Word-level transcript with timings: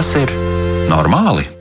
Vai 0.00 0.04
tas 0.06 0.16
ir 0.16 0.30
normāli? 0.88 1.59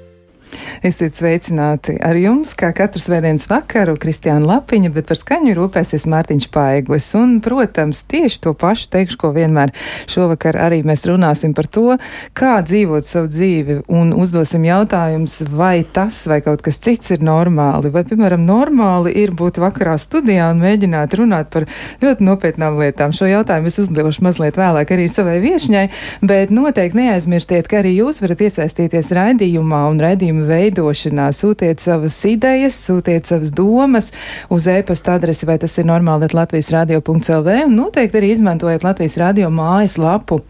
Esiet 0.80 1.12
sveicināti 1.12 1.98
ar 2.00 2.16
jums, 2.16 2.54
kā 2.56 2.70
katru 2.72 3.02
svētdienas 3.04 3.50
vakaru, 3.50 3.98
Kristiāna 4.00 4.48
Lapiņa, 4.48 4.94
bet 4.96 5.10
par 5.10 5.18
skaņu 5.20 5.52
rūpēsies 5.58 6.06
Mārtiņš 6.08 6.46
Paiglis. 6.54 7.10
Un, 7.20 7.34
protams, 7.44 8.06
tieši 8.08 8.40
to 8.46 8.54
pašu 8.56 8.88
teikšu, 8.94 9.18
ko 9.20 9.34
vienmēr 9.36 9.74
šovakar 10.08 10.56
arī 10.56 10.80
mēs 10.88 11.04
runāsim 11.10 11.52
par 11.58 11.68
to, 11.68 11.98
kā 12.32 12.62
dzīvot 12.64 13.04
savu 13.04 13.28
dzīvi 13.28 13.76
un 13.92 14.14
uzdosim 14.16 14.64
jautājumus, 14.70 15.42
vai 15.52 15.82
tas 15.84 16.22
vai 16.32 16.40
kaut 16.46 16.64
kas 16.64 16.80
cits 16.80 17.12
ir 17.12 17.28
normāli, 17.28 17.92
vai, 17.92 18.06
piemēram, 18.08 18.48
normāli 18.48 19.12
ir 19.20 19.36
būt 19.36 19.60
vakarā 19.60 19.98
studijā 20.00 20.48
un 20.54 20.64
mēģināt 20.64 21.18
runāt 21.20 21.52
par 21.52 21.68
ļoti 22.00 22.24
nopietnām 22.24 22.80
lietām. 22.80 23.12
Šo 23.12 23.28
jautājumu 23.28 23.68
es 23.68 23.82
uzdevuši 23.84 24.24
mazliet 24.30 24.62
vēlāk 24.62 24.96
arī 24.96 25.10
savai 25.12 25.42
viešņai, 25.44 25.86
bet 26.24 26.56
noteikti 26.56 27.02
neaizmirstiet, 27.04 27.68
ka 27.68 27.84
arī 27.84 27.98
jūs 28.00 28.24
varat 28.24 28.48
iesaistīties 28.48 29.12
raidījumā 29.20 29.84
un 29.92 30.04
raidījuma 30.08 30.48
veidā 30.48 30.69
veidošanā. 30.70 31.30
Sūtiet 31.34 31.82
savas 31.82 32.18
idejas, 32.30 32.78
sūtiet 32.88 33.30
savas 33.30 33.54
domas 33.56 34.12
uz 34.50 34.68
e-pasta 34.68 35.18
adresi, 35.18 35.48
vai 35.50 35.58
tas 35.62 35.78
ir 35.78 35.90
normāli 35.90 36.30
Latvijas 36.34 36.72
radio.lv 36.76 37.58
un 37.66 37.76
noteikti 37.76 38.22
arī 38.22 38.34
izmantojiet 38.36 38.86
Latvijas 38.86 39.18
radio 39.20 39.50
mājas 39.50 39.98
lapu 40.00 40.42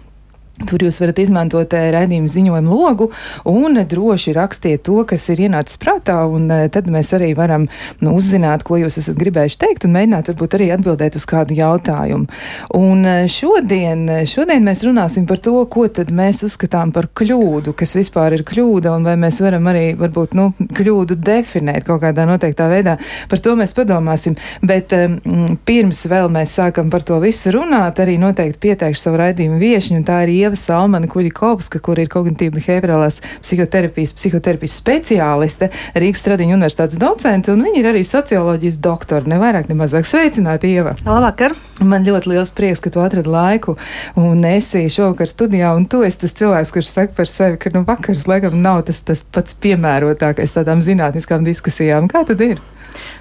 Tur 0.67 0.83
jūs 0.83 0.97
varat 0.99 1.19
izmantot 1.23 1.71
eh, 1.77 1.87
raidījumu 1.95 2.27
ziņojumu 2.27 2.75
logu 2.75 3.07
un 3.47 3.79
droši 3.87 4.33
rakstiet 4.35 4.83
to, 4.83 4.97
kas 5.07 5.29
ir 5.31 5.45
ienācis 5.45 5.79
prātā, 5.79 6.17
un 6.27 6.49
eh, 6.51 6.65
tad 6.73 6.89
mēs 6.91 7.13
arī 7.15 7.29
varam 7.37 7.69
nu, 8.03 8.15
uzzināt, 8.19 8.65
ko 8.67 8.79
jūs 8.81 8.99
esat 8.99 9.15
gribējuši 9.21 9.59
teikt, 9.61 9.85
un 9.87 9.95
mēģināt 9.95 10.31
varbūt 10.33 10.57
arī 10.57 10.69
atbildēt 10.75 11.15
uz 11.15 11.25
kādu 11.29 11.55
jautājumu. 11.55 12.27
Un 12.75 13.05
eh, 13.07 13.21
šodien, 13.31 14.03
šodien 14.27 14.67
mēs 14.67 14.83
runāsim 14.83 15.29
par 15.29 15.39
to, 15.45 15.55
ko 15.71 15.87
tad 15.87 16.11
mēs 16.15 16.43
uzskatām 16.47 16.91
par 16.95 17.07
kļūdu, 17.15 17.73
kas 17.79 17.95
vispār 17.95 18.35
ir 18.35 18.43
kļūda, 18.47 18.97
un 18.97 19.07
vai 19.07 19.15
mēs 19.21 19.39
varam 19.45 19.71
arī 19.71 19.93
varbūt 19.99 20.35
nu, 20.35 20.49
kļūdu 20.75 21.19
definēt 21.23 21.87
kaut 21.87 22.03
kādā 22.03 22.27
noteiktā 22.27 22.67
veidā. 22.71 22.97
Par 23.31 23.43
to 23.43 23.55
mēs 23.59 23.75
padomāsim, 23.77 24.35
bet 24.65 24.91
um, 24.97 25.17
pirms 25.65 26.03
vēl 26.11 26.27
mēs 26.35 26.57
sākam 26.59 26.91
par 26.91 27.07
to 27.07 27.21
visu 27.23 27.55
runāt, 27.55 28.03
arī 28.03 28.19
noteikti 28.19 28.61
pieteikšu 28.67 29.07
savu 29.07 29.23
raidījumu 29.23 29.59
viešņu, 29.61 30.01
un 30.01 30.07
tā 30.07 30.21
ir 30.27 30.35
Ieva 30.49 30.57
Salmana 30.57 31.05
Kuļikovska, 31.05 31.77
kur 31.85 31.99
ir 32.01 32.09
kognitīva 32.09 32.55
behaviorālās 32.57 33.19
psihoterapijas, 33.43 34.15
psihoterapijas 34.17 34.77
speciāliste, 34.79 35.67
Rīgas 35.93 36.23
Stradiņa 36.23 36.55
universitātes 36.55 36.97
docente, 37.01 37.53
un 37.53 37.61
viņa 37.67 37.77
ir 37.77 37.89
arī 37.91 38.01
socioloģijas 38.07 38.79
doktora, 38.81 39.29
ne 39.29 39.37
vairāk, 39.41 39.67
ne 39.69 39.77
mazāk. 39.77 40.07
Sveicināti, 40.09 40.71
Ieva! 40.73 40.95
Labvakar! 41.05 41.53
Man 41.85 42.07
ļoti 42.07 42.31
liels 42.31 42.53
prieks, 42.55 42.81
ka 42.81 42.89
tu 42.93 43.03
atradi 43.03 43.29
laiku 43.29 43.75
un 44.17 44.41
esi 44.49 44.87
šovakar 44.89 45.29
studijā, 45.29 45.75
un 45.77 45.85
tu 45.85 46.01
esi 46.07 46.23
tas 46.23 46.33
cilvēks, 46.39 46.73
kurš 46.73 46.89
saka 46.95 47.13
par 47.19 47.29
sevi, 47.29 47.59
ka 47.61 47.69
nu 47.75 47.83
vakars 47.85 48.25
laikam 48.29 48.57
nav 48.63 48.87
tas, 48.89 49.03
tas 49.05 49.21
pats 49.21 49.53
piemērotākais 49.61 50.57
tādām 50.57 50.81
zinātniskām 50.81 51.45
diskusijām. 51.45 52.09
Kā 52.09 52.25
tad 52.25 52.41
ir? 52.41 52.63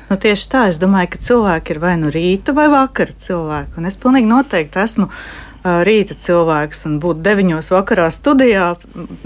Nu, 0.08 0.16
tieši 0.16 0.48
tā, 0.48 0.64
es 0.72 0.80
domāju, 0.80 1.12
ka 1.12 1.20
cilvēki 1.28 1.74
ir 1.76 1.82
vai 1.82 1.92
nu 2.00 2.08
rīta 2.08 2.56
vai 2.56 2.70
vakara 2.72 3.12
cilvēki, 3.20 3.76
un 3.76 3.90
es 3.90 4.00
pilnīgi 4.00 4.30
noteikti 4.30 4.80
esmu 4.80 5.10
rīta 5.86 6.16
cilvēks 6.18 6.86
un 6.88 6.98
būt 7.02 7.22
deviņos 7.24 7.70
vakarā 7.74 8.08
studijā, 8.14 8.72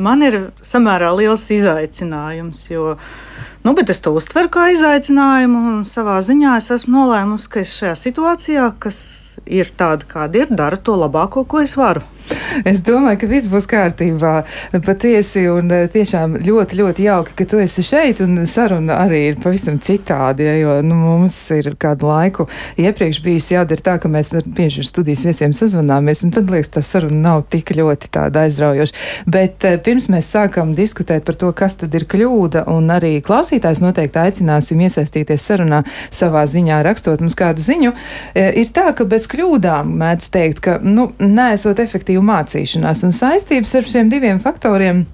man 0.02 0.24
ir 0.26 0.38
samērā 0.66 1.12
liels 1.18 1.46
izaicinājums. 1.54 2.64
Jo, 2.70 2.96
nu, 3.64 3.74
bet 3.78 3.92
es 3.94 4.02
to 4.04 4.14
uztveru 4.18 4.50
kā 4.52 4.68
izaicinājumu, 4.74 5.64
un 5.72 5.82
savā 5.88 6.18
ziņā 6.24 6.56
es 6.60 6.70
esmu 6.74 6.98
nolēmusi, 6.98 7.50
ka 7.52 7.62
es 7.64 7.74
šajā 7.78 7.96
situācijā, 8.06 8.70
kas 8.82 9.00
ir 9.46 9.72
tāda, 9.78 10.06
kāda 10.08 10.44
ir, 10.44 10.50
dara 10.50 10.76
to 10.76 10.96
labāko, 10.98 11.46
ko 11.48 11.62
es 11.64 11.76
varu. 11.78 12.04
Es 12.68 12.82
domāju, 12.86 13.18
ka 13.22 13.28
viss 13.30 13.48
būs 13.50 13.66
kārtībā. 13.70 14.32
Patiesi 14.84 15.44
un 15.50 15.70
eh, 15.74 15.86
tiešām 15.90 16.36
ļoti, 16.44 16.78
ļoti 16.78 17.06
jauki, 17.06 17.34
ka 17.38 17.46
tu 17.48 17.60
esi 17.62 17.84
šeit 17.84 18.22
un 18.24 18.44
saruna 18.50 19.00
arī 19.02 19.22
ir 19.30 19.38
pavisam 19.42 19.78
citādi, 19.82 20.46
ja, 20.46 20.54
jo 20.60 20.76
nu, 20.86 20.96
mums 21.00 21.36
ir 21.54 21.72
kādu 21.80 22.08
laiku 22.10 22.46
iepriekš 22.80 23.20
bijis 23.24 23.50
jādara 23.54 23.84
tā, 23.88 23.96
ka 24.02 24.10
mēs 24.12 24.32
bieži 24.46 24.82
ar 24.84 24.88
studijas 24.88 25.24
viesiem 25.26 25.54
sazvanāmies, 25.56 26.24
un 26.26 26.34
tad 26.34 26.52
liekas, 26.52 26.72
tā 26.76 26.84
saruna 26.86 27.18
nav 27.26 27.44
tik 27.52 27.74
ļoti 27.76 28.12
tāda 28.14 28.46
aizraujoša. 28.46 28.96
Bet 29.32 29.66
eh, 29.68 29.78
pirms 29.82 30.08
mēs 30.12 30.30
sākam 30.36 30.76
diskutēt 30.76 31.26
par 31.26 31.38
to, 31.40 31.50
kas 31.56 31.78
tad 31.82 31.94
ir 31.98 32.06
kļūda, 32.10 32.66
un 32.72 32.90
arī 32.94 33.16
klausītājs 33.24 33.82
noteikti 33.84 34.22
aicināsim 34.22 34.82
iesaistīties 34.86 35.48
sarunā 35.50 35.82
savā 36.14 36.44
ziņā, 36.48 36.82
rakstot 36.86 37.24
mums 37.24 37.38
kādu 37.38 37.64
ziņu, 37.64 37.94
eh, 38.36 38.52
ir 38.62 38.72
tā, 38.74 38.90
ka 38.96 39.08
bez 39.08 39.21
kļūdām 39.30 39.94
mēdz 40.00 40.28
teikt, 40.34 40.62
ka, 40.64 40.78
nu, 40.82 41.10
nesot 41.20 41.82
efektīvu 41.82 42.22
mācīšanās. 42.26 43.04
Un 43.06 43.14
saistības 43.16 43.74
ar 43.78 43.88
šiem 43.88 44.12
diviem 44.12 44.40
faktoriem 44.42 45.04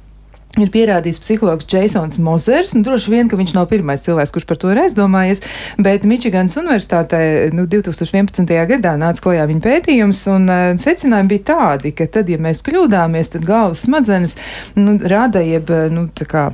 ir 0.65 0.73
pierādījis 0.75 1.21
psihologs 1.23 1.69
Jasons 1.71 2.19
Mozers. 2.23 2.75
Nu, 2.77 2.83
droši 2.87 3.13
vien, 3.15 3.31
ka 3.31 3.39
viņš 3.39 3.55
nav 3.57 3.69
pirmais 3.71 4.05
cilvēks, 4.05 4.33
kurš 4.35 4.47
par 4.49 4.61
to 4.61 4.73
ir 4.73 4.83
aizdomājies, 4.85 5.43
bet 5.83 6.07
Mičiganas 6.09 6.57
universitātē 6.61 7.21
nu, 7.55 7.67
2011. 7.71 8.45
gadā 8.73 8.95
nāca 9.01 9.25
klajā 9.25 9.49
viņa 9.51 9.65
pētījums, 9.65 10.23
un 10.35 10.49
uh, 10.53 10.65
secinājumi 10.81 11.33
bija 11.35 11.47
tādi, 11.53 11.95
ka 11.97 12.09
tad, 12.19 12.31
ja 12.33 12.41
mēs 12.43 12.63
kļūdāmies, 12.67 13.33
tad 13.35 13.47
galvas 13.49 13.85
smadzenes 13.87 14.39
nu, 14.79 14.99
rada 15.11 15.43
jeb, 15.45 15.71
nu, 15.95 16.09
tā 16.17 16.29
kā, 16.29 16.49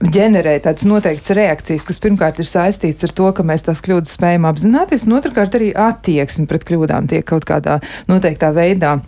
ģenerē 0.00 0.56
tādas 0.64 0.86
noteiktas 0.88 1.34
reakcijas, 1.36 1.86
kas 1.88 2.02
pirmkārt 2.02 2.40
ir 2.42 2.48
saistīts 2.48 3.06
ar 3.06 3.14
to, 3.16 3.30
ka 3.36 3.46
mēs 3.46 3.66
tās 3.66 3.82
kļūdas 3.84 4.16
spējam 4.16 4.48
apzināties, 4.50 5.06
un 5.08 5.18
otrkārt 5.20 5.56
arī 5.58 5.70
attieksme 5.76 6.48
pret 6.50 6.66
kļūdām 6.68 7.10
tiek 7.10 7.26
kaut 7.26 7.46
kādā 7.48 7.80
noteiktā 8.10 8.52
veidā 8.56 8.98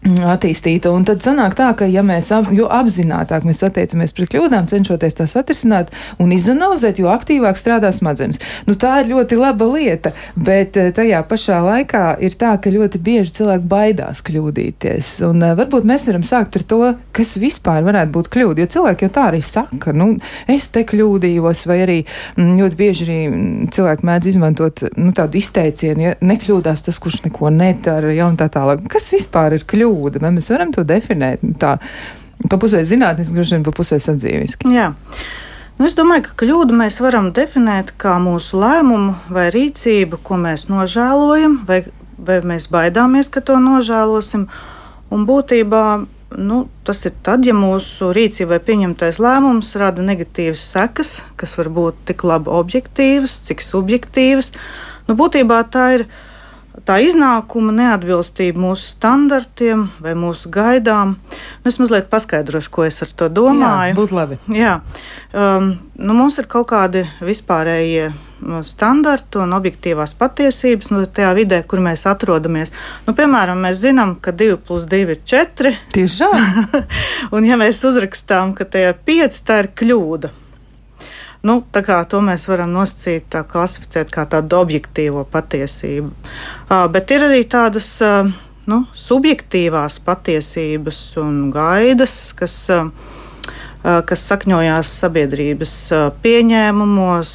attīstīta. 0.00 0.90
Un 0.94 1.04
tad 1.04 1.20
sanāk 1.24 1.54
tā, 1.58 1.70
ka 1.76 1.84
ja 1.90 2.02
mēs 2.06 2.30
ap, 2.32 2.48
apzinātāk 2.48 3.44
mēs 3.44 3.60
attiecamies 3.66 4.14
pret 4.16 4.30
kļūdām, 4.32 4.68
cenšoties 4.70 5.18
tās 5.18 5.36
atrisināt 5.36 5.90
un 6.22 6.32
izanalizēt, 6.32 7.00
jo 7.02 7.10
aktīvāk 7.12 7.60
strādā 7.60 7.92
smadzenes. 7.92 8.40
Nu, 8.68 8.76
tā 8.80 9.02
ir 9.02 9.10
ļoti 9.12 9.36
laba 9.36 9.68
lieta, 9.68 10.14
bet 10.36 10.78
eh, 10.80 10.88
tajā 10.96 11.20
pašā 11.28 11.60
laikā 11.66 12.04
ir 12.24 12.36
tā, 12.40 12.54
ka 12.62 12.72
ļoti 12.72 13.00
bieži 13.04 13.34
cilvēki 13.40 13.68
baidās 13.68 14.22
kļūdīties. 14.24 15.18
Un 15.28 15.44
uh, 15.44 15.52
varbūt 15.58 15.88
mēs 15.88 16.08
varam 16.08 16.24
sākt 16.26 16.56
ar 16.56 16.64
to, 16.72 16.80
kas 17.16 17.36
vispār 17.40 17.84
varētu 17.84 18.14
būt 18.16 18.32
kļūda, 18.32 18.64
jo 18.64 18.72
cilvēki 18.76 19.06
jau 19.06 19.12
tā 19.18 19.26
arī 19.34 19.42
saka, 19.44 19.92
nu, 19.96 20.14
es 20.48 20.70
te 20.72 20.86
kļūdījos, 20.88 21.66
vai 21.68 21.78
arī 21.84 21.98
mm, 22.38 22.56
ļoti 22.62 22.80
bieži 22.80 23.06
arī 23.06 23.20
mm, 23.28 23.70
cilvēki 23.76 24.08
mēdz 24.08 24.32
izmantot 24.32 24.84
nu, 24.96 25.12
tādu 25.16 25.40
izteicienu, 25.40 26.06
ja 26.08 26.16
nekļūdās 26.24 26.88
tas, 26.88 27.00
kurš 27.02 27.20
neko 27.28 27.52
nedara, 27.52 28.14
ja 28.16 28.30
un 28.30 28.40
tā 28.40 28.48
tālāk. 28.52 28.88
Kas 28.90 29.12
vispār 29.12 29.58
ir 29.58 29.68
kļūda? 29.68 29.89
Kļūda. 29.90 30.22
Vai 30.22 30.32
mēs 30.36 30.50
varam 30.52 30.72
to 30.74 30.84
definēt 30.86 31.42
nu, 31.42 31.54
tā, 31.58 31.76
pa 32.48 32.58
pusē 32.60 32.82
zinātniski, 32.86 33.36
droši 33.36 33.58
vien 33.58 33.64
pa 33.66 33.74
pusē 33.74 34.00
sadzīviski? 34.00 34.70
Jā. 34.74 34.92
Nu, 35.80 35.88
es 35.88 35.96
domāju, 35.96 36.28
ka 36.28 36.44
kļūdu 36.44 36.76
mēs 36.76 37.00
varam 37.00 37.30
definēt 37.32 37.94
kā 38.00 38.18
mūsu 38.20 38.60
lēmumu 38.60 39.16
vai 39.32 39.48
rīcību, 39.54 40.20
ko 40.22 40.36
mēs 40.36 40.68
nožēlojam, 40.68 41.62
vai, 41.68 41.86
vai 42.18 42.40
mēs 42.44 42.68
baidāmies, 42.72 43.30
ka 43.32 43.40
to 43.40 43.56
nožēlosim. 43.62 44.46
Un 45.10 45.24
būtībā 45.26 45.84
nu, 46.36 46.68
tas 46.84 47.00
ir 47.08 47.14
tad, 47.24 47.46
ja 47.48 47.54
mūsu 47.56 48.12
rīcībai 48.14 48.60
pieņemtais 48.62 49.18
lēmums 49.22 49.72
rada 49.80 50.04
negatīvas 50.04 50.62
sekas, 50.74 51.14
kas 51.40 51.56
var 51.58 51.72
būt 51.74 52.04
tik 52.12 52.22
labi 52.28 52.52
objektīvas, 52.54 53.40
cik 53.48 53.64
subjektīvas. 53.64 54.52
Nu, 55.08 55.16
būtībā 55.18 55.64
tā 55.72 55.86
ir 55.96 56.06
tā 56.86 57.00
iznākuma 57.04 57.74
neatbilstība 57.74 58.60
mūsu 58.60 58.94
standartiem 58.94 59.88
vai 60.02 60.14
mūsu 60.18 60.50
gaidām. 60.52 61.16
Nu, 61.62 61.70
es 61.70 61.78
mazliet 61.82 62.10
paskaidrošu, 62.12 62.72
ko 62.72 62.86
es 62.86 63.02
ar 63.04 63.12
to 63.12 63.28
domāju. 63.32 63.92
Jā, 63.92 63.98
būtu 63.98 64.16
labi. 64.16 64.40
Jā. 64.54 64.80
Um, 65.30 65.72
nu, 65.98 66.16
mums 66.16 66.38
ir 66.40 66.48
kaut 66.50 66.70
kādi 66.72 67.04
vispārējie 67.24 68.10
nu, 68.46 68.62
standarti 68.66 69.40
un 69.42 69.54
objektīvās 69.56 70.14
patiesības 70.18 70.90
nu, 70.94 71.04
tajā 71.06 71.32
vidē, 71.38 71.62
kur 71.68 71.82
mēs 71.84 72.06
atrodamies. 72.10 72.72
Nu, 73.06 73.14
piemēram, 73.18 73.60
mēs 73.66 73.82
zinām, 73.82 74.16
ka 74.22 74.34
2 74.36 74.60
plus 74.66 74.86
2 74.90 75.16
ir 75.16 75.24
4. 75.34 75.74
Tiešām! 75.96 76.70
un 77.36 77.48
ja 77.48 77.58
mēs 77.60 77.82
uzrakstām, 77.86 78.54
ka 78.58 78.68
tie 78.68 78.90
ir 78.90 79.02
5, 79.06 79.42
tā 79.46 79.64
ir 79.64 79.74
kļūda. 79.76 80.32
Nu, 81.40 81.62
to 81.72 82.20
mēs 82.20 82.44
varam 82.50 82.74
nosacīt, 82.74 83.24
tā, 83.32 83.40
klasificēt 83.48 84.10
kā 84.12 84.26
tādu 84.28 84.58
objektīvo 84.60 85.24
patiesību. 85.24 86.10
Uh, 86.12 86.84
bet 86.92 87.10
ir 87.16 87.24
arī 87.30 87.46
tādas 87.48 87.88
uh, 88.04 88.28
nu, 88.68 88.82
subjektīvās 88.92 89.96
patiesības 90.04 90.98
un 91.22 91.48
gaidas, 91.54 92.34
kas, 92.36 92.56
uh, 92.68 92.90
kas 93.80 94.26
sakņojās 94.28 94.92
sabiedrības 95.00 95.74
pieņēmumos. 96.20 97.32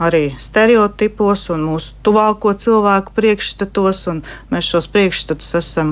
Arī 0.00 0.22
stereotipos 0.40 1.42
un 1.52 1.66
mūsu 1.66 1.90
tuvāko 2.06 2.54
cilvēku 2.56 3.12
priekšstatos, 3.12 3.98
un 4.08 4.22
mēs 4.48 4.70
šos 4.70 4.86
priekšstatus 4.94 5.50
esam 5.58 5.90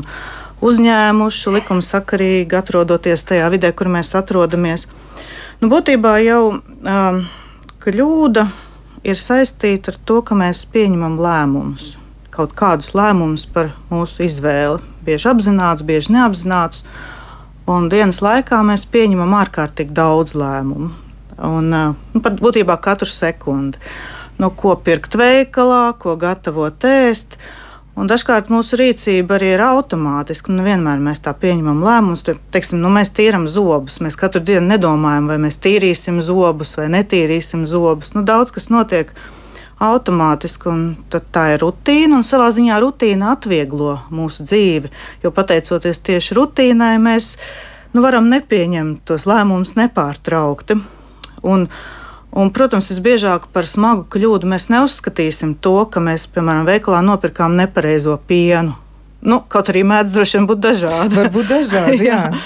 uzņēmuši 0.64 1.52
likumsakarīgi, 1.58 2.56
atrodoties 2.56 3.26
tajā 3.28 3.50
vidē, 3.52 3.74
kur 3.76 3.90
mēs 3.92 4.14
atrodamies. 4.16 4.86
Uh, 4.86 5.04
Nu, 5.58 5.66
būtībā 5.72 6.12
jau 6.22 6.42
um, 6.54 7.16
kļūda 7.82 8.44
ir 9.02 9.16
saistīta 9.18 9.90
ar 9.90 9.96
to, 10.06 10.20
ka 10.22 10.36
mēs 10.38 10.60
pieņemam 10.70 11.16
lēmumus, 11.18 11.96
kaut 12.30 12.52
kādus 12.58 12.92
lēmumus 12.94 13.42
par 13.50 13.72
mūsu 13.90 14.22
izvēli. 14.28 14.78
Bieži 15.02 15.26
apzināts, 15.32 15.82
bieži 15.82 16.14
neapzināts. 16.14 16.84
Un 17.66 17.90
dienas 17.90 18.22
laikā 18.22 18.60
mēs 18.70 18.86
pieņemam 18.86 19.34
ārkārtīgi 19.40 19.96
daudz 19.98 20.36
lēmumu. 20.38 20.92
Un, 21.48 21.74
nu, 21.74 22.22
pat 22.22 22.38
būtībā 22.38 22.78
katru 22.82 23.10
sekundi. 23.10 23.82
No 24.38 24.52
ko 24.54 24.76
pirkt 24.78 25.18
veikalā, 25.18 25.88
ko 25.98 26.14
gatavot 26.22 26.86
ēst. 26.86 27.34
Un 27.98 28.06
dažkārt 28.06 28.46
mūsu 28.52 28.76
rīcība 28.78 29.34
arī 29.38 29.54
ir 29.56 29.62
automātiska. 29.64 30.52
Nu, 30.54 30.62
vienmēr 30.62 31.00
mēs 31.02 31.18
tā 31.24 31.32
pieņemam 31.34 31.80
lēmumus. 31.82 32.22
Teiksim, 32.54 32.78
nu, 32.78 32.92
mēs 32.94 33.10
tīram 33.16 33.48
zobus. 33.50 33.98
Mēs 34.04 34.14
katru 34.18 34.42
dienu 34.44 34.68
nedomājam, 34.70 35.26
vai 35.32 35.40
mēs 35.42 35.58
tīrīsim 35.64 36.20
zobus 36.22 36.76
vai 36.78 36.86
netīrīsim 36.94 37.66
zobus. 37.66 38.12
Nu, 38.14 38.22
daudz 38.28 38.54
kas 38.54 38.70
notiek 38.70 39.10
automātiski, 39.82 40.70
un 40.70 40.84
tā 41.10 41.44
ir 41.54 41.62
rutīna. 41.64 42.22
Savā 42.26 42.52
ziņā 42.54 42.78
rutīna 42.82 43.32
atvieglo 43.34 43.96
mūsu 44.14 44.46
dzīvi, 44.46 44.92
jo 45.24 45.34
pateicoties 45.34 45.98
tieši 46.06 46.38
rutīnai, 46.38 46.94
mēs 47.02 47.34
nu, 47.94 48.02
varam 48.04 48.30
nepieņemt 48.30 49.02
tos 49.10 49.26
lēmumus 49.26 49.74
nepārtraukti. 49.78 50.78
Un, 51.46 51.66
Un, 52.38 52.52
protams, 52.54 52.92
visbiežāk 52.92 53.48
par 53.50 53.66
smagu 53.66 54.04
kļūdu 54.14 54.46
mēs 54.46 54.68
neuzskatīsim 54.70 55.56
to, 55.64 55.74
ka 55.90 55.98
mēs, 55.98 56.28
piemēram, 56.30 56.68
veikalā 56.68 57.00
nopirkām 57.02 57.56
nepareizo 57.58 58.14
pienu. 58.30 58.76
Nu, 59.26 59.40
kaut 59.50 59.72
arī 59.72 59.82
mēdz 59.82 60.14
droši 60.14 60.38
vien 60.38 60.46
būt 60.46 60.60
dažādi. 60.62 61.18
Varbūt 61.18 61.48
dažādi, 61.50 62.04
jā. 62.10 62.20
jā. 62.30 62.42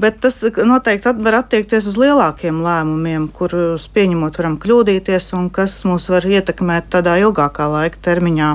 Bet 0.00 0.16
tas 0.24 0.40
noteikti 0.42 1.12
var 1.22 1.36
attiekties 1.42 1.86
uz 1.86 1.98
lielākiem 2.00 2.64
lēmumiem, 2.64 3.28
kurus 3.36 3.84
pieņemot 3.94 4.40
varam 4.40 4.56
kļūdīties 4.62 5.28
un 5.38 5.50
kas 5.54 5.76
mūs 5.86 6.08
var 6.10 6.26
ietekmēt 6.26 6.88
tādā 6.96 7.18
ilgākā 7.22 7.68
laika 7.70 8.00
termiņā. 8.08 8.48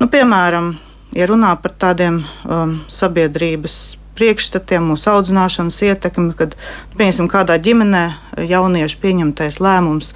Nu, 0.00 0.08
piemēram, 0.10 0.72
ja 1.14 1.28
runā 1.30 1.52
par 1.62 1.76
tādiem 1.84 2.24
um, 2.48 2.78
sabiedrības 2.90 3.78
priekšstatiem, 4.18 4.84
mūsu 4.92 5.10
audzināšanas 5.12 5.80
ietekmi, 5.88 6.32
kad, 6.36 6.56
piemēram, 6.98 7.28
kādā 7.32 7.58
ģimenē 7.62 8.04
jaunieši 8.50 8.98
pieņemtais 9.02 9.60
lēmums 9.62 10.12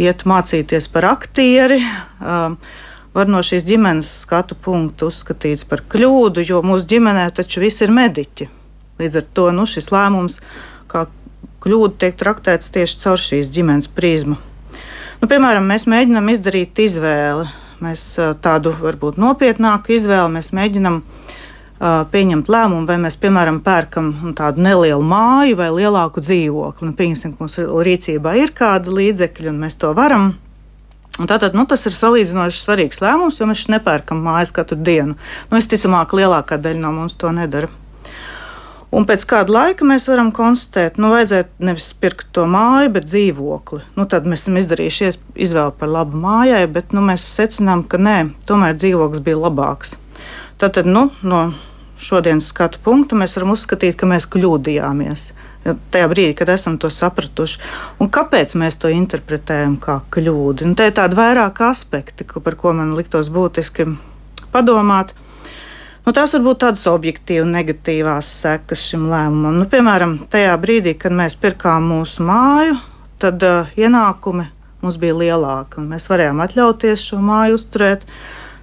iet 0.00 0.24
mācīties 0.28 0.88
par 0.92 1.08
aktieri. 1.12 1.82
Um, 2.20 2.58
var 3.12 3.28
no 3.28 3.42
šīs 3.44 3.66
ģimenes 3.68 4.08
skatu 4.22 4.56
punktu 4.56 5.10
uzskatīts 5.12 5.66
par 5.68 5.84
kļūdu, 5.92 6.44
jo 6.48 6.62
mūsu 6.64 6.88
ģimenē 6.94 7.26
taču 7.36 7.60
visi 7.64 7.84
ir 7.84 7.92
mediķi. 7.92 8.48
Līdz 9.00 9.18
ar 9.20 9.26
to 9.36 9.48
nu, 9.52 9.66
šis 9.68 9.90
lēmums 9.92 10.38
kā 10.88 11.06
kļūda 11.64 11.98
tiek 12.00 12.16
traktēts 12.18 12.72
tieši 12.72 13.02
caur 13.04 13.20
šīs 13.20 13.52
ģimenes 13.52 13.90
prizmu. 13.92 14.38
Nu, 15.20 15.28
piemēram, 15.30 15.68
mēs 15.68 15.84
mēģinām 15.90 16.32
izdarīt 16.32 16.80
izvēli. 16.82 17.46
Mēs 17.82 18.02
tādu 18.42 18.72
varbūt 18.78 19.18
nopietnāku 19.18 19.96
izvēli 19.96 20.36
mēs 20.36 20.52
mēģinām 20.54 21.00
uh, 21.02 21.38
pieņemt 21.82 22.50
lēmumu, 22.52 22.86
vai 22.86 22.96
mēs, 23.02 23.16
piemēram, 23.18 23.58
pērkam 23.64 24.12
tādu 24.38 24.62
nelielu 24.62 25.02
māju 25.02 25.58
vai 25.58 25.68
lielāku 25.74 26.22
dzīvokli. 26.22 26.86
Nu, 26.86 26.94
pieņemsim, 26.98 27.34
ka 27.34 27.46
mūsu 27.46 27.66
rīcībā 27.88 28.36
ir 28.38 28.54
kāda 28.54 28.92
līdzekļa 28.94 29.50
un 29.50 29.60
mēs 29.64 29.78
to 29.82 29.90
varam. 29.96 30.32
Un 31.20 31.28
tātad 31.28 31.56
nu, 31.58 31.66
tas 31.68 31.82
ir 31.84 31.92
salīdzinoši 31.92 32.62
svarīgs 32.62 33.02
lēmums, 33.02 33.40
jo 33.40 33.48
mēs 33.50 33.66
nepērkam 33.72 34.22
mājas 34.24 34.54
katru 34.54 34.78
dienu. 34.78 35.18
Nu, 35.50 35.58
Visticamāk, 35.58 36.14
lielākā 36.16 36.56
daļa 36.62 36.80
no 36.84 36.92
mums 36.94 37.18
to 37.20 37.32
nedara. 37.34 37.68
Un 38.92 39.06
pēc 39.08 39.24
kāda 39.28 39.52
laika 39.52 39.86
mēs 39.88 40.04
varam 40.08 40.30
konstatēt, 40.36 40.94
ka 40.94 41.02
nu, 41.02 41.10
vajadzētu 41.14 41.66
nevis 41.66 41.88
pirkt 41.96 42.28
to 42.36 42.44
māju, 42.48 42.92
bet 42.92 43.08
dzīvokli. 43.08 43.80
Nu, 43.96 44.04
tad 44.08 44.28
mēs 44.28 44.44
esam 44.44 44.60
izdarījuši 44.60 45.10
izvēli 45.48 45.74
par 45.80 45.90
labu 45.92 46.20
mājai, 46.20 46.62
bet 46.70 46.92
nu, 46.92 47.02
mēs 47.08 47.24
secinām, 47.24 47.86
ka 47.88 48.00
nē, 48.00 48.16
tomēr 48.48 48.76
dzīvoklis 48.76 49.24
bija 49.24 49.40
labāks. 49.40 49.96
Tad, 50.60 50.76
nu, 50.86 51.08
no 51.24 51.40
šodienas 52.02 52.50
skatu 52.52 52.80
punkta 52.84 53.18
mēs 53.18 53.36
varam 53.38 53.54
uzskatīt, 53.54 53.96
ka 53.98 54.08
mēs 54.10 54.28
kļūdījāmies. 54.32 55.30
Tajā 55.62 56.06
brīdī, 56.10 56.34
kad 56.38 56.50
esam 56.50 56.76
to 56.82 56.90
sapratuši. 56.90 57.60
Un 58.02 58.10
kāpēc 58.10 58.56
mēs 58.58 58.80
to 58.82 58.90
interpretējam 58.90 59.76
kā 59.82 60.00
kļūdu? 60.14 60.66
Un 60.66 60.74
te 60.78 60.88
ir 60.90 60.96
tādi 60.96 61.18
vairāki 61.18 61.62
aspekti, 61.68 62.26
par 62.26 62.58
ko 62.58 62.74
man 62.74 62.96
liktos 62.98 63.30
būtiski 63.30 63.86
padomāt. 64.52 65.14
Nu, 66.02 66.10
tās 66.10 66.34
var 66.34 66.42
būt 66.42 66.64
tādas 66.64 66.82
objektīvas, 66.90 67.46
negatīvās 67.46 68.26
sekas 68.40 68.82
šim 68.90 69.06
lēmumam. 69.06 69.60
Nu, 69.60 69.68
piemēram, 69.70 70.16
tajā 70.32 70.56
brīdī, 70.58 70.96
kad 70.98 71.14
mēs 71.14 71.38
pirkām 71.38 71.86
mūsu 71.92 72.26
māju, 72.26 72.74
tad 73.22 73.46
uh, 73.46 73.70
ienākumi 73.78 74.48
mums 74.82 74.98
bija 74.98 75.14
lielāki 75.14 75.78
un 75.78 75.92
mēs 75.92 76.08
varējām 76.10 76.42
atļauties 76.42 77.06
šo 77.06 77.20
māju 77.22 77.54
uzturēt. 77.60 78.02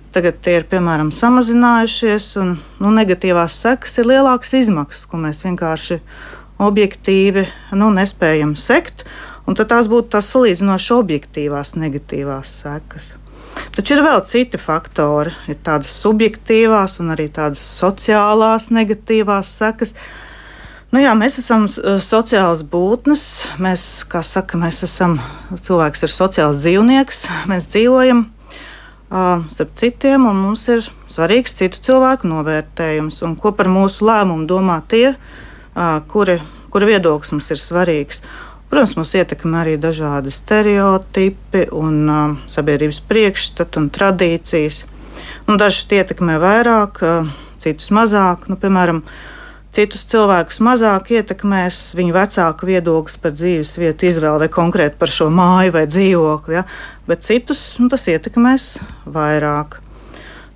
Tagad 0.09 0.39
tie 0.41 0.55
ir 0.57 0.65
piemēram 0.69 1.11
samazinājušies, 1.13 2.31
un 2.41 2.55
nu, 2.81 2.91
negatīvās 2.95 3.59
sekas 3.61 3.99
ir 4.01 4.09
lielākas 4.09 4.55
izmaksas, 4.57 5.05
ko 5.05 5.19
mēs 5.21 5.43
vienkārši 5.45 5.99
objektīvi 6.65 7.45
nu, 7.77 7.91
nespējam 7.93 8.55
sekt. 8.57 9.05
Tad 9.49 9.65
tās 9.71 9.87
būtu 9.89 10.13
tās 10.13 10.27
salīdzinoši 10.29 10.91
objektīvās 10.93 11.73
negatīvās 11.77 12.51
sekas. 12.63 13.07
Taču 13.73 13.95
ir 13.95 14.03
vēl 14.05 14.21
citi 14.29 14.59
faktori. 14.61 15.33
Ir 15.49 15.57
tādas 15.65 15.91
subjektīvās 16.03 16.99
un 17.01 17.13
arī 17.15 17.27
tādas 17.33 17.61
sociālās 17.79 18.69
negatīvās 18.73 19.49
sekas. 19.61 19.93
Nu 20.93 21.01
jā, 21.01 21.13
mēs 21.17 21.37
esam 21.41 21.67
sociāls 21.69 22.61
būtnes. 22.65 23.23
Mēs, 23.61 23.85
kā 24.09 24.21
saka, 24.25 24.57
mēs 24.61 24.83
esam 24.85 25.19
cilvēks, 25.53 26.05
ir 26.05 26.13
sociāls 26.13 26.61
dzīvnieks. 26.61 27.25
Mēs 27.49 27.69
dzīvojam 27.73 28.27
starp 29.09 29.71
citiem, 29.79 30.27
un 30.29 30.37
mums 30.37 30.67
ir 30.69 30.85
svarīgs 31.09 31.55
citu 31.57 31.81
cilvēku 31.87 32.29
novērtējums. 32.29 33.23
Un 33.25 33.33
ko 33.39 33.51
par 33.57 33.69
mūsu 33.71 34.05
lēmumu 34.05 34.45
domā 34.49 34.79
tie, 34.87 35.15
kuri, 36.11 36.37
kuri 36.69 36.91
viedoklis 36.93 37.33
mums 37.33 37.49
ir 37.49 37.61
svarīgs. 37.61 38.21
Protams, 38.69 38.93
mūs 38.99 39.15
ietekmē 39.17 39.63
arī 39.63 39.71
dažādi 39.81 40.29
stereotipi 40.29 41.63
un 41.73 41.95
uh, 42.05 42.35
sabiedrības 42.45 42.99
priekšstati 43.09 43.79
un 43.81 43.87
tradīcijas. 43.89 44.83
Un 45.49 45.57
dažus 45.57 45.89
ietekmē 45.97 46.35
vairāk, 46.37 47.01
uh, 47.01 47.31
citus 47.57 47.89
mazāk. 47.89 48.45
Nu, 48.45 48.59
piemēram, 48.61 49.01
citus 49.73 50.05
cilvēkus 50.11 50.61
mazāk 50.61 51.09
ietekmēs 51.17 51.79
viņu 51.97 52.13
vecāku 52.13 52.69
viedoklis 52.69 53.17
par 53.23 53.33
dzīves 53.33 53.73
vietu 53.81 54.05
izvēli 54.11 54.45
vai 54.45 54.51
konkrēti 54.53 55.01
par 55.01 55.17
šo 55.17 55.31
māju 55.33 55.73
vai 55.73 55.87
dzīvokli, 55.89 56.59
ja? 56.59 56.67
Bet 57.09 57.25
citus 57.25 57.61
nu, 57.81 57.89
tas 57.89 58.05
ietekmēs 58.11 58.75
vairāk. 59.09 59.79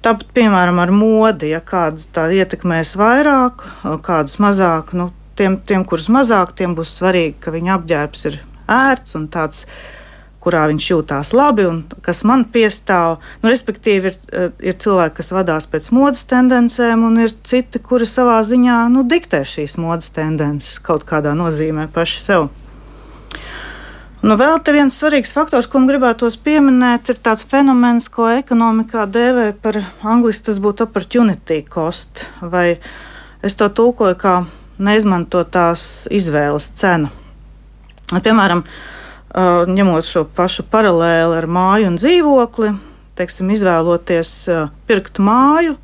Tāpat, 0.03 0.29
piemēram, 0.35 0.81
ar 0.83 0.91
modi, 0.91 1.53
ja 1.53 1.61
kādu 1.63 2.03
tā 2.13 2.27
ietekmēs 2.35 2.93
vairāk, 2.99 3.63
kādus 4.03 4.35
mazāk, 4.43 4.91
nu, 4.99 5.09
tiem, 5.39 5.57
tiem, 5.65 5.85
kurus 5.87 6.09
mazāk, 6.11 6.53
tiem 6.59 6.75
būs 6.77 6.97
svarīgi, 6.99 7.37
ka 7.41 7.53
viņa 7.55 7.77
apģērbs 7.77 8.25
ir 8.29 8.39
ērts 8.69 9.15
un 9.19 9.29
tāds, 9.31 9.63
kurā 10.43 10.65
viņš 10.67 10.89
jūtās 10.89 11.31
labi 11.31 11.65
un 11.69 11.77
kas 12.03 12.25
man 12.27 12.43
piestāv. 12.51 13.21
Nu, 13.39 13.47
respektīvi, 13.47 14.11
ir, 14.11 14.17
eh, 14.35 14.49
ir 14.59 14.75
cilvēki, 14.75 15.15
kas 15.21 15.31
vadās 15.31 15.69
pēc 15.71 15.87
modes 15.95 16.25
tendencēm, 16.27 17.05
un 17.07 17.23
ir 17.23 17.31
citi, 17.47 17.79
kuri 17.79 18.03
savā 18.03 18.41
ziņā 18.43 18.81
nu, 18.91 19.07
diktē 19.07 19.45
šīs 19.47 19.77
modes 19.79 20.11
tendences 20.11 20.79
kaut 20.83 21.07
kādā 21.07 21.31
nozīmē 21.31 21.87
paši 21.87 22.19
sev. 22.19 22.49
Nu, 24.23 24.37
vēl 24.39 24.61
viens 24.71 24.95
svarīgs 24.95 25.33
faktors, 25.35 25.65
ko 25.67 25.81
gribētos 25.83 26.37
pieminēt, 26.39 27.09
ir 27.11 27.17
tāds 27.19 27.43
fenomens, 27.43 28.05
ko 28.07 28.29
ekonomikā 28.31 29.03
dēvē 29.11 29.49
par 29.59 29.81
angļuiski 29.99 30.45
tas 30.47 30.61
būtu 30.63 30.85
opportunity 30.85 31.57
cost, 31.67 32.23
vai 32.39 32.77
es 33.43 33.59
to 33.59 33.67
tulkoju 33.67 34.15
kā 34.21 34.35
neizmantotās 34.79 36.07
izvēles 36.07 36.69
cena. 36.79 37.11
Piemēram, 38.15 38.63
ņemot 39.75 40.07
šo 40.07 40.23
pašu 40.39 40.69
paralēli 40.71 41.41
ar 41.41 41.49
māju 41.59 41.91
un 41.91 41.99
dzīvokli, 41.99 42.71
teiksim, 43.19 43.51
izvēloties 43.51 44.33
pirkt 44.87 45.19
māju, 45.19 45.75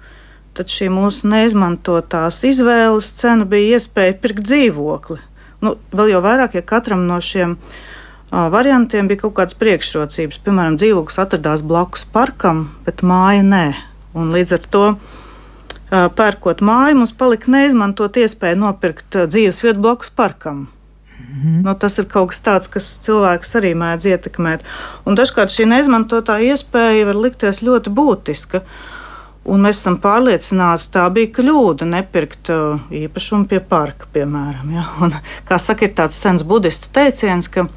tad 0.56 0.72
šī 0.72 0.88
mūsu 0.96 1.28
neizmantotās 1.36 2.40
izvēles 2.48 3.12
cena 3.20 3.44
bija 3.44 3.76
iespēja 3.76 4.16
pirkt 4.24 4.48
dzīvokli. 4.48 5.20
Nu, 5.60 5.76
vēl 5.92 6.16
jau 6.16 6.24
vairāk, 6.24 6.56
ja 6.56 6.64
katram 6.64 7.04
no 7.04 7.20
šiem 7.20 7.60
uh, 7.60 7.88
variantiem 8.32 9.08
bija 9.10 9.24
kaut 9.26 9.38
kādas 9.40 9.58
priekšrocības. 9.60 10.42
Piemēram, 10.46 10.78
dzīvoklis 10.78 11.22
atradās 11.22 11.64
blakus 11.66 12.06
parkam, 12.06 12.70
bet 12.86 13.02
māja 13.02 13.46
nē. 13.46 13.66
Un 14.18 14.34
līdz 14.34 14.58
ar 14.58 14.68
to 14.74 14.84
pērkot 15.90 16.62
māju, 16.62 17.00
mums 17.02 17.14
palika 17.18 17.50
neizmantot 17.52 18.20
iespēju 18.22 18.60
nopirkt 18.62 19.18
dzīvesvietu 19.32 19.82
blakus 19.82 20.12
parkam. 20.14 20.68
Mm 21.20 21.42
-hmm. 21.42 21.64
nu, 21.66 21.76
tas 21.76 22.00
ir 22.00 22.06
kaut 22.06 22.30
kas 22.30 22.42
tāds, 22.42 22.70
kas 22.70 23.00
cilvēks 23.06 23.56
arī 23.56 23.74
mēdz 23.76 24.06
ietekmēt. 24.06 24.64
Un 25.06 25.16
dažkārt 25.16 25.50
šī 25.50 25.66
neizmantotā 25.66 26.40
iespēja 26.40 27.06
var 27.06 27.16
likties 27.16 27.62
ļoti 27.62 27.90
būtiska. 27.90 28.62
Un 29.46 29.62
mēs 29.62 29.80
esam 29.80 29.98
pārliecināti, 29.98 30.90
tā 30.92 31.10
bija 31.10 31.28
kļūda 31.28 31.86
nepirkt 31.86 32.50
īpašumu 32.92 33.48
pie 33.48 33.60
parka, 33.60 34.06
piemēram. 34.14 34.74
Ja? 34.74 34.86
Un, 35.02 35.14
kā 35.46 35.58
saka, 35.58 35.86
ir 35.86 35.94
tāds 35.94 36.22
sens 36.22 36.44
budistu 36.44 36.88
teiciens, 36.94 37.48
ka 37.48 37.68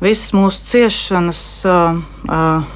visas 0.00 0.32
mūsu 0.36 0.64
ciešanas 0.70 1.42
uh, 1.68 2.00
uh, 2.28 2.66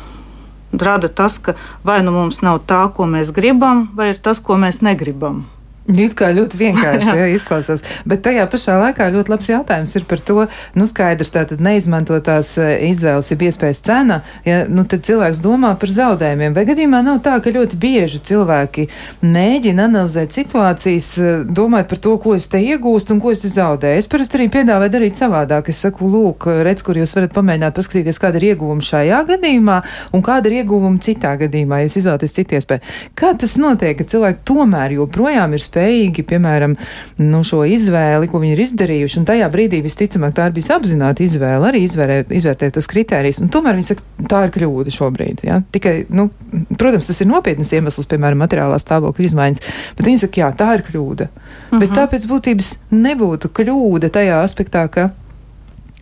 rada 0.72 1.08
tas, 1.08 1.38
ka 1.38 1.54
vai 1.84 2.00
nu 2.02 2.14
mums 2.14 2.42
nav 2.46 2.62
tā, 2.66 2.82
ko 2.94 3.08
mēs 3.10 3.32
gribam, 3.34 3.88
vai 3.94 4.12
ir 4.14 4.20
tas, 4.22 4.40
ko 4.40 4.56
mēs 4.60 4.82
negribam. 4.84 5.44
It 5.90 6.14
kā 6.18 6.30
ļoti 6.34 6.58
vienkārši 6.60 7.14
ja, 7.20 7.26
izklausās, 7.34 7.82
bet 8.08 8.22
tajā 8.26 8.44
pašā 8.50 8.76
laikā 8.80 9.08
ļoti 9.14 9.32
labs 9.32 9.48
jautājums 9.50 9.94
ir 9.98 10.06
par 10.08 10.22
to, 10.22 10.44
nu 10.78 10.86
skaidrs, 10.88 11.32
tātad 11.34 11.62
neizmantotās 11.64 12.52
e, 12.60 12.68
izvēles 12.90 13.30
ir 13.34 13.44
iespējas 13.48 13.82
cena, 13.86 14.20
ja, 14.46 14.62
nu 14.70 14.84
tad 14.88 15.04
cilvēks 15.08 15.42
domā 15.42 15.72
par 15.80 15.92
zaudējumiem. 15.94 16.54
Vai 16.56 16.66
gadījumā 16.68 17.02
nav 17.06 17.20
tā, 17.24 17.36
ka 17.42 17.52
ļoti 17.54 17.78
bieži 17.80 18.20
cilvēki 18.30 18.86
mēģina 19.24 19.88
analizēt 19.90 20.36
situācijas, 20.36 21.10
e, 21.18 21.32
domājot 21.50 21.90
par 21.90 22.02
to, 22.06 22.14
ko 22.22 22.36
es 22.38 22.48
te 22.52 22.62
iegūstu 22.62 23.16
un 23.16 23.22
ko 23.24 23.34
es 23.34 23.44
te 23.44 23.50
zaudēju. 23.52 24.04
Es 24.04 24.10
parasti 24.10 24.38
arī 24.38 24.50
piedāvāju 24.52 24.94
darīt 24.94 25.20
savādāk. 25.20 25.72
Es 25.72 25.82
saku, 25.84 26.08
lūk, 26.10 26.46
redz, 26.64 26.84
kur 26.86 26.98
jūs 27.00 27.14
varat 27.16 27.34
pamēģināt 27.34 27.76
paskatīties, 27.76 28.20
kāda 28.22 28.40
ir 28.40 28.50
ieguvuma 28.52 28.84
šajā 28.84 29.22
gadījumā 29.32 29.80
un 30.14 30.24
kāda 30.26 30.50
ir 30.50 30.60
ieguvuma 30.62 31.02
citā 31.02 31.34
gadījumā, 31.40 31.80
ja 31.80 31.88
jūs 31.88 32.00
izvēlaties 32.02 32.36
citu 32.36 32.58
iespēju. 32.58 32.84
Kā 33.18 33.32
tas 33.40 33.56
notiek, 33.60 33.96
ka 33.98 34.06
cilvēki 34.08 34.44
tomēr 34.48 34.96
joprojām 34.98 35.56
ir 35.56 35.64
spējīgi 35.64 35.79
spējīgi, 35.80 36.24
piemēram, 36.28 36.76
nu, 37.20 37.42
šo 37.46 37.62
izvēli, 37.68 38.28
ko 38.30 38.40
viņi 38.42 38.54
ir 38.54 38.62
izdarījuši, 38.66 39.20
un 39.20 39.28
tajā 39.28 39.48
brīdī 39.52 39.80
visticamāk 39.84 40.34
tā 40.36 40.48
ir 40.48 40.56
bijusi 40.56 40.74
apzināta 40.74 41.24
izvēle, 41.24 41.70
arī 41.70 41.84
izvērēt, 41.86 42.32
izvērtēt 42.40 42.76
tos 42.76 42.88
kritērijus, 42.90 43.40
un 43.44 43.52
tomēr 43.52 43.78
viņi 43.78 43.88
saka, 43.90 44.04
tā 44.30 44.44
ir 44.46 44.54
kļūda 44.56 44.94
šobrīd. 44.94 45.44
Ja? 45.46 45.60
Tikai, 45.72 45.94
nu, 46.12 46.28
protams, 46.76 47.08
tas 47.10 47.22
ir 47.22 47.30
nopietnas 47.30 47.72
iemesls, 47.76 48.08
piemēram, 48.10 48.42
materiālā 48.44 48.78
stāvokļa 48.80 49.30
izmaiņas, 49.30 49.64
bet 49.96 50.10
viņi 50.10 50.22
saka, 50.24 50.44
jā, 50.44 50.52
tā 50.60 50.74
ir 50.76 50.84
kļūda. 50.90 51.30
Uh 51.30 51.40
-huh. 51.70 51.80
Bet 51.80 51.88
mhm. 51.90 51.98
tāpēc 51.98 52.28
būtības 52.28 52.70
nebūtu 52.90 53.52
kļūda 53.56 54.12
tajā 54.12 54.42
aspektā, 54.44 54.86
ka 54.88 55.10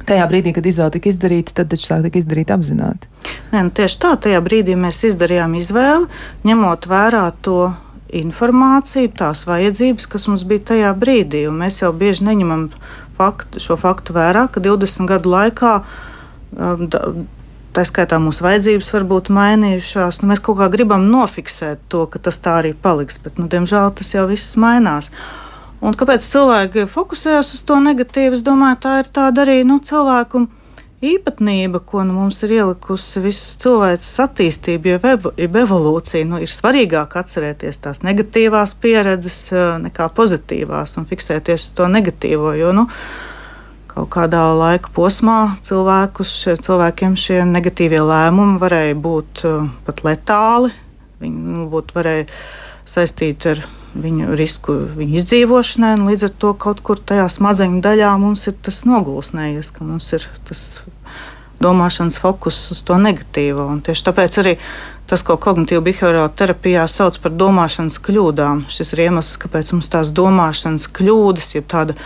tajā 0.08 0.25
brīdī, 0.30 0.54
kad 0.56 0.66
izvēle 0.66 0.94
tika 0.97 1.11
izdarīta, 1.11 1.52
tad 1.52 1.75
tā 1.75 2.02
tika 2.02 2.18
izdarīta 2.18 2.56
apzināti. 2.56 3.11
Nē, 3.52 3.66
nu 3.66 3.70
tieši 3.75 3.99
tā, 3.99 4.14
tajā 4.16 4.40
brīdī 4.40 4.76
mēs 4.78 5.02
izdarījām 5.04 5.54
izvēli, 5.58 6.06
ņemot 6.49 6.88
vērā 6.88 7.32
to 7.42 7.75
informāciju, 8.15 9.11
tās 9.19 9.45
vajadzības, 9.49 10.07
kas 10.11 10.29
mums 10.31 10.45
bija 10.49 10.65
tajā 10.73 10.93
brīdī. 10.99 11.45
Un 11.50 11.59
mēs 11.62 11.83
jau 11.83 11.93
bieži 11.97 12.27
neņemam 12.29 12.69
faktu, 13.19 13.61
šo 13.62 13.77
faktu 13.81 14.17
vērā, 14.17 14.47
ka 14.53 14.62
20 14.65 15.09
gadu 15.11 15.33
laikā. 15.35 15.75
Um, 16.57 16.87
tā 17.77 17.85
skaitā 17.87 18.19
mūsu 18.23 18.45
vajadzības 18.47 18.93
var 18.97 19.05
būt 19.12 19.33
mainījušās. 19.35 20.23
Nu, 20.23 20.31
mēs 20.33 20.43
kaut 20.45 20.59
kā 20.61 20.71
gribam 20.73 21.09
nofiksēt 21.12 21.85
to, 21.93 22.07
ka 22.11 22.21
tas 22.23 22.41
tā 22.43 22.59
arī 22.62 22.73
paliks, 22.75 23.21
bet, 23.23 23.38
nu, 23.38 23.49
diemžēl, 23.50 23.93
tas 23.99 24.15
jau 24.15 24.25
viss 24.31 24.57
mainās. 24.61 25.12
Un 25.85 25.95
kāpēc 25.95 26.25
cilvēki 26.27 26.88
fokusējas 26.91 27.53
uz 27.55 27.62
to 27.67 27.77
negatīvu? 27.83 28.35
Es 28.35 28.43
domāju, 28.47 28.81
tā 28.83 28.95
ir 29.05 29.12
tāda 29.15 29.45
arī 29.45 29.61
nu, 29.69 29.79
cilvēku 29.79 30.49
īpatnība, 31.05 31.81
ko 31.87 32.02
nu, 32.07 32.17
mums 32.17 32.40
ir 32.43 32.57
ielikusi 32.59 33.23
visas 33.23 33.55
cilvēces 33.62 34.19
attīstība, 34.25 34.99
jeb 35.38 35.59
evolūcija. 35.62 36.26
Nu, 36.26 36.40
ir 36.43 36.50
svarīgāk 36.50 37.14
atcerēties 37.21 37.81
tās 37.85 38.02
negatīvās 38.07 38.75
pieredzes 38.83 39.38
nekā 39.85 40.11
pozitīvās 40.17 40.97
un 40.99 41.07
fiksēties 41.09 41.69
uz 41.69 41.75
to 41.78 41.88
negatīvo. 41.93 42.52
Jo, 42.59 42.75
nu, 42.75 42.88
kaut 43.93 44.11
kādā 44.14 44.43
laika 44.59 44.90
posmā 44.95 45.38
cilvēkus, 45.67 46.35
cilvēkiem 46.67 47.17
šie 47.19 47.43
negatīvie 47.47 48.02
lēmumi 48.02 48.59
varēja 48.62 48.99
būt 49.09 49.47
pat 49.87 50.05
letāli. 50.07 50.75
Viņi 51.23 51.45
nu, 51.55 51.67
būtu 51.71 51.95
varēja 51.99 52.26
saistīti 52.88 53.55
ar 53.55 53.67
viņu 54.02 54.37
risku 54.38 54.75
viņu 54.99 55.19
izdzīvošanai, 55.21 55.95
un 55.99 56.07
līdz 56.11 56.28
ar 56.28 56.37
to 56.45 56.52
kaut 56.55 56.83
kur 56.85 57.00
tajā 57.00 57.26
smadzeņu 57.33 57.83
daļā 57.85 58.12
mums 58.23 58.47
ir 58.50 58.57
tas 58.62 58.85
nogulsnējies, 58.88 59.73
ka 59.75 59.87
mums 59.87 60.09
ir 60.17 60.26
tas 60.49 60.62
domāšanas 61.62 62.21
fokus 62.23 62.59
uz 62.75 62.83
to 62.87 62.99
negatīvo. 63.02 63.67
Un 63.75 63.83
tieši 63.85 64.07
tāpēc 64.09 64.40
arī 64.43 64.55
tas, 65.11 65.25
ko 65.26 65.38
kognitīva 65.40 65.83
behaviorāla 65.88 66.31
terapijā 66.38 66.87
sauc 66.90 67.19
par 67.23 67.35
domāšanas 67.35 67.99
kļūdām, 68.05 68.67
šis 68.73 68.95
ir 68.95 69.07
iemesls, 69.09 69.38
kāpēc 69.43 69.73
mums 69.75 69.90
tās 69.93 70.12
domāšanas 70.14 70.88
kļūdas, 70.99 71.55
jeb 71.57 71.69
tāda 71.71 71.97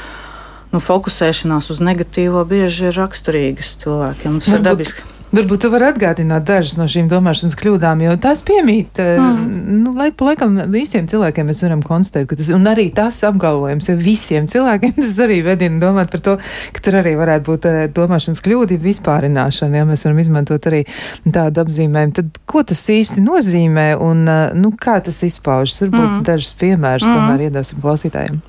nu, 0.72 0.80
fokusēšanās 0.80 1.72
uz 1.74 1.82
negatīvo, 1.84 2.44
bieži 2.48 2.88
ir 2.90 3.00
raksturīgas 3.00 3.76
cilvēkiem. 3.82 4.40
Tas 4.40 4.54
Varbūt. 4.54 4.60
ir 4.60 4.68
dabiski. 4.70 5.10
Varbūt 5.32 5.62
tu 5.64 5.68
vari 5.72 5.86
atgādināt 5.88 6.44
dažas 6.44 6.74
no 6.76 6.84
šīm 6.92 7.06
domāšanas 7.08 7.54
kļūdām, 7.56 8.02
jo 8.04 8.16
tās 8.20 8.42
piemīt. 8.44 8.98
Mm. 9.00 9.78
Nu, 9.80 9.94
laik 9.96 10.18
pa 10.20 10.26
laikam 10.28 10.58
visiem 10.68 11.06
cilvēkiem 11.08 11.48
mēs 11.48 11.62
varam 11.64 11.80
konstatēt, 11.86 12.26
ka 12.28 12.36
tas, 12.36 12.50
un 12.52 12.68
arī 12.68 12.90
tas 12.92 13.22
apgalvojums, 13.24 13.88
ja 13.88 13.96
visiem 13.96 14.44
cilvēkiem 14.52 14.92
tas 15.00 15.16
arī 15.24 15.40
vedina 15.46 15.80
domāt 15.80 16.12
par 16.12 16.20
to, 16.26 16.36
ka 16.76 16.84
tur 16.84 17.00
arī 17.00 17.14
varētu 17.16 17.48
būt 17.48 17.68
eh, 17.70 17.80
domāšanas 17.96 18.44
kļūda, 18.44 18.76
vispārināšana, 18.84 19.80
ja 19.80 19.88
mēs 19.88 20.04
varam 20.04 20.20
izmantot 20.20 20.68
arī 20.68 20.84
tādu 21.24 21.64
apzīmējumu. 21.64 22.16
Tad 22.20 22.40
ko 22.52 22.66
tas 22.68 22.84
īsti 22.92 23.24
nozīmē 23.24 23.88
un 24.04 24.26
eh, 24.28 24.42
nu, 24.52 24.74
kā 24.76 25.00
tas 25.00 25.24
izpaužas? 25.24 25.80
Varbūt 25.86 26.08
mm. 26.10 26.24
dažus 26.28 26.52
piemērus 26.60 27.08
mm. 27.08 27.16
tomēr 27.16 27.48
iedosim 27.48 27.80
klausītājiem. 27.80 28.42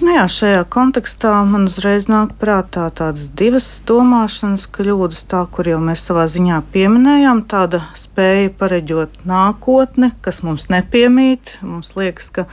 Nu 0.00 0.14
jā, 0.14 0.22
šajā 0.32 0.62
kontekstā 0.72 1.30
man 1.44 1.66
uzreiz 1.68 2.06
nāk 2.08 2.30
prātā 2.40 2.86
tādas 2.96 3.26
divas 3.36 3.66
domāšanas 3.84 4.62
kļūdas, 4.72 5.26
tā, 5.28 5.42
kur 5.52 5.68
jau 5.68 5.76
mēs 5.84 6.06
savā 6.08 6.24
ziņā 6.24 6.62
pieminējām, 6.72 7.42
tāda 7.50 7.82
spēja 7.92 8.48
pareģot 8.62 9.20
nākotni, 9.28 10.14
kas 10.24 10.40
mums 10.46 10.70
nepiemīt. 10.72 11.58
Mums 11.60 11.92
liekas, 12.00 12.32
ka 12.32 12.46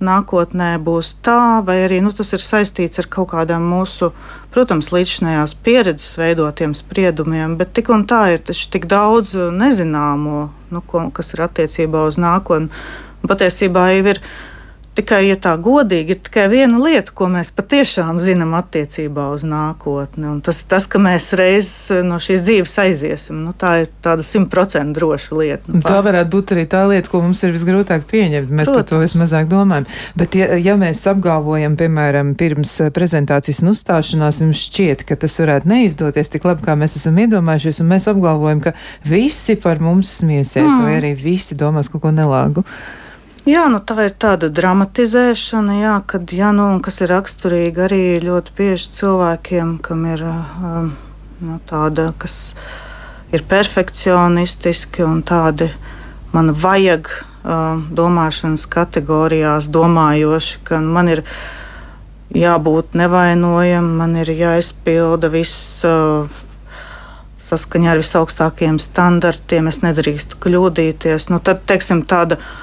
nākotnē 0.00 0.70
būs 0.80 1.12
tā, 1.20 1.60
vai 1.68 1.82
arī 1.84 2.00
nu, 2.00 2.14
tas 2.16 2.32
ir 2.32 2.40
saistīts 2.40 3.04
ar 3.04 3.12
kaut 3.12 3.34
kādām 3.34 3.68
mūsu, 3.68 4.14
protams, 4.56 4.88
līdzinājās 4.88 5.58
pieredzes 5.60 6.16
veidotiem 6.16 6.72
spriedumiem, 6.72 7.60
bet 7.60 7.76
tik 7.76 7.92
un 7.92 8.08
tā 8.08 8.24
ir 8.38 8.46
tik 8.48 8.88
daudz 8.88 9.36
nezināmo, 9.36 10.46
nu, 10.72 10.88
ko, 10.88 11.10
kas 11.12 11.36
ir 11.36 11.50
attiecībā 11.50 12.08
uz 12.08 12.16
nākotni. 12.16 12.72
Patiesībā 13.28 13.90
jau 13.92 14.06
ir 14.14 14.28
Tikai, 14.98 15.20
ja 15.28 15.36
tā 15.38 15.52
godīgi, 15.62 16.16
ir 16.16 16.18
tikai 16.26 16.48
viena 16.50 16.80
lieta, 16.82 17.12
ko 17.14 17.28
mēs 17.30 17.52
patiešām 17.54 18.16
zinām 18.18 18.56
attiecībā 18.58 19.28
uz 19.30 19.44
nākotni. 19.46 20.26
Un 20.26 20.40
tas 20.42 20.58
ir 20.58 20.66
tas, 20.72 20.88
ka 20.90 20.98
mēs 20.98 21.28
reiz 21.38 21.68
no 22.02 22.18
šīs 22.18 22.42
dzīves 22.42 22.74
aiziesim. 22.82 23.44
Nu, 23.46 23.52
tā 23.54 23.76
ir 23.84 23.92
tāda 24.02 24.26
simtprocentīgi 24.26 24.98
droša 24.98 25.38
lieta. 25.38 25.70
Nu, 25.70 25.84
tā 25.86 26.00
varētu 26.02 26.32
būt 26.34 26.56
arī 26.56 26.66
tā 26.72 26.82
lieta, 26.90 27.12
ko 27.12 27.22
mums 27.22 27.44
ir 27.46 27.54
visgrūtāk 27.54 28.10
pieņemt. 28.10 28.50
Mēs 28.50 28.72
Protams. 28.72 28.82
par 28.82 28.90
to 28.90 29.00
vismazāk 29.04 29.48
domājam. 29.54 29.86
Bet, 30.18 30.34
ja, 30.34 30.50
ja 30.58 30.74
mēs 30.80 31.04
apgalvojam, 31.14 31.78
piemēram, 31.78 32.34
pirms 32.42 32.74
prezentācijas 32.98 33.62
un 33.62 33.76
uzstāšanās, 33.76 34.42
mums 34.42 34.66
šķiet, 34.66 35.06
ka 35.06 35.14
tas 35.22 35.38
varētu 35.38 35.70
neizdoties 35.70 36.34
tik 36.34 36.50
labi, 36.50 36.66
kā 36.66 36.74
mēs 36.74 36.98
esam 36.98 37.22
iedomājušies, 37.22 37.84
un 37.84 37.94
mēs 37.94 38.10
apgalvojam, 38.10 38.66
ka 38.66 38.74
visi 39.06 39.54
par 39.62 39.78
mums 39.78 40.18
smiesies, 40.24 40.72
mm. 40.72 40.82
vai 40.82 40.98
arī 40.98 41.14
visi 41.14 41.54
domās 41.54 41.86
kaut 41.92 42.08
ko 42.08 42.18
nelāgu. 42.18 42.66
Jā, 43.48 43.62
nu 43.72 43.78
tā 43.80 43.94
ir 44.04 44.12
tāda 44.20 44.50
dramatizēšana, 44.52 45.74
jā, 45.78 45.92
kad, 46.10 46.32
jā, 46.36 46.50
nu, 46.52 46.66
kas 46.84 46.98
ir 47.00 47.08
raksturīga 47.14 47.86
arī 47.86 48.00
ļoti 48.20 48.52
bieži 48.58 48.90
cilvēkiem, 48.98 49.70
kam 49.86 50.02
ir 50.04 50.24
um, 50.28 50.90
nu, 51.40 51.56
tāda, 51.70 52.10
kas 52.20 52.34
ir 53.32 53.46
perfekcionistiski 53.48 55.06
un 55.06 55.22
tādi 55.24 55.70
man 56.34 56.52
vajag 56.52 57.08
um, 57.14 57.86
domāšanas 57.88 58.68
kategorijās 58.68 59.70
domājoši, 59.72 60.60
ka 60.68 60.82
man 60.84 61.08
ir 61.14 61.24
jābūt 62.36 63.00
nevainojam, 63.00 63.90
man 64.02 64.20
ir 64.26 64.34
jāizpilda 64.34 65.32
viss. 65.32 65.80
Uh, 65.88 66.44
Saskaņā 67.48 67.94
ar 67.94 68.00
visaugstākajiem 68.02 68.76
standartiem 68.76 69.70
es 69.70 69.78
nedrīkstu 69.80 70.36
kļūdīties. 70.36 71.30
Nu, 71.32 71.38
tad, 71.40 71.62
teiksim, 71.70 72.02
tāda 72.04 72.36
uh, 72.36 72.56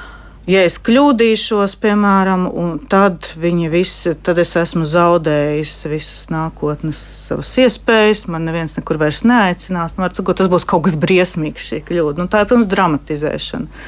ja 0.50 0.64
es 0.66 0.78
kļūdīšos, 0.82 1.76
piemēram, 1.82 2.48
tad 2.92 3.30
visi, 3.40 4.16
tad 4.26 4.40
es 4.42 4.56
esmu 4.60 4.86
zaudējis 4.90 5.76
visas 5.92 6.26
nākotnes 6.34 7.00
savas 7.28 7.54
iespējas, 7.62 8.26
man 8.32 8.46
neviens 8.50 8.78
nekur 8.78 9.00
vairs 9.02 9.24
neaicinās. 9.26 9.98
Nu, 9.98 10.10
sakot, 10.14 10.38
tas 10.38 10.52
būs 10.52 10.68
kaut 10.70 10.86
kas 10.88 10.98
briesmīgs, 11.00 11.70
šī 11.72 11.82
kļūda. 11.88 12.22
Nu, 12.22 12.30
tā 12.30 12.44
ir, 12.44 12.52
protams, 12.52 12.70
dramatizēšana. 12.72 13.88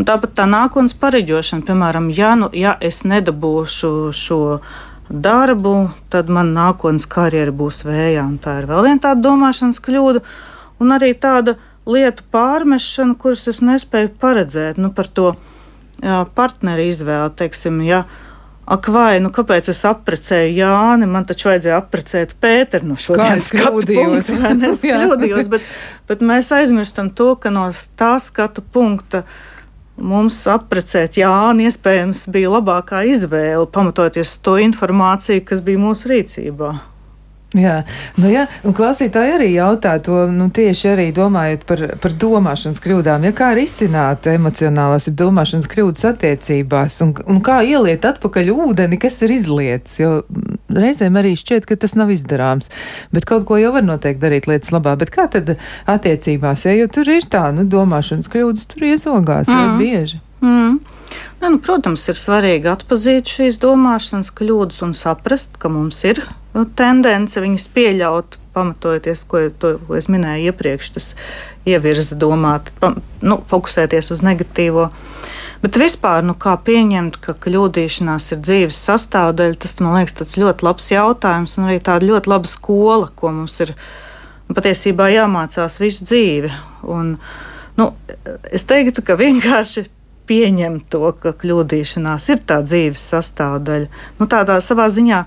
Un 0.00 0.08
tāpat 0.08 0.32
tā 0.38 0.46
nākotnes 0.48 0.96
pareģošana, 0.98 1.66
piemēram, 1.68 2.08
ja, 2.16 2.32
nu, 2.40 2.48
ja 2.56 2.78
es 2.80 3.02
nedabūšu 3.04 3.92
šo 4.16 4.40
darbu, 5.12 5.92
tad 6.10 6.30
man 6.32 6.54
nākotnes 6.56 7.04
karjera 7.10 7.52
būs 7.52 7.82
vējā. 7.84 8.24
Tā 8.42 8.62
ir 8.62 8.70
vēl 8.70 8.88
viena 8.88 9.04
tāda 9.04 9.28
domāšanas 9.28 9.82
kļūda, 9.84 10.24
un 10.80 10.96
arī 10.96 11.12
tāda 11.20 11.58
lietu 11.86 12.24
pārmešana, 12.32 13.18
kuras 13.20 13.44
es 13.50 13.60
nespēju 13.64 14.14
paredzēt 14.22 14.80
nu, 14.80 14.92
par 14.96 15.10
to 15.12 15.34
partneri 16.34 16.88
izvēle, 16.90 17.30
teiksim, 17.38 17.80
ja, 17.86 18.02
ak, 18.66 18.88
vai, 18.94 19.20
nu 19.22 19.32
kāpēc 19.34 19.70
es 19.72 19.82
apprecēju 19.88 20.54
Jāni, 20.56 21.08
man 21.10 21.26
taču 21.28 21.50
vajadzēja 21.50 21.78
apprecēt 21.82 22.36
Pēteru 22.42 22.92
no 22.92 22.98
šodienas 23.00 23.50
skatu 23.52 23.82
punkta, 23.86 24.38
vai 24.42 24.52
ne? 24.58 24.72
Es 24.72 24.84
kļūdījos, 24.88 25.50
bet, 25.52 25.72
bet 26.10 26.22
mēs 26.26 26.52
aizmirstam 26.56 27.10
to, 27.14 27.32
ka 27.36 27.52
no 27.54 27.68
tā 27.98 28.14
skatu 28.22 28.64
punkta 28.74 29.24
mums 30.02 30.40
apprecēt 30.50 31.20
Jāni 31.20 31.68
iespējams 31.68 32.24
bija 32.32 32.54
labākā 32.56 33.04
izvēle, 33.12 33.68
pamatoties 33.70 34.38
to 34.42 34.56
informāciju, 34.62 35.44
kas 35.46 35.62
bija 35.64 35.82
mūsu 35.82 36.14
rīcībā. 36.14 36.72
Jā, 37.52 37.82
nu 38.16 38.30
jā, 38.32 38.46
un 38.64 38.72
klausītāji 38.72 39.34
arī 39.34 39.48
jautā 39.52 39.98
to, 40.00 40.22
nu 40.32 40.46
tieši 40.54 40.86
arī 40.94 41.04
domājot 41.12 41.66
par, 41.68 41.82
par 42.00 42.14
domāšanas 42.16 42.80
kļūdām, 42.80 43.26
ja 43.28 43.32
kā 43.36 43.50
risināt 43.58 44.28
emocionālās, 44.32 45.10
ja 45.10 45.12
domāšanas 45.18 45.68
kļūdas 45.68 46.06
attiecībās, 46.14 46.96
un, 47.04 47.12
un 47.28 47.42
kā 47.44 47.58
ieliet 47.68 48.08
atpakaļ 48.08 48.48
ūdeni, 48.54 48.96
kas 49.02 49.20
ir 49.26 49.36
izlietas, 49.36 49.98
jo 50.00 50.22
reizēm 50.72 51.20
arī 51.20 51.34
šķiet, 51.36 51.68
ka 51.68 51.76
tas 51.84 51.92
nav 51.98 52.14
izdarāms, 52.14 52.72
bet 53.12 53.28
kaut 53.28 53.44
ko 53.48 53.60
jau 53.60 53.74
var 53.76 53.84
noteikti 53.84 54.24
darīt 54.24 54.48
lietas 54.48 54.72
labā, 54.72 54.96
bet 54.96 55.12
kā 55.12 55.28
tad 55.32 55.58
attiecībās, 55.84 56.64
ja, 56.64 56.76
jo 56.80 56.88
tur 56.88 57.12
ir 57.12 57.28
tā, 57.28 57.50
nu, 57.52 57.68
domāšanas 57.68 58.32
kļūdas 58.32 58.68
tur 58.72 58.88
iezogās 58.94 59.52
mm. 59.52 59.76
bieži. 59.82 60.24
Mm. 60.40 60.80
Ne, 61.42 61.50
nu, 61.50 61.58
protams, 61.60 62.08
ir 62.08 62.16
svarīgi 62.16 62.70
atzīt 62.72 63.28
šīs 63.28 63.60
domāšanas 63.60 64.32
kļūdas 64.32 64.80
un 64.86 64.96
saprast, 64.96 65.60
ka 65.60 65.68
mums 65.68 66.00
ir 66.08 66.24
nu, 66.54 66.64
tendence 66.78 67.40
viņas 67.42 67.68
pieļaut, 67.74 68.38
pamatojoties, 68.52 69.24
ko, 69.28 69.46
to, 69.58 69.76
ko 69.86 69.96
es 69.96 70.08
minēju 70.12 70.50
iepriekš, 70.52 70.90
tas 70.96 71.06
ievirza 71.68 72.18
domāt, 72.18 72.68
pam, 72.80 72.98
nu, 73.24 73.38
fokusēties 73.48 74.12
uz 74.12 74.20
negatīvo. 74.24 74.90
Bet 75.62 75.78
vispār, 75.78 76.24
nu, 76.26 76.34
kā 76.38 76.56
pieņemt, 76.66 77.20
ka 77.22 77.36
kļūdīšanās 77.38 78.32
ir 78.34 78.42
dzīves 78.42 78.80
sastāvdaļa, 78.88 79.58
tas 79.62 79.76
man 79.80 80.00
liekas 80.00 80.36
ļoti 80.36 80.66
labs 80.66 80.90
jautājums 80.90 81.56
un 81.58 81.70
arī 81.70 81.78
tāda 81.84 82.08
ļoti 82.08 82.32
laba 82.32 82.50
skola, 82.50 83.08
ko 83.14 83.30
mums 83.36 83.60
ir 83.62 83.72
nu, 84.48 84.56
patiesībā 84.58 85.08
jāmācās 85.14 85.78
visu 85.80 86.08
dzīvi. 86.08 86.50
Un, 86.90 87.14
nu, 87.78 87.88
es 88.50 88.66
teiktu, 88.68 89.06
ka 89.06 89.16
vienkārši 89.20 89.86
pieņemt 90.28 90.90
to, 90.92 91.06
ka 91.22 91.32
kļūdīšanās 91.38 92.28
ir 92.34 92.42
tā 92.46 92.58
dzīves 92.66 93.06
sastāvdaļa. 93.14 94.02
Nu, 94.18 94.28
tādā 94.30 94.58
savā 94.64 94.88
ziņā 94.92 95.22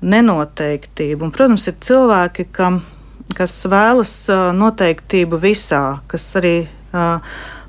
nenoteiktība. 0.00 1.26
Un, 1.26 1.32
protams, 1.34 1.66
ir 1.70 1.76
cilvēki, 1.84 2.48
kam, 2.54 2.80
kas 3.36 3.54
vēlas 3.70 4.14
noteiktību 4.56 5.40
visā, 5.40 6.00
kas 6.10 6.24
arī 6.40 6.54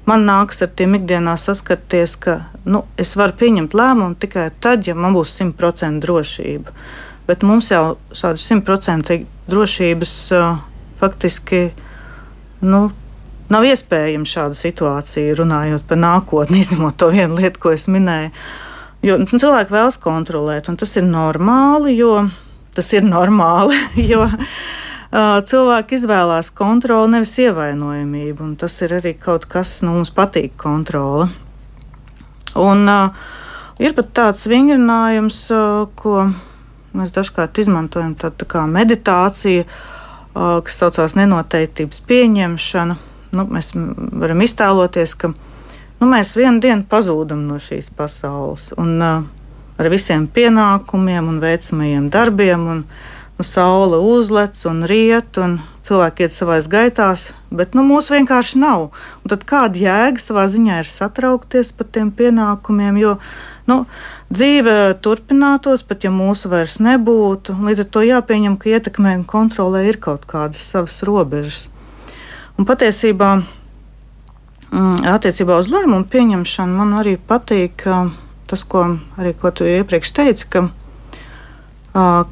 man 0.07 0.25
nāks 0.27 0.63
ar 0.63 0.71
tiem 0.75 0.97
ikdienā 0.99 1.35
saskarties, 1.39 2.15
ka 2.23 2.37
nu, 2.65 2.85
es 2.99 3.13
varu 3.19 3.37
pieņemt 3.41 3.75
lēmumu 3.77 4.17
tikai 4.21 4.49
tad, 4.63 4.87
ja 4.87 4.95
man 4.97 5.15
būs 5.17 5.35
100% 5.39 6.01
drošība. 6.03 6.73
Bet 7.27 7.45
mums 7.47 7.69
jau 7.71 7.97
šāda 8.15 8.41
100% 8.41 9.21
drošības 9.51 10.15
faktiski 11.01 11.67
nu, 12.65 12.89
Nav 13.51 13.65
iespējama 13.67 14.27
šāda 14.31 14.55
situācija, 14.55 15.35
runājot 15.35 15.83
par 15.89 15.99
nākotni, 15.99 16.59
izņemot 16.63 16.95
to 16.99 17.11
vienu 17.11 17.39
lietu, 17.41 17.59
ko 17.65 17.73
es 17.75 17.87
minēju. 17.91 18.31
Jo 19.01 19.17
nu, 19.17 19.25
cilvēki 19.25 19.73
vēlas 19.73 19.97
kontrolēt, 20.01 20.69
un 20.69 20.77
tas 20.77 20.93
ir 20.99 21.05
normāli, 21.07 21.95
jo 21.97 22.27
tas 22.75 22.93
ir 22.93 23.05
normāli. 23.07 23.79
Jo, 24.11 24.27
cilvēki 25.11 25.97
izvēlās 25.97 26.53
kontroli, 26.55 27.09
nevis 27.11 27.33
ievainojamību, 27.43 28.53
tas 28.61 28.77
ir 28.85 28.95
arī 29.01 29.11
kaut 29.19 29.43
kas, 29.43 29.73
kas 29.81 29.83
nu, 29.83 29.97
mums 29.97 30.13
patīk 30.15 30.53
kontrole. 30.59 31.27
Un, 32.55 32.85
uh, 32.87 33.11
ir 33.79 33.91
pat 33.97 34.13
tāds 34.15 34.47
vingrinājums, 34.47 35.43
uh, 35.51 35.83
ko 35.99 36.29
mēs 36.95 37.11
dažkārt 37.15 37.59
izmantojam, 37.59 38.15
tā, 38.15 38.31
tā 38.31 38.47
kā 38.47 38.63
meditācija, 38.69 39.67
uh, 39.67 40.59
kas 40.63 40.79
saucās 40.79 41.17
nenoteiktības 41.19 42.03
pieņemšana 42.07 42.99
nu, 43.35 43.45
mēs 43.51 43.71
varam 43.75 44.43
iztēloties, 44.43 45.15
ka 45.19 45.31
nu, 46.01 46.09
mēs 46.09 46.33
vienu 46.35 46.59
dienu 46.63 46.83
pazūdam 46.89 47.45
no 47.47 47.61
šīs 47.61 47.91
pasaules. 47.95 48.71
Un, 48.81 48.97
uh, 48.99 49.29
ar 49.81 49.89
visiem 49.89 50.27
pienākumiem 50.29 51.29
un 51.31 51.41
veicamajiem 51.41 52.09
darbiem. 52.13 52.67
Un, 52.75 52.83
nu, 53.37 53.45
saule 53.47 53.97
uzlec 53.97 54.59
un 54.69 54.83
riet, 54.85 55.37
un 55.41 55.57
cilvēki 55.87 56.27
iet 56.27 56.35
savā 56.35 56.59
gaitās, 56.69 57.31
bet 57.49 57.73
nu, 57.73 57.81
mūsu 57.87 58.13
vienkārši 58.13 58.59
nav. 58.61 58.91
Un 59.23 59.33
tad 59.33 59.45
kāda 59.49 59.81
jēga 59.81 60.21
savā 60.21 60.45
ziņā 60.51 60.81
ir 60.83 60.89
satraukties 60.89 61.71
par 61.73 61.89
tiem 61.89 62.11
pienākumiem, 62.13 62.99
jo 63.01 63.15
nu, 63.69 63.85
dzīve 64.29 64.75
turpinātos, 65.01 65.81
pat 65.87 66.05
ja 66.05 66.11
mūsu 66.13 66.51
vairs 66.53 66.77
nebūtu. 66.83 67.57
Līdz 67.65 67.85
ar 67.85 67.89
to 67.95 68.05
jāpieņem, 68.05 68.59
ka 68.61 68.75
ietekmē 68.75 69.15
un 69.17 69.25
kontrolē 69.25 69.87
ir 69.89 69.97
kaut 70.03 70.27
kādas 70.29 70.61
savas 70.61 71.01
robežas. 71.07 71.65
Un 72.59 72.69
patiesībā 72.69 73.39
attiecībā 74.71 75.57
uz 75.59 75.69
lēmumu 75.71 76.07
pieņemšanu 76.11 76.77
man 76.77 76.93
arī 77.01 77.17
patīk 77.19 77.83
tas, 78.47 78.63
ko 78.67 78.85
arī 79.19 79.33
ko 79.39 79.51
tu 79.55 79.67
iepriekš 79.67 80.11
teici, 80.15 80.47
ka, 80.51 80.67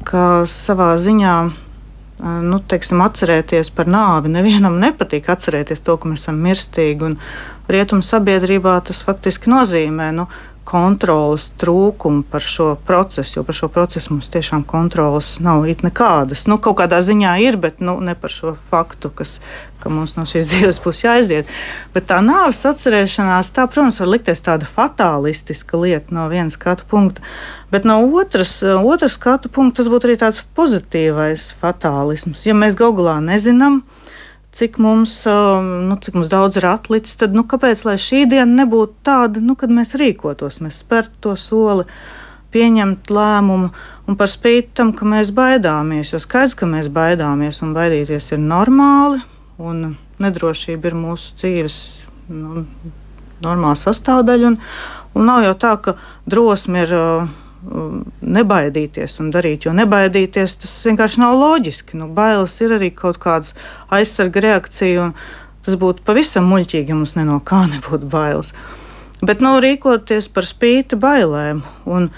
ka 0.08 0.24
savā 0.48 0.92
ziņā 1.00 1.34
nu, 2.20 2.60
teiksim, 2.68 3.00
atcerēties 3.04 3.72
par 3.76 3.88
nāvi. 3.90 4.32
Nevienam 4.36 4.80
nepatīk 4.82 5.30
atcerēties 5.32 5.84
to, 5.84 5.96
ka 6.00 6.10
mēs 6.10 6.26
esam 6.26 6.40
mirstīgi. 6.44 7.14
Rietumu 7.70 8.02
sabiedrībā 8.02 8.80
tas 8.86 9.04
faktiski 9.06 9.50
nozīmē 9.52 10.10
nu, 10.16 10.26
kontrolas 10.70 11.48
trūkumu 11.58 12.22
par 12.30 12.44
šo 12.44 12.74
procesu, 12.86 13.38
jo 13.38 13.42
par 13.46 13.56
šo 13.58 13.68
procesu 13.72 14.12
mums 14.14 14.30
tiešām 14.30 14.62
kontrolas 14.68 15.32
nav 15.42 15.66
it 15.70 15.82
nekādas. 15.82 16.44
Nu, 16.50 16.60
kaut 16.62 16.78
kādā 16.78 17.00
ziņā 17.02 17.32
ir, 17.42 17.58
bet 17.58 17.80
nu, 17.82 17.96
ne 18.04 18.14
par 18.14 18.30
šo 18.30 18.54
faktu, 18.70 19.10
kas, 19.18 19.38
ka 19.82 19.90
mums 19.90 20.14
no 20.14 20.26
šīs 20.30 20.46
dzīves 20.52 20.78
būs 20.84 21.02
jāaiziet. 21.04 21.50
Bet 21.94 22.06
tā 22.12 22.20
nāves 22.22 22.62
atcerēšanās, 22.70 23.50
tā, 23.56 23.66
protams, 23.66 23.98
var 24.02 24.12
likties 24.14 24.44
tāda 24.46 24.68
fatālistiska 24.70 25.80
lieta 25.80 26.14
no 26.14 26.28
vienas 26.30 26.58
skatu 26.58 26.86
punkta. 26.90 27.24
Bet 27.70 27.86
no 27.86 27.98
otras, 28.18 28.60
otras 28.62 29.18
skatu 29.18 29.50
punkta 29.50 29.82
tas 29.82 29.90
būtu 29.90 30.06
arī 30.06 30.20
tāds 30.22 30.44
pozitīvais 30.58 31.50
fatālisms. 31.58 32.46
Ja 32.46 32.54
mēs 32.54 32.78
gaugalā 32.78 33.18
nezinām, 33.24 33.82
cik 34.52 34.78
mums, 34.82 35.12
um, 35.30 35.68
nu, 35.88 35.96
cik 36.02 36.16
mums 36.18 36.30
daudz 36.30 36.58
ir 36.58 36.66
atlicis, 36.70 37.16
tad 37.20 37.34
nu, 37.36 37.44
kāpēc 37.46 37.84
šī 38.02 38.24
diena 38.30 38.64
nebūtu 38.64 38.98
tāda, 39.06 39.42
nu, 39.42 39.54
kad 39.58 39.70
mēs 39.70 39.94
rīkotos, 39.98 40.60
mēs 40.64 40.82
spērtu 40.82 41.22
to 41.26 41.34
soli, 41.38 41.86
pieņemt 42.50 43.12
lēmumu 43.14 43.70
un 44.10 44.16
par 44.18 44.30
spīti 44.30 44.74
tam, 44.80 44.90
ka 44.96 45.06
mēs 45.06 45.30
baidāmies. 45.34 46.10
Jo 46.10 46.18
skaidrs, 46.22 46.56
ka 46.58 46.66
mēs 46.66 46.90
baidāmies 46.90 47.62
un 47.62 47.76
baidīties 47.76 48.32
ir 48.34 48.42
normāli, 48.42 49.20
un 49.62 49.92
nedrošība 50.20 50.90
ir 50.90 50.98
mūsu 50.98 51.36
dzīves 51.38 51.76
nu, 52.34 52.64
normāla 53.44 53.78
sastāvdaļa. 53.78 54.50
Un, 54.50 54.58
un 55.14 55.30
nav 55.30 55.44
jau 55.46 55.54
tā, 55.62 55.76
ka 55.84 55.96
drosme 56.26 56.82
ir. 56.88 56.96
Uh, 56.96 57.38
nebaidīties 57.60 59.18
un 59.20 59.30
darīt, 59.34 59.66
jo 59.66 59.74
nebaidīties 59.76 60.56
tas 60.62 60.72
vienkārši 60.88 61.20
nav 61.20 61.36
loģiski. 61.36 61.98
Nu, 62.00 62.08
bailes 62.16 62.56
ir 62.64 62.76
arī 62.78 62.90
kaut 62.96 63.20
kāda 63.20 63.52
aizsarga 63.92 64.42
reakcija, 64.46 65.08
un 65.08 65.64
tas 65.66 65.76
būtu 65.80 66.04
pavisam 66.06 66.48
muļķīgi, 66.50 66.88
ja 66.88 66.96
mums 66.96 67.16
ne 67.18 67.26
no 67.28 67.40
kā 67.44 67.66
nebūtu 67.74 68.08
bailes. 68.10 68.54
Bet 69.20 69.42
nu, 69.44 69.58
rīkoties 69.60 70.30
par 70.32 70.48
spīti 70.48 70.96
bailēm. 70.96 71.60
Un, 71.84 72.08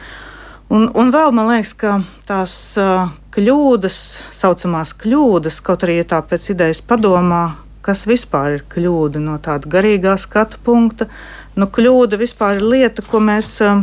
un, 0.70 0.87
un 0.87 1.11
vēl 1.14 1.35
man 1.35 1.50
liekas, 1.50 1.72
ka 1.74 1.96
tās 2.28 2.55
uh, 2.78 3.11
kļūdas, 3.35 3.98
saucamās 4.31 4.94
kļūdas, 5.02 5.59
kaut 5.66 5.83
arī 5.83 5.98
ja 5.98 6.07
tā 6.14 6.20
pēc 6.22 6.52
idejas 6.55 6.78
padomā, 6.87 7.57
kas 7.83 8.05
vispār 8.07 8.61
ir 8.61 8.62
kļūda 8.70 9.18
no 9.24 9.35
tāda 9.42 9.66
garīgā 9.66 10.14
skatu 10.22 10.62
punkta. 10.62 11.11
Nu, 11.59 11.66
kļūda 11.66 12.20
vispār 12.20 12.62
ir 12.62 12.68
lieta, 12.76 13.02
ko 13.02 13.18
mēs. 13.18 13.57
Uh, 13.66 13.83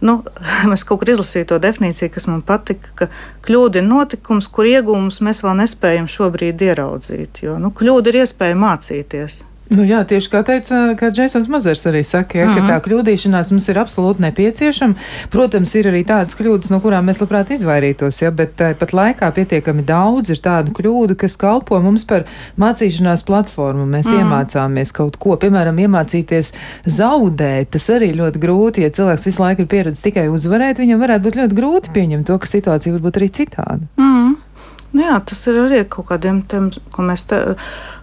Nu, 0.00 0.20
es 0.74 0.84
kaut 0.88 1.02
kur 1.02 1.12
izlasīju 1.12 1.50
to 1.52 1.60
definīciju, 1.62 2.12
kas 2.14 2.26
man 2.30 2.40
patika, 2.46 2.94
ka 2.96 3.10
kļūda 3.46 3.82
ir 3.82 3.88
notikums, 3.88 4.48
kur 4.52 4.68
iegūmus 4.70 5.20
mēs 5.24 5.44
vēl 5.44 5.58
nespējam 5.62 6.08
šobrīd 6.10 6.64
ieraudzīt. 6.70 7.42
Jo 7.44 7.58
nu, 7.60 7.72
kļūda 7.76 8.12
ir 8.12 8.22
iespēja 8.24 8.58
mācīties. 8.58 9.42
Nu 9.70 9.84
jā, 9.86 10.00
tieši 10.02 10.30
kā 10.32 10.40
teica, 10.42 10.78
kā 10.98 11.12
Džeisons 11.14 11.46
Mazars 11.50 11.84
arī 11.86 12.00
saka, 12.02 12.38
ja, 12.38 12.46
mm 12.46 12.50
-hmm. 12.50 12.56
ka 12.56 12.72
tā 12.72 12.76
mhm. 12.76 12.84
kļūdīšanās 12.86 13.50
mums 13.50 13.68
ir 13.68 13.78
absolūti 13.78 14.20
nepieciešama. 14.20 14.94
Protams, 15.30 15.74
ir 15.74 15.86
arī 15.86 16.02
tādas 16.04 16.34
kļūdas, 16.34 16.70
no 16.70 16.80
kurām 16.80 17.06
mēs 17.06 17.20
labprāt 17.22 17.50
izvairītos, 17.54 18.22
ja, 18.22 18.30
bet 18.30 18.56
pat 18.56 18.92
laikā 18.92 19.30
pietiekami 19.30 19.82
daudz 19.82 20.30
ir 20.30 20.40
tādu 20.42 20.72
kļūdu, 20.72 21.14
kas 21.14 21.36
kalpo 21.36 21.80
mums 21.80 22.04
par 22.04 22.24
mācīšanās 22.58 23.24
platformu. 23.24 23.86
Mēs 23.86 24.10
mm 24.10 24.18
-hmm. 24.18 24.20
iemācāmies 24.20 24.92
kaut 24.92 25.16
ko, 25.16 25.36
piemēram, 25.36 25.78
iemācīties 25.78 26.52
zaudēt. 26.86 27.70
Tas 27.70 27.90
arī 27.90 28.10
ļoti 28.14 28.38
grūti, 28.38 28.82
ja 28.82 28.90
cilvēks 28.90 29.26
visu 29.26 29.42
laiku 29.42 29.62
ir 29.62 29.68
pieredzējis 29.68 30.02
tikai 30.02 30.28
uzvarēt, 30.28 30.78
viņam 30.78 31.00
varētu 31.00 31.22
būt 31.22 31.36
ļoti 31.36 31.54
grūti 31.54 31.90
pieņemt 31.92 32.26
to, 32.26 32.38
ka 32.38 32.46
situācija 32.46 32.92
var 32.92 33.00
būt 33.00 33.16
arī 33.16 33.28
citāda. 33.30 33.80
Mm 33.96 34.14
-hmm. 34.14 34.36
Jā, 34.92 35.20
tas 35.22 35.46
ir 35.46 35.54
arī 35.54 35.84
kaut 35.88 36.06
kādiem 36.06 36.42
tiem, 36.42 36.70
ko 36.90 37.02
mēs 37.02 37.26
te 37.30 37.56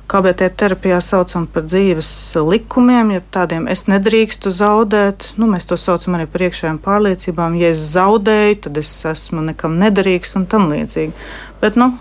KBT 0.07 0.47
terapijā 0.55 0.97
saucam 1.03 1.43
par 1.51 1.65
dzīves 1.67 2.09
likumiem, 2.39 3.09
ja 3.17 3.23
tādiem 3.35 3.65
es 3.67 3.85
nedrīkstu 3.91 4.53
zaudēt. 4.55 5.33
Nu, 5.35 5.49
mēs 5.51 5.67
to 5.67 5.75
saucam 5.75 6.15
arī 6.15 6.29
par 6.31 6.45
iekšējām 6.47 6.79
pārliecībām. 6.85 7.57
Ja 7.59 7.73
es 7.73 7.83
zaudēju, 7.91 8.61
tad 8.63 8.79
es 8.79 8.91
esmu 9.09 9.43
nekam 9.49 9.75
nederīgs 9.81 10.37
un 10.39 10.47
tam 10.47 10.69
līdzīgi. 10.71 11.11
Bet, 11.59 11.75
nu, 11.75 11.91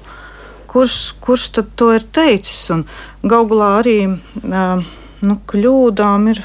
kurš, 0.71 1.17
kurš 1.25 1.49
tad 1.59 1.75
to 1.75 1.91
ir 1.97 2.07
teicis? 2.07 2.63
Un 2.75 2.87
Gauglā 3.27 3.73
arī 3.81 3.99
nu, 4.07 5.39
kļūdām 5.51 6.31
ir 6.31 6.45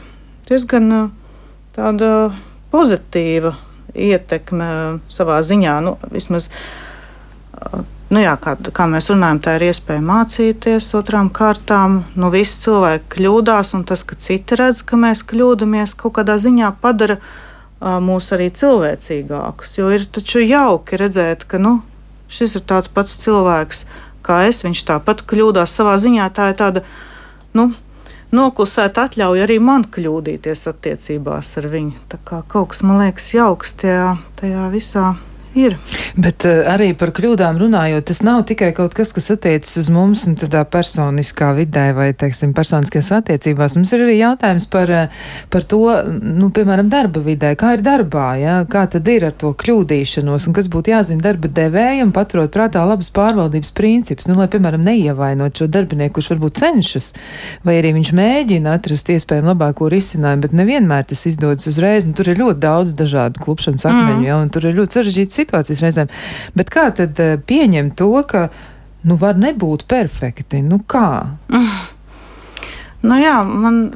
diezgan 0.49 1.11
tāda 1.77 2.11
pozitīva 2.73 3.53
ietekme 3.93 4.71
savā 5.11 5.41
ziņā. 5.45 5.77
Nu, 5.85 5.97
vismaz, 6.09 6.49
Nu 8.11 8.19
jā, 8.19 8.33
kā, 8.43 8.57
kā 8.59 8.85
mēs 8.91 9.07
runājam, 9.07 9.37
tā 9.39 9.53
ir 9.55 9.69
iespēja 9.69 10.01
mācīties 10.03 10.89
otrām 10.99 11.29
kārtām. 11.31 12.01
Nu, 12.19 12.27
visi 12.33 12.57
cilvēki 12.65 13.07
kļūdās, 13.13 13.71
un 13.77 13.85
tas, 13.87 14.03
ka 14.03 14.17
citi 14.19 14.57
redz, 14.59 14.81
ka 14.83 14.99
mēs 14.99 15.21
kļūdāmies, 15.29 15.93
kaut 15.95 16.17
kādā 16.17 16.35
ziņā 16.41 16.73
padara 16.83 17.21
uh, 17.21 18.01
mūs 18.03 18.27
arī 18.35 18.49
cilvēcīgākus. 18.51 19.77
Jo 19.79 19.93
ir 19.95 20.03
taču 20.11 20.43
jauki 20.43 20.99
redzēt, 20.99 21.47
ka 21.47 21.61
nu, 21.63 21.77
šis 22.27 22.57
ir 22.59 22.67
tāds 22.67 22.91
pats 22.91 23.15
cilvēks 23.23 23.85
kā 24.27 24.43
es. 24.49 24.59
Viņš 24.67 24.83
tāpat 24.91 25.23
kļūdās 25.31 25.79
savā 25.79 25.95
ziņā. 26.01 26.27
Tā 26.35 26.51
ir 26.51 26.59
tāda. 26.59 26.83
Nu, 27.55 27.71
Noklusēt 28.31 28.95
atļauj 28.95 29.41
arī 29.43 29.57
man 29.59 29.83
kļūdīties 29.91 30.67
attiecībās 30.71 31.49
ar 31.59 31.65
viņu. 31.71 31.97
Tā 32.11 32.19
kā 32.27 32.43
kaut 32.47 32.71
kas 32.71 32.83
man 32.87 33.01
liekas 33.03 33.25
jauks 33.35 33.75
tajā, 33.79 34.13
tajā 34.39 34.69
visā 34.71 35.09
ir. 35.55 35.75
Bet 36.15 36.45
uh, 36.47 36.63
arī 36.71 36.91
par 36.97 37.11
kļūdām 37.15 37.59
runājot, 37.61 38.05
tas 38.09 38.21
nav 38.25 38.43
tikai 38.49 38.71
kaut 38.75 38.95
kas, 38.97 39.13
kas 39.15 39.31
attiecas 39.33 39.77
uz 39.81 39.89
mums 39.93 40.25
un 40.29 40.37
tādā 40.39 40.63
personiskā 40.67 41.51
vidē 41.57 41.91
vai, 41.97 42.09
teiksim, 42.17 42.53
personiskajās 42.57 43.11
attiecībās. 43.19 43.75
Mums 43.77 43.93
ir 43.95 44.05
arī 44.05 44.17
jautājums 44.19 44.67
par, 44.71 44.91
uh, 44.91 45.23
par 45.53 45.67
to, 45.67 45.81
nu, 46.21 46.51
piemēram, 46.55 46.89
darba 46.91 47.23
vidē. 47.23 47.53
Kā 47.59 47.75
ir 47.77 47.85
darbā, 47.85 48.27
ja? 48.41 48.57
kā 48.71 48.85
tad 48.91 49.07
ir 49.11 49.27
ar 49.29 49.35
to 49.37 49.53
kļūdīšanos 49.57 50.47
un 50.47 50.57
kas 50.57 50.69
būtu 50.71 50.93
jāzina 50.93 51.25
darba 51.25 51.51
devējam, 51.51 52.13
paturot 52.15 52.51
prātā 52.53 52.83
labas 52.87 53.11
pārvaldības 53.15 53.73
principus, 53.77 54.29
nu, 54.31 54.37
lai, 54.39 54.49
piemēram, 54.51 54.83
neievainot 54.87 55.57
šo 55.57 55.67
darbinieku, 55.71 56.17
kurš 56.19 56.33
varbūt 56.33 56.59
cenšas, 56.61 57.11
vai 57.67 57.77
arī 57.79 57.93
viņš 57.97 58.13
mēģina 58.17 58.75
atrast 58.77 59.11
iespējami 59.13 59.51
labāko 59.51 59.89
risinājumu, 59.91 60.45
bet 60.45 60.55
nevienmēr 60.57 61.07
tas 61.09 61.25
izdodas 61.29 61.67
uzreiz. 61.69 62.07
Nu, 62.07 62.15
tur 62.17 62.31
ir 62.31 62.41
ļoti 62.41 62.61
daudz 62.63 62.95
dažādu 62.97 63.41
klupšanas 63.43 63.87
akmeņu, 63.87 64.19
mm. 64.19 64.27
ja, 64.27 64.39
un 64.41 64.51
tur 64.53 64.67
ir 64.67 64.77
ļoti 64.79 64.99
sarežģīts 64.99 65.40
situācijas 65.41 65.83
reizēm. 65.85 66.13
Bet 66.57 66.71
kā 66.73 66.89
tad 66.95 67.19
eh, 67.21 67.35
pieņemt 67.37 67.97
to, 67.99 68.13
ka 68.29 68.47
nu, 69.07 69.17
var 69.19 69.39
nebūt 69.41 69.87
perfekti? 69.91 70.63
Nu, 70.65 70.83
kā? 70.85 71.09
Nu, 73.01 73.15
jā, 73.17 73.39
man 73.41 73.95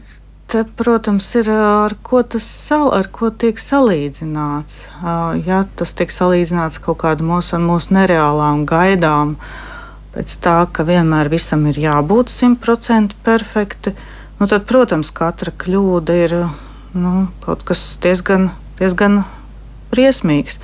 te, 0.50 0.64
protams, 0.78 1.28
ir 1.38 1.50
eh, 1.54 1.60
ar 1.86 1.94
ko 2.06 2.24
tas 2.26 2.46
sal, 2.46 2.90
ar 2.96 3.10
ko 3.14 3.30
tiek 3.30 3.60
salīdzināts. 3.62 4.80
Eh, 4.98 5.46
ja 5.46 5.64
tas 5.78 5.94
tiek 5.98 6.14
salīdzināts 6.14 6.82
kaut 6.82 7.02
kādu 7.04 7.28
mūsu, 7.28 7.60
mūsu 7.62 7.94
nereālām 7.94 8.66
gaidām, 8.70 9.36
pēc 10.16 10.38
tā, 10.42 10.58
ka 10.72 10.86
vienmēr 10.88 11.30
visam 11.30 11.66
ir 11.70 11.80
jābūt 11.86 12.34
simtprocentīgi 12.34 13.22
perfekti, 13.26 13.96
nu, 14.40 14.48
tad, 14.48 14.66
protams, 14.70 15.12
katra 15.14 15.54
kļūda 15.54 16.20
ir 16.24 16.38
nu, 16.96 17.28
kaut 17.44 17.66
kas 17.68 17.84
diezgan, 18.04 18.50
diezgan 18.80 19.24
briesmīgs. 19.92 20.60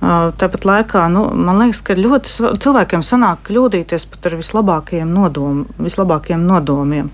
Tāpat 0.00 0.64
laikā 0.64 1.02
nu, 1.12 1.26
man 1.36 1.58
liekas, 1.60 1.82
ka 1.84 1.92
ļoti 1.92 2.56
cilvēkiem 2.64 3.02
sanāk 3.04 3.42
kļūdīties 3.50 4.06
pat 4.08 4.30
ar 4.30 4.36
vislabākajiem, 4.40 5.10
nodom, 5.12 5.66
vislabākajiem 5.76 6.46
nodomiem. 6.48 7.10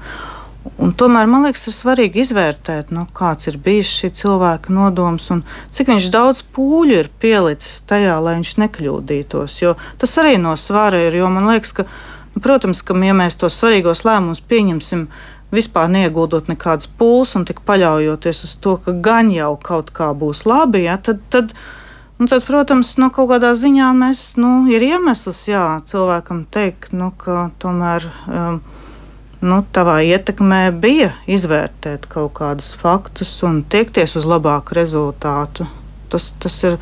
Un 0.82 0.92
tomēr 0.98 1.26
man 1.30 1.46
liekas, 1.46 1.64
ir 1.66 1.74
svarīgi 1.74 2.22
izvērtēt, 2.22 2.92
nu, 2.94 3.02
kāds 3.14 3.50
ir 3.50 3.58
bijis 3.62 3.90
šī 3.90 4.10
cilvēka 4.20 4.74
nodoms 4.74 5.26
un 5.34 5.42
cik 5.74 5.90
daudz 6.14 6.44
pūļu 6.54 7.00
ir 7.02 7.10
pielicis 7.22 7.80
tajā, 7.90 8.18
lai 8.22 8.36
viņš 8.38 8.52
nekļūdītos. 8.62 9.56
Jo 9.62 9.74
tas 9.98 10.14
arī 10.22 10.36
no 10.42 10.54
svara 10.58 11.00
ir. 11.08 11.18
Man 11.26 11.50
liekas, 11.50 11.72
ka, 11.74 11.86
nu, 12.34 12.42
protams, 12.42 12.84
ka 12.86 12.94
ja 13.02 13.16
mēs 13.18 13.38
tos 13.38 13.58
svarīgos 13.58 14.04
lēmumus 14.06 14.42
pieņemsim 14.46 15.08
vispār 15.54 15.90
neieguldot 15.90 16.46
nekādas 16.50 16.86
pūles 16.86 17.34
un 17.38 17.46
tik 17.50 17.64
paļaujoties 17.66 18.44
uz 18.46 18.54
to, 18.62 18.76
ka 18.78 18.94
gan 18.94 19.30
jau 19.34 19.56
kaut 19.58 19.90
kā 19.94 20.12
būs 20.14 20.44
labi, 20.46 20.84
ja, 20.86 21.00
tad. 21.02 21.26
tad 21.34 21.56
Nu, 22.18 22.26
tad, 22.26 22.46
protams, 22.48 22.94
nu, 22.96 23.10
kaut 23.12 23.28
kādā 23.28 23.50
ziņā 23.52 23.90
mēs, 23.92 24.20
nu, 24.40 24.64
ir 24.72 24.80
iemesls 24.80 25.42
jā, 25.50 25.64
cilvēkam 25.84 26.46
teikt, 26.48 26.94
nu, 26.96 27.10
ka 27.20 27.50
tomēr 27.60 28.06
um, 28.24 28.62
nu, 29.44 29.58
tavā 29.76 29.98
ietekmē 30.00 30.62
bija 30.80 31.10
izvērtēt 31.28 32.08
kaut 32.08 32.32
kādus 32.38 32.70
faktus 32.80 33.34
un 33.44 33.60
tiekties 33.68 34.16
uz 34.16 34.24
labāku 34.24 34.78
rezultātu. 34.78 35.68
Tas, 36.08 36.30
tas 36.40 36.56
ir, 36.64 36.78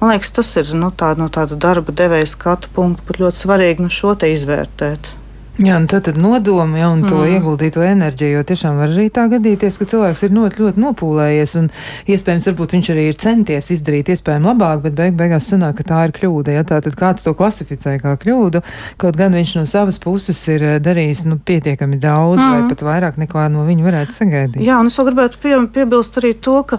man 0.00 0.14
liekas, 0.14 0.32
tas 0.38 0.54
ir 0.56 0.72
nu, 0.78 0.88
tā, 0.88 1.12
no 1.20 1.28
tāda 1.28 1.58
darba 1.60 1.92
devēja 1.92 2.32
skatu 2.32 2.72
punkta, 2.72 3.04
bet 3.10 3.20
ļoti 3.20 3.44
svarīgi 3.44 3.84
nu, 3.84 3.92
šo 3.92 4.16
te 4.16 4.32
izvērtēt. 4.32 5.17
Jā, 5.58 5.74
un 5.74 5.88
tad, 5.90 6.04
tad 6.06 6.18
nodomi 6.22 6.78
ja, 6.78 6.86
un 6.94 7.00
to 7.02 7.16
mm. 7.18 7.32
ieguldīto 7.34 7.82
enerģiju, 7.82 8.36
jo 8.36 8.42
tiešām 8.46 8.76
var 8.78 8.92
arī 8.92 9.08
tā 9.10 9.24
gadīties, 9.32 9.74
ka 9.80 9.88
cilvēks 9.90 10.20
ir 10.28 10.36
ļoti, 10.36 10.62
ļoti 10.62 10.82
nopūlējies 10.84 11.54
un 11.58 11.66
iespējams 12.14 12.46
varbūt 12.52 12.74
viņš 12.76 12.90
arī 12.94 13.06
ir 13.08 13.18
centies 13.18 13.72
izdarīt 13.74 14.12
iespējami 14.14 14.46
labāk, 14.46 14.84
bet 14.84 14.94
beig 15.00 15.16
beigās 15.18 15.48
sanāk, 15.50 15.80
ka 15.80 15.88
tā 15.88 16.04
ir 16.06 16.14
kļūda. 16.14 16.54
Ja 16.54 16.62
tā 16.68 16.78
tad 16.84 16.94
kāds 17.00 17.26
to 17.26 17.34
klasificē 17.34 17.96
kā 18.04 18.14
kļūdu, 18.22 18.62
kaut 19.02 19.18
gan 19.18 19.34
viņš 19.34 19.56
no 19.58 19.66
savas 19.66 19.98
puses 19.98 20.44
ir 20.46 20.62
eh, 20.62 20.78
darījis 20.84 21.24
nu, 21.26 21.40
pietiekami 21.42 21.98
daudz 21.98 22.44
mm. 22.44 22.54
vai 22.54 22.70
pat 22.70 22.86
vairāk 22.92 23.18
nekā 23.26 23.50
no 23.50 23.66
viņa 23.66 23.90
varētu 23.90 24.18
sagaidīt. 24.20 24.62
Jā, 24.62 24.78
un 24.78 24.92
es 24.92 25.00
vēl 25.00 25.10
gribētu 25.10 25.42
pie, 25.42 25.56
piebilst 25.74 26.22
arī 26.22 26.36
to, 26.38 26.60
ka 26.70 26.78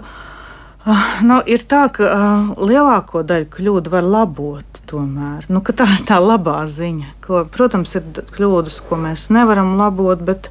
nu, 1.28 1.38
ir 1.44 1.62
tā, 1.68 1.84
ka 1.92 2.06
uh, 2.08 2.50
lielāko 2.56 3.22
daļu 3.26 3.48
kļūdu 3.52 3.92
var 3.92 4.06
labot. 4.06 4.80
Tomēr. 4.90 5.46
Nu, 5.52 5.60
tā 5.62 5.86
ir 5.94 6.04
tā 6.08 6.18
labā 6.18 6.64
ziņa. 6.66 7.12
Ko, 7.22 7.44
protams, 7.52 7.92
ir 7.98 8.06
kļūdas, 8.34 8.80
ko 8.88 8.98
mēs 8.98 9.28
nevaram 9.30 9.76
labot, 9.78 10.22
bet, 10.26 10.48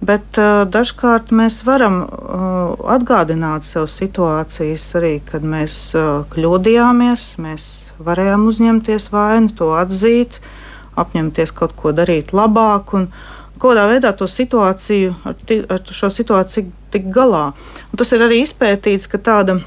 bet 0.00 0.40
uh, 0.40 0.62
dažkārt 0.64 1.34
mēs 1.34 1.60
varam 1.68 2.00
uh, 2.06 2.78
atgādināt 2.96 3.66
sev 3.68 3.90
situācijas 3.92 4.86
arī, 4.96 5.18
kad 5.26 5.44
mēs 5.44 5.76
uh, 5.98 6.24
kļūdījāmies. 6.32 7.26
Mēs 7.42 7.68
varējām 7.98 8.46
uzņemties 8.48 9.10
vainu, 9.12 9.52
to 9.58 9.74
atzīt, 9.76 10.38
apņemties 11.02 11.54
kaut 11.56 11.74
ko 11.78 11.94
darīt 11.96 12.34
labāk. 12.36 12.94
Un, 12.98 13.10
Kādā 13.58 13.88
veidā 13.90 14.12
to 14.14 14.28
situāciju, 14.30 15.16
ar, 15.26 15.34
ar 15.74 15.80
šo 15.82 16.12
situāciju 16.14 16.68
tikt 16.94 17.08
galā. 17.10 17.48
Un 17.90 17.98
tas 17.98 18.12
ir 18.14 18.22
arī 18.22 18.44
izpētīts, 18.44 19.08
ka 19.10 19.18
tāda. 19.18 19.58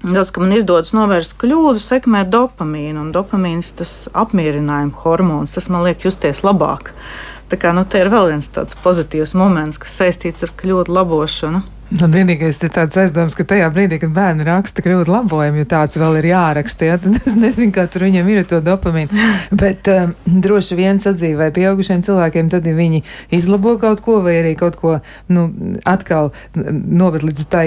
Tas, 0.00 0.30
ka 0.30 0.40
man 0.40 0.54
izdodas 0.54 0.94
novērst 0.96 1.34
kļūdu, 1.42 1.82
sekmē 1.82 2.22
dopamīnu, 2.30 3.02
dopamīns 3.12 3.72
tas 3.76 3.90
apmierinājuma 4.16 4.94
hormons, 5.02 5.58
tas 5.58 5.66
man 5.68 5.82
liek 5.84 6.06
justies 6.06 6.40
labāk. 6.46 6.94
Tā 7.50 7.58
kā 7.58 7.74
nu, 7.74 7.82
te 7.82 8.00
ir 8.00 8.08
vēl 8.14 8.30
viens 8.30 8.48
tāds 8.54 8.78
pozitīvs 8.80 9.34
moments, 9.36 9.80
kas 9.82 9.98
saistīts 10.00 10.46
ar 10.46 10.54
kļūdu 10.56 10.94
labošanu. 10.94 11.64
Man 11.90 12.12
vienīgais 12.14 12.60
ir 12.62 12.70
tāds 12.70 12.94
aizdoms, 13.00 13.34
ka 13.34 13.42
tajā 13.50 13.66
brīdī, 13.74 13.96
kad 13.98 14.12
bērni 14.14 14.44
raksta 14.46 14.82
kļūdu 14.84 15.10
labojumu, 15.10 15.58
ja 15.58 15.66
tāds 15.72 15.98
vēl 15.98 16.20
ir 16.20 16.28
jāraksta, 16.30 16.86
ja, 16.86 16.98
tad 17.02 17.16
es 17.26 17.34
nezinu, 17.34 17.72
kā 17.74 17.88
tur 17.90 18.04
viņam 18.06 18.28
ir 18.30 18.44
to 18.46 18.60
dopamīnu. 18.62 19.24
Bet 19.58 19.90
um, 19.90 20.12
droši 20.30 20.78
vien 20.78 21.00
sadzīvē 21.02 21.48
pieaugušiem 21.56 22.04
cilvēkiem, 22.06 22.50
tad 22.52 22.68
ja 22.70 22.74
viņi 22.76 23.02
izlabo 23.34 23.74
kaut 23.82 24.04
ko 24.06 24.20
vai 24.22 24.36
arī 24.38 24.52
kaut 24.60 24.78
ko, 24.78 25.00
nu, 25.34 25.48
atkal 25.88 26.30
noved 26.54 27.26
līdz 27.26 27.48
tai, 27.50 27.64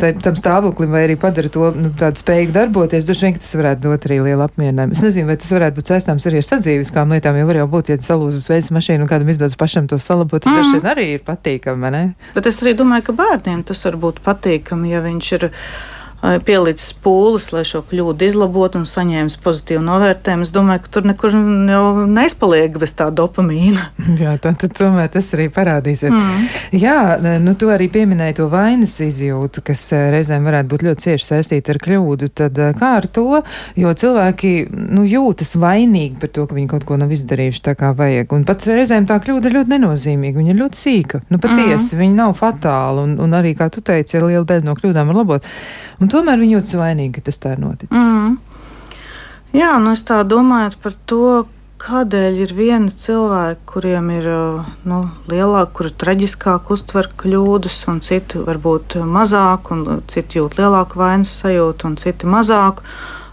tai, 0.00 0.14
tam 0.24 0.38
stāvoklim 0.40 0.96
vai 0.96 1.04
arī 1.10 1.18
padara 1.20 1.52
to 1.52 1.68
nu, 1.76 1.92
tādu 2.00 2.24
spējīgu 2.24 2.56
darboties, 2.56 3.04
droši 3.10 3.28
vien, 3.28 3.36
ka 3.36 3.44
tas 3.44 3.52
varētu 3.60 3.84
dot 3.84 4.08
arī 4.08 4.20
lielu 4.30 4.46
apmierinājumu. 4.46 4.96
Es 4.96 5.04
nezinu, 5.04 5.28
vai 5.28 5.36
tas 5.36 5.52
varētu 5.52 5.80
būt 5.82 5.92
saistāms 5.92 6.28
arī 6.30 6.40
ar 6.40 6.48
sadzīviskām 6.48 7.12
lietām, 7.12 7.36
jo 7.36 7.52
var 7.52 7.60
jau 7.60 7.68
būt, 7.76 7.92
ja 7.92 8.00
salūzas 8.00 8.48
veids 8.48 8.72
mašīnu 8.72 9.04
un 9.04 9.12
kādam 9.12 9.28
izdodas 9.28 9.60
pašam 9.60 9.92
to 9.92 10.00
salabot, 10.00 10.40
tad 10.40 10.54
mm. 10.54 10.58
droši 10.58 10.80
vien 10.80 10.90
arī 10.94 11.06
ir 11.18 11.24
patīkami, 11.28 11.92
ne? 11.92 12.04
Bet 12.32 12.48
es 12.48 12.62
arī 12.64 12.72
domāju, 12.78 13.10
ka 13.10 13.18
bērni 13.20 13.41
bērniem 13.42 13.64
tas 13.66 13.84
var 13.86 13.96
būt 13.98 14.22
patīkami, 14.22 14.92
ja 14.92 15.02
viņš 15.02 15.32
ir 15.38 15.50
pielicis 16.22 16.92
pūles, 17.02 17.48
lai 17.50 17.64
šo 17.66 17.80
kļūdu 17.90 18.26
izlabotu 18.28 18.78
un 18.78 18.86
saņēmis 18.86 19.38
pozitīvu 19.42 19.82
novērtējumu. 19.82 20.46
Es 20.46 20.52
domāju, 20.54 20.84
ka 20.84 20.92
tur 20.94 21.06
nekur 21.10 21.34
jau 21.34 22.06
neizpaliek 22.06 22.76
bez 22.78 22.94
tā 22.98 23.08
dopamīna. 23.10 23.88
Jā, 24.22 24.36
tā 24.42 24.54
tad 24.58 24.76
tomēr 24.78 25.10
tas 25.12 25.32
arī 25.34 25.48
parādīsies. 25.52 26.14
Mm. 26.14 26.44
Jā, 26.78 26.98
nu 27.42 27.56
tu 27.58 27.72
arī 27.74 27.88
pieminēji 27.92 28.38
to 28.38 28.46
vainas 28.52 28.94
izjūtu, 29.02 29.64
kas 29.66 29.88
reizēm 30.14 30.46
varētu 30.46 30.70
būt 30.70 30.86
ļoti 30.86 31.06
cieši 31.08 31.28
saistīta 31.32 31.74
ar 31.74 31.80
kļūdu. 31.82 32.30
Tad 32.42 32.60
kā 32.78 32.92
ar 33.00 33.08
to, 33.10 33.42
jo 33.82 33.94
cilvēki 34.04 34.54
nu, 34.70 35.02
jūtas 35.08 35.56
vainīgi 35.58 36.20
par 36.22 36.30
to, 36.30 36.46
ka 36.46 36.58
viņi 36.58 36.70
kaut 36.70 36.86
ko 36.86 37.00
nav 37.02 37.10
izdarījuši 37.14 37.64
tā 37.66 37.74
kā 37.78 37.90
vajag. 37.98 38.36
Un 38.36 38.46
pats 38.46 38.70
reizēm 38.70 39.10
tā 39.10 39.18
kļūda 39.22 39.50
ir 39.50 39.58
ļoti 39.58 39.74
nenozīmīga, 39.74 40.38
viņa 40.38 40.54
ir 40.54 40.60
ļoti 40.62 40.82
sīka. 40.84 41.22
Nu 41.34 41.42
patiesi, 41.42 41.96
mm. 41.96 42.02
viņa 42.04 42.18
nav 42.22 42.36
fatāla 42.38 43.08
un, 43.08 43.18
un 43.22 43.38
arī, 43.38 43.56
kā 43.58 43.66
tu 43.74 43.82
teici, 43.82 44.20
liela 44.22 44.46
daļa 44.46 44.68
no 44.68 44.78
kļūdām 44.78 45.10
var 45.10 45.20
labot. 45.22 45.50
Un 46.02 46.11
tomēr 46.12 46.40
viņi 46.42 46.58
jūtas 46.58 46.78
vainīgi, 46.78 47.16
ka 47.18 47.26
tas 47.28 47.40
tā 47.42 47.56
ir 47.56 47.64
noticis. 47.64 47.98
Mm. 47.98 48.38
Jā, 49.52 49.74
nu 49.82 49.92
es 49.92 50.00
tā 50.08 50.22
domāju 50.24 50.78
par 50.80 50.94
to, 51.10 51.26
kādēļ 51.82 52.38
ir 52.44 52.52
viena 52.54 52.92
cilvēka, 53.04 53.64
kuriem 53.68 54.10
ir 54.14 54.28
nu, 54.88 55.00
lielāka, 55.30 55.72
kur 55.76 55.88
ir 55.90 55.96
traģiskāk 55.98 56.70
uztver 56.72 57.10
kļūdas, 57.20 57.78
un 57.90 58.00
citi 58.04 58.42
varbūt 58.42 59.00
mazāk, 59.02 59.72
un 59.74 60.02
citi 60.10 60.38
jūt 60.38 60.56
lielāku 60.60 61.02
vainas 61.02 61.32
sajūtu, 61.42 61.90
un 61.90 61.98
citi 62.00 62.30
mazāk. 62.30 62.84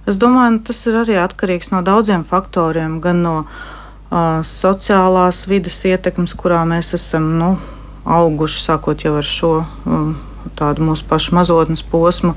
Es 0.09 0.17
domāju, 0.21 0.57
nu, 0.57 0.63
tas 0.65 0.81
ir 0.89 0.97
arī 1.03 1.19
atkarīgs 1.21 1.69
no 1.71 1.83
daudziem 1.85 2.25
faktoriem, 2.27 2.97
gan 3.03 3.21
no 3.23 3.35
uh, 3.45 4.41
sociālās 4.45 5.43
vidas 5.49 5.77
ietekmes, 5.85 6.33
kurā 6.39 6.63
mēs 6.67 6.95
esam 6.97 7.35
nu, 7.37 7.53
auguši, 8.09 8.63
sākot 8.65 9.05
jau 9.05 9.13
ar 9.19 9.27
šo 9.27 9.53
um, 9.85 10.15
tādu 10.59 10.85
mūsu 10.89 11.07
pašu 11.09 11.35
mazotnes 11.37 11.83
posmu. 11.85 12.35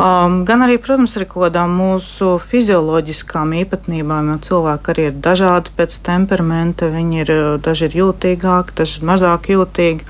Um, 0.00 0.40
gan 0.48 0.64
arī, 0.64 0.78
protams, 0.80 1.18
ar 1.20 1.26
kādām 1.28 1.74
mūsu 1.76 2.38
fizioloģiskām 2.40 3.52
īpatnībām, 3.60 4.30
jo 4.32 4.38
cilvēki 4.46 4.94
arī 4.94 5.08
ir 5.10 5.18
dažādi 5.26 5.74
pēc 5.76 5.98
temperamenta. 6.06 6.88
Viņi 6.92 7.20
ir 7.24 7.34
daži 7.60 7.90
ir 7.90 7.98
jūtīgāki, 8.00 8.76
daži 8.80 9.00
ir 9.00 9.10
mazāk 9.12 9.50
jūtīgi. 9.52 10.08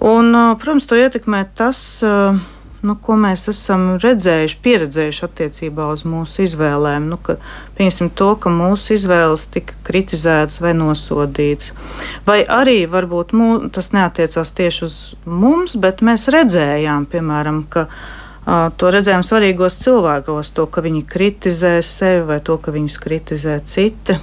Un, 0.00 0.32
uh, 0.32 0.54
protams, 0.56 0.88
to 0.88 0.96
ietekmē 0.96 1.44
tas. 1.58 1.82
Uh, 2.00 2.40
nu, 2.86 2.94
ko 2.96 3.16
mēs 3.20 3.46
esam 3.52 3.96
redzējuši, 4.00 4.58
pieredzējuši 4.64 5.24
attiecībā 5.26 5.88
uz 5.92 6.04
mūsu 6.08 6.44
izvēlēm. 6.46 7.08
Nu, 7.12 7.18
ka, 7.20 7.36
pieņemsim 7.78 8.12
to, 8.16 8.30
ka 8.40 8.52
mūsu 8.54 8.94
izvēles 8.96 9.46
tika 9.52 9.76
kritizētas 9.86 10.60
vai 10.64 10.72
nosodītas. 10.78 11.74
Vai 12.28 12.40
arī 12.44 12.82
varbūt 12.90 13.34
mū, 13.36 13.50
tas 13.74 13.92
neatiecās 13.96 14.54
tieši 14.56 14.82
uz 14.86 14.96
mums, 15.26 15.76
bet 15.80 16.04
mēs 16.06 16.30
redzējām, 16.32 17.10
piemēram, 17.12 17.64
ka. 17.70 17.86
Uh, 18.40 18.70
to 18.80 18.88
redzējām 18.88 19.20
svarīgos 19.22 19.74
cilvēkos, 19.82 20.48
to, 20.56 20.64
ka 20.72 20.80
viņi 20.82 21.04
kritizē 21.06 21.74
sevi 21.84 22.24
vai 22.30 22.38
to, 22.42 22.56
ka 22.58 22.72
viņus 22.72 22.96
kritizē 23.04 23.58
citi. 23.68 24.16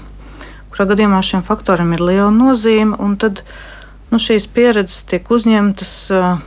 Kurā 0.74 0.88
gadījumā 0.90 1.22
šiem 1.24 1.46
faktoriem 1.46 1.94
ir 1.94 2.02
liela 2.02 2.32
nozīme, 2.34 2.98
tad 3.22 3.44
uh, 3.44 3.77
nu, 4.12 4.20
šīs 4.22 4.48
pieredzes 4.54 5.04
tiek 5.10 5.28
uzņemtas 5.32 5.94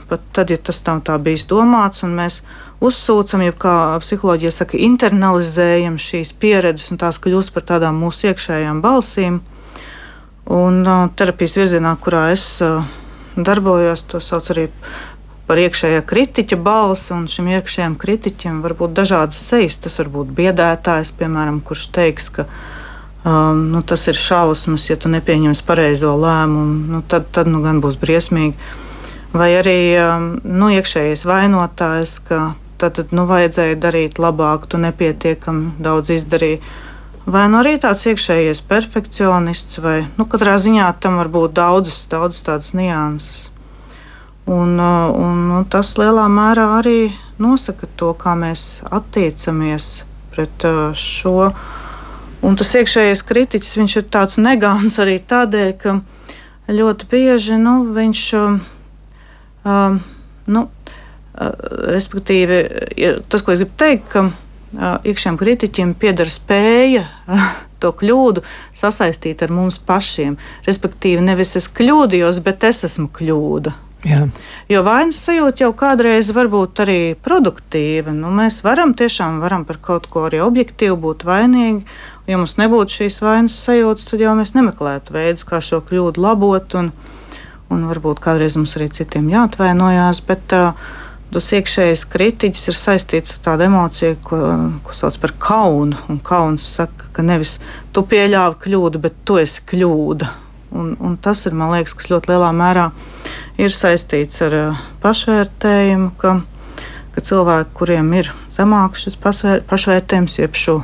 pat 0.08 0.26
tad, 0.36 0.52
ja 0.52 0.58
tas 0.60 0.80
nav 0.86 1.02
tā 1.06 1.18
bijis 1.22 1.46
domāts, 1.50 2.04
un 2.06 2.16
mēs 2.16 2.40
uzsūcam, 2.80 3.44
jeb 3.44 3.58
kā 3.60 3.74
psiholoģija 4.00 4.52
saka, 4.54 4.80
internalizējam 4.80 5.98
šīs 6.00 6.32
pieredzes, 6.40 6.90
un 6.92 7.00
tās 7.02 7.20
kļūst 7.20 7.52
par 7.54 7.66
tādām 7.74 8.00
mūsu 8.00 8.30
iekšējām 8.30 8.80
balsīm. 8.84 9.40
Un 10.50 10.82
terapijas 11.14 11.58
virzienā, 11.60 11.94
kurā 12.02 12.30
es 12.32 12.46
darbojos, 13.36 14.02
to 14.10 14.18
sauc 14.24 14.48
arī 14.50 14.66
par 15.46 15.60
iekšējā 15.60 16.00
kritiķa 16.06 16.56
balsi, 16.62 17.12
un 17.14 17.28
šim 17.30 17.50
iekšējam 17.52 17.96
kritiķim 18.00 18.58
var 18.64 18.74
būt 18.78 18.96
dažādas 18.96 19.38
sejas. 19.50 19.78
Tas 19.82 20.00
var 20.00 20.10
būt 20.16 20.32
biedētājs, 20.34 21.12
piemēram, 21.20 21.60
kurš 21.66 21.88
teiks, 21.94 22.30
ka 22.34 22.46
viņa 22.48 22.79
Um, 23.20 23.66
nu, 23.68 23.82
tas 23.84 24.06
ir 24.08 24.16
šausmas, 24.16 24.86
ja 24.88 24.96
tu 24.96 25.10
nepieņemsi 25.12 25.64
pareizo 25.68 26.14
lēmumu, 26.16 26.86
nu, 26.88 27.00
tad, 27.04 27.26
tad 27.36 27.50
nu, 27.52 27.60
gan 27.60 27.82
būs 27.84 27.98
briesmīgi. 28.00 28.56
Vai 29.36 29.50
arī 29.58 29.80
um, 30.00 30.30
nu, 30.40 30.70
iekšējais 30.72 31.26
vainotājs, 31.28 32.14
ka 32.24 32.54
tad, 32.80 32.96
tad 32.96 33.12
nu, 33.12 33.26
vajadzēja 33.28 33.76
darīt 33.76 34.16
labāk, 34.16 34.64
tu 34.72 34.80
nepietiekami 34.80 35.74
daudz 35.84 36.14
izdarīji. 36.16 36.62
Vai 37.28 37.44
nu 37.52 37.60
arī 37.60 37.74
tāds 37.82 38.06
iekšējais 38.08 38.62
perfekcionists, 38.70 39.82
vai 39.84 39.98
nu, 40.16 40.24
katrā 40.24 40.56
ziņā 40.56 40.88
tam 41.04 41.20
var 41.20 41.28
būt 41.28 41.52
daudzas, 41.60 42.00
daudzas 42.08 42.46
tādas 42.46 42.72
nianses. 42.72 43.50
Un, 44.48 44.80
uh, 44.80 45.12
un, 45.12 45.44
un 45.60 45.68
tas 45.68 45.92
lielā 46.00 46.24
mērā 46.32 46.64
arī 46.78 47.12
nosaka 47.38 47.84
to, 48.00 48.14
kā 48.16 48.32
mēs 48.32 48.80
attiecamies 48.88 49.92
pret 50.32 50.64
uh, 50.64 50.96
šo 50.96 51.52
Un 52.46 52.56
tas 52.56 52.70
iekšējais 52.78 53.22
kritiķis, 53.28 53.76
viņš 53.76 53.96
ir 54.00 54.04
tāds 54.12 54.38
negāns 54.40 54.96
arī 55.02 55.18
tādēļ, 55.20 55.72
ka 55.82 55.98
ļoti 56.72 57.08
bieži 57.10 57.58
nu, 57.60 57.82
viņš, 57.96 58.26
um 58.40 58.60
nu, 60.50 60.62
uh, 60.64 61.48
respektīvi, 61.92 62.60
tas, 63.28 63.42
ko 63.44 63.52
es 63.52 63.60
gribu 63.60 63.76
teikt, 63.80 64.06
ka 64.12 64.24
uh, 64.28 64.96
iekšējam 65.04 65.38
kritiķim 65.40 65.92
pieder 66.00 66.32
spēja 66.32 67.04
uh, 67.04 67.50
to 67.82 67.92
kļūdu 67.96 68.44
sasaistīt 68.76 69.44
ar 69.44 69.52
mums 69.54 69.78
pašiem. 69.78 70.38
Respektīvi, 70.68 71.22
nevis 71.24 71.56
es 71.60 71.68
kļūdījos, 71.68 72.42
bet 72.44 72.66
es 72.68 72.84
esmu 72.88 73.10
kļūda. 73.16 73.76
Jā. 74.00 74.22
Jo 74.72 74.80
vainas 74.80 75.18
sajūta 75.20 75.66
jau 75.66 75.74
kādreiz 75.76 76.30
var 76.32 76.48
būt 76.48 76.80
arī 76.86 77.00
produktīva. 77.20 78.14
Nu, 78.16 78.30
mēs 78.32 78.62
varam 78.64 78.94
tiešām 78.96 79.42
varam 79.42 79.66
par 79.68 79.76
kaut 79.84 80.08
ko 80.08 80.24
arī 80.30 80.40
objektīvi 80.40 80.96
būt 81.02 81.26
vainīgi. 81.28 81.84
Ja 82.30 82.38
mums 82.38 82.54
nebūtu 82.60 83.00
šīs 83.00 83.18
vainas 83.24 83.56
sajūtas, 83.64 84.06
tad 84.06 84.22
jau 84.22 84.36
mēs 84.38 84.54
nemeklētu 84.54 85.16
veidus, 85.16 85.46
kā 85.48 85.58
šo 85.64 85.80
kļūdu 85.82 86.22
labot. 86.22 86.76
Un, 86.78 86.92
un 87.70 87.86
varbūt 87.90 88.22
kādreiz 88.22 88.54
mums 88.58 88.76
arī 88.78 88.86
citiem 88.94 89.30
jāatvainojās. 89.32 90.22
Bet, 90.28 90.54
uh, 90.54 90.98
Tas 91.30 91.46
iekšējais 91.54 92.00
kritiķis 92.10 92.64
ir 92.72 92.74
saistīts 92.74 93.36
ar 93.36 93.42
tādu 93.44 93.68
emociju, 93.68 94.16
ko, 94.26 94.38
ko 94.82 94.94
sauc 94.98 95.14
par 95.22 95.30
kaunu. 95.38 95.98
Un 96.10 96.18
kauns 96.26 96.64
saka, 96.66 97.06
ka 97.14 97.22
nevis 97.22 97.60
tu 97.94 98.02
pieļāvi 98.02 98.58
kļūdu, 98.64 98.98
bet 99.04 99.20
tu 99.22 99.38
esi 99.38 99.62
kļūda. 99.70 100.30
Un, 100.74 100.96
un 100.98 101.14
tas 101.22 101.44
ir, 101.46 101.54
man 101.54 101.70
liekas, 101.76 101.94
kas 101.94 102.10
ļoti 102.10 102.32
lielā 102.32 102.50
mērā 102.54 102.88
ir 103.62 103.70
saistīts 103.74 104.42
ar 104.46 104.56
uh, 104.58 104.82
pašvērtējumu, 105.04 106.10
ka, 106.18 106.34
ka 107.14 107.24
cilvēki, 107.30 107.74
kuriem 107.78 108.10
ir 108.18 108.32
zemāks 108.50 109.06
šis 109.06 109.18
pašvērtējums, 109.22 110.38
jeb 110.42 110.58
šo 110.58 110.80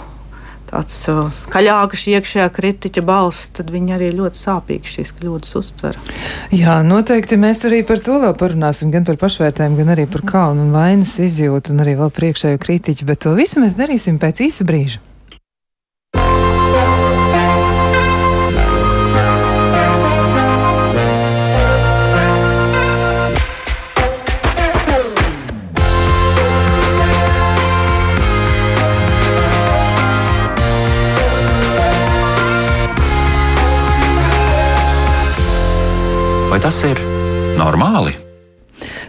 tāds 0.70 0.98
uh, 1.12 1.24
skaļāks 1.32 2.06
iekšējā 2.12 2.46
kritiķa 2.56 3.04
balss, 3.06 3.48
tad 3.56 3.72
viņi 3.74 3.96
arī 3.96 4.12
ļoti 4.18 4.40
sāpīgi 4.42 4.92
šīs 4.96 5.14
kļūdas 5.18 5.56
uztver. 5.60 5.98
Jā, 6.54 6.78
noteikti 6.86 7.40
mēs 7.40 7.64
arī 7.68 7.82
par 7.86 8.02
to 8.04 8.20
vēl 8.22 8.36
parunāsim, 8.38 8.92
gan 8.94 9.06
par 9.08 9.18
pašvērtējumu, 9.22 9.80
gan 9.82 9.94
arī 9.96 10.06
par 10.10 10.26
kaunu 10.28 10.66
un 10.66 10.72
vainas 10.76 11.16
izjūtu 11.22 11.74
un 11.74 11.84
arī 11.86 11.96
vēl 12.00 12.14
priekšējo 12.20 12.62
kritiķu, 12.62 13.08
bet 13.08 13.24
to 13.26 13.36
visu 13.38 13.62
mēs 13.62 13.78
darīsim 13.78 14.20
pēc 14.22 14.46
īsa 14.50 14.66
brīža. 14.68 15.02
Vai 36.56 36.62
tas 36.64 36.78
ir 36.88 36.96
normāli? 37.60 38.25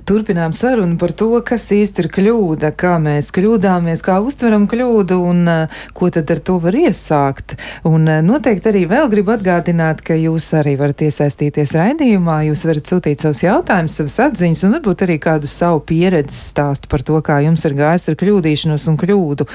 Turpinām 0.07 0.53
sarunu 0.55 0.95
par 0.95 1.11
to, 1.19 1.33
kas 1.43 1.65
īsti 1.75 2.05
ir 2.05 2.07
kļūda, 2.15 2.69
kā 2.79 2.93
mēs 3.03 3.27
kļūdāmies, 3.35 3.99
kā 4.05 4.21
uztveram 4.23 4.63
kļūdu 4.71 5.17
un 5.19 5.41
uh, 5.51 5.81
ko 5.91 6.07
tad 6.15 6.29
ar 6.31 6.39
to 6.47 6.53
var 6.63 6.77
iesākt. 6.79 7.57
Un 7.83 8.07
uh, 8.07 8.21
noteikti 8.23 8.69
arī 8.71 8.85
vēl 8.87 9.09
gribu 9.11 9.33
atgādināt, 9.33 9.99
ka 10.07 10.15
jūs 10.15 10.47
arī 10.55 10.77
varat 10.79 11.03
iesaistīties 11.03 11.73
raidījumā, 11.75 12.37
jūs 12.47 12.63
varat 12.69 12.87
sūtīt 12.87 13.25
savus 13.25 13.41
jautājumus, 13.43 13.97
savas 13.99 14.15
atziņas 14.29 14.61
un 14.69 14.77
varbūt 14.77 15.03
arī 15.03 15.17
kādu 15.25 15.51
savu 15.51 15.83
pieredzi 15.91 16.39
stāstu 16.39 16.87
par 16.87 17.03
to, 17.03 17.19
kā 17.19 17.41
jums 17.43 17.67
ir 17.67 17.75
gājis 17.75 18.07
ar 18.07 18.17
kļūdīšanos 18.23 18.87
un 18.87 19.01
kļūdu. 19.03 19.49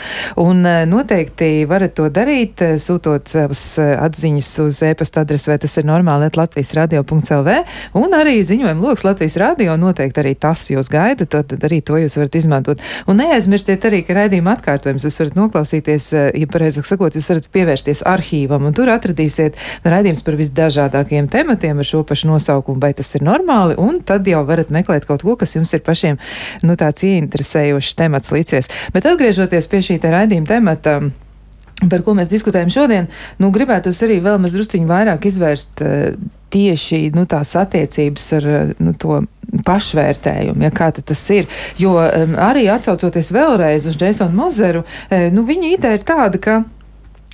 Un 0.45 0.63
uh, 0.69 0.83
noteikti 0.93 1.51
varat 1.73 1.97
to 1.97 2.11
darīt, 2.13 2.61
sūtot 2.61 3.33
savas 3.33 3.65
atziņas 3.81 4.53
uz 4.67 4.83
e-pasta 4.91 5.25
adresi, 5.25 5.49
vai 5.49 5.57
tas 5.65 5.81
ir 5.81 5.89
normāli, 5.89 6.29
Latvijas 6.37 6.77
radio.lv 6.77 7.59
un 8.05 8.21
arī 8.21 8.37
ziņojumu 8.45 8.91
loks 8.91 9.09
Latvijas 9.09 9.41
radio 9.41 9.81
noteikti 9.81 10.21
arī 10.21 10.37
tas 10.43 10.65
jūs 10.73 10.91
gaida, 10.93 11.27
tad, 11.27 11.49
tad 11.53 11.65
arī 11.69 11.81
to 11.87 11.99
jūs 12.01 12.17
varat 12.19 12.37
izmantot. 12.41 12.83
Un 13.11 13.21
neaizmirstiet 13.23 13.85
arī, 13.89 14.03
ka 14.07 14.17
raidījuma 14.19 14.57
atkārtojums 14.57 15.07
jūs 15.07 15.19
varat 15.23 15.39
noklausīties, 15.39 16.09
eh, 16.19 16.29
ja 16.43 16.51
pareizāk 16.51 16.89
sakot, 16.89 17.17
jūs 17.17 17.31
varat 17.31 17.49
pievērsties 17.55 18.05
arhīvam, 18.09 18.67
un 18.69 18.77
tur 18.77 18.91
atradīsiet 18.93 19.59
raidījums 19.87 20.25
par 20.27 20.39
visdažādākajiem 20.41 21.31
tematiem 21.33 21.83
ar 21.83 21.89
šo 21.89 22.03
pašu 22.09 22.33
nosaukumu, 22.33 22.83
vai 22.83 22.93
tas 22.99 23.15
ir 23.19 23.27
normāli, 23.27 23.79
un 23.79 24.01
tad 24.07 24.27
jau 24.29 24.43
varat 24.49 24.73
meklēt 24.75 25.07
kaut 25.09 25.25
ko, 25.27 25.37
kas 25.41 25.57
jums 25.57 25.73
ir 25.77 25.85
pašiem, 25.87 26.21
nu, 26.67 26.77
tāds 26.81 27.07
ieinteresējošs 27.07 27.99
temats 27.99 28.33
līdzies. 28.35 28.71
Bet 28.95 29.09
atgriežoties 29.09 29.71
pie 29.71 29.83
šī 29.87 30.01
te 30.03 30.11
raidījuma 30.13 30.51
temata, 30.51 30.99
par 31.91 32.05
ko 32.07 32.15
mēs 32.19 32.31
diskutējam 32.31 32.71
šodien, 32.73 33.11
nu, 33.43 33.51
gribētu 33.55 33.93
arī 34.07 34.21
vēl 34.23 34.39
mazliet 34.43 34.77
vairāk 34.89 35.27
izvērst 35.31 35.83
uh, 35.83 36.15
tieši 36.53 37.11
nu, 37.17 37.27
tās 37.31 37.55
attiecības 37.59 38.29
ar 38.39 38.49
nu, 38.79 38.95
to 38.99 39.23
pašvērtējumu, 39.67 40.63
ja 40.67 40.71
kā 40.75 40.91
tas 40.97 41.25
ir. 41.35 41.49
Jo 41.81 41.97
um, 42.03 42.37
arī 42.41 42.69
atsaucoties 42.73 43.33
vēlreiz 43.35 43.89
uz 43.89 43.99
Jasonu 44.01 44.37
Mozeru, 44.37 44.87
e, 45.11 45.29
nu, 45.35 45.47
viņa 45.49 45.75
ideja 45.77 46.01
ir 46.01 46.07
tāda, 46.09 46.41
ka 46.43 46.63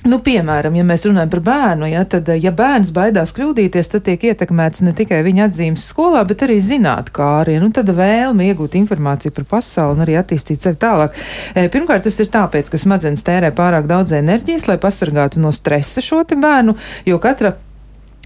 Nu, 0.07 0.21
piemēram, 0.23 0.77
ja 0.79 0.83
mēs 0.87 1.03
runājam 1.03 1.31
par 1.33 1.41
bērnu, 1.43 1.87
ja, 1.91 2.05
tad, 2.07 2.29
ja 2.39 2.53
bērns 2.55 2.93
baidās 2.95 3.33
kļūdīties, 3.35 3.89
tad 3.91 4.05
tiek 4.05 4.21
ietekmēts 4.29 4.85
ne 4.87 4.93
tikai 4.95 5.19
viņa 5.25 5.49
atzīmes 5.49 5.89
skolā, 5.91 6.21
bet 6.27 6.45
arī 6.47 6.55
zināt, 6.63 7.09
kā 7.11 7.27
arī 7.41 7.57
nu, 7.59 7.67
vēlme 7.75 8.47
iegūt 8.47 8.77
informāciju 8.79 9.35
par 9.35 9.49
pasauli 9.57 9.97
un 9.97 10.05
arī 10.05 10.15
attīstīt 10.21 10.63
sevi 10.63 10.79
tālāk. 10.79 11.19
E, 11.51 11.67
pirmkārt, 11.73 12.07
tas 12.07 12.15
ir 12.23 12.31
tāpēc, 12.31 12.71
ka 12.71 12.79
smadzenes 12.79 13.27
tērē 13.27 13.51
pārāk 13.57 13.91
daudz 13.91 14.15
enerģijas, 14.15 14.69
lai 14.71 14.79
pasargātu 14.79 15.43
no 15.43 15.51
stresa 15.51 15.99
šo 16.05 16.23
bērnu, 16.23 16.79
jo 17.09 17.19
katra 17.19 17.57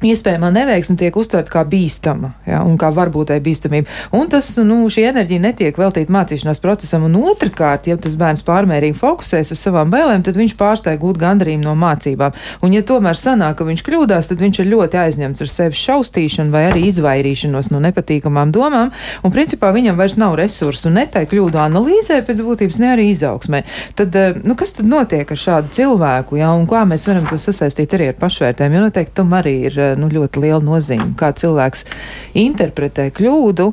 iespējamā 0.07 0.51
neveiksme 0.53 0.97
tiek 0.99 1.15
uztverta 1.19 1.51
kā 1.53 1.63
bīstama, 1.67 2.33
ja, 2.49 2.61
un 2.65 2.77
kā 2.81 2.91
varbūtai 2.93 3.39
bīstamība. 3.43 3.89
Un 4.15 4.29
tas, 4.31 4.51
nu, 4.59 4.81
šī 4.91 5.07
enerģija 5.11 5.43
netiek 5.43 5.79
veltīta 5.79 6.13
mācīšanās 6.13 6.61
procesam, 6.63 7.07
un 7.07 7.17
otrkārt, 7.31 7.87
ja 7.89 7.97
tas 8.01 8.17
bērns 8.19 8.45
pārmērīgi 8.47 8.97
fokusēs 8.99 9.53
uz 9.55 9.61
savām 9.63 9.91
bailēm, 9.93 10.25
tad 10.25 10.37
viņš 10.39 10.55
pārstāja 10.59 11.01
gūt 11.01 11.19
gandarījumu 11.21 11.65
no 11.65 11.75
mācībām. 11.79 12.35
Un, 12.63 12.75
ja 12.75 12.83
tomēr 12.85 13.19
sanāk, 13.19 13.57
ka 13.59 13.67
viņš 13.67 13.85
kļūdās, 13.87 14.31
tad 14.31 14.43
viņš 14.43 14.61
ir 14.63 14.71
ļoti 14.73 14.99
aizņemts 15.03 15.45
ar 15.45 15.51
sevi 15.51 15.79
šaustīšanu 15.79 16.53
vai 16.53 16.65
arī 16.71 16.87
izvairīšanos 16.89 17.71
no 17.73 17.81
nepatīkamām 17.83 18.53
domām, 18.55 18.93
un 19.23 19.33
principā 19.33 19.71
viņam 19.75 19.99
vairs 19.99 20.17
nav 20.19 20.37
resursu 20.39 20.91
ne 20.93 21.05
tai 21.09 21.25
kļūdu 21.29 21.59
analīzē 21.61 22.21
pēc 22.25 22.41
būtības, 22.45 22.79
ne 22.81 22.91
arī 22.93 23.09
izaugsmē. 23.13 23.63
Tad, 23.99 24.15
eh, 24.15 24.39
nu, 24.43 24.55
kas 24.59 24.75
tad 24.77 24.89
notiek 24.89 25.29
ar 25.29 25.39
šādu 25.39 25.73
cilvēku, 25.77 26.37
ja, 26.39 26.51
un 26.53 26.67
kā 26.69 26.83
mēs 26.89 27.07
varam 27.07 27.27
to 27.29 27.39
sasaistīt 27.41 27.95
arī 27.95 28.11
ar 28.11 28.19
pašvērtēm, 28.19 28.73
jo 28.73 28.83
noteikti 28.87 29.17
tam 29.19 29.33
arī 29.37 29.55
ir 29.69 29.79
eh, 29.79 29.92
nu, 29.99 30.11
ļoti 30.11 30.43
liela 30.43 30.61
nozīme, 30.63 31.13
kā 31.19 31.33
cilvēks 31.37 31.87
interpretē 32.43 33.09
kļūdu. 33.15 33.71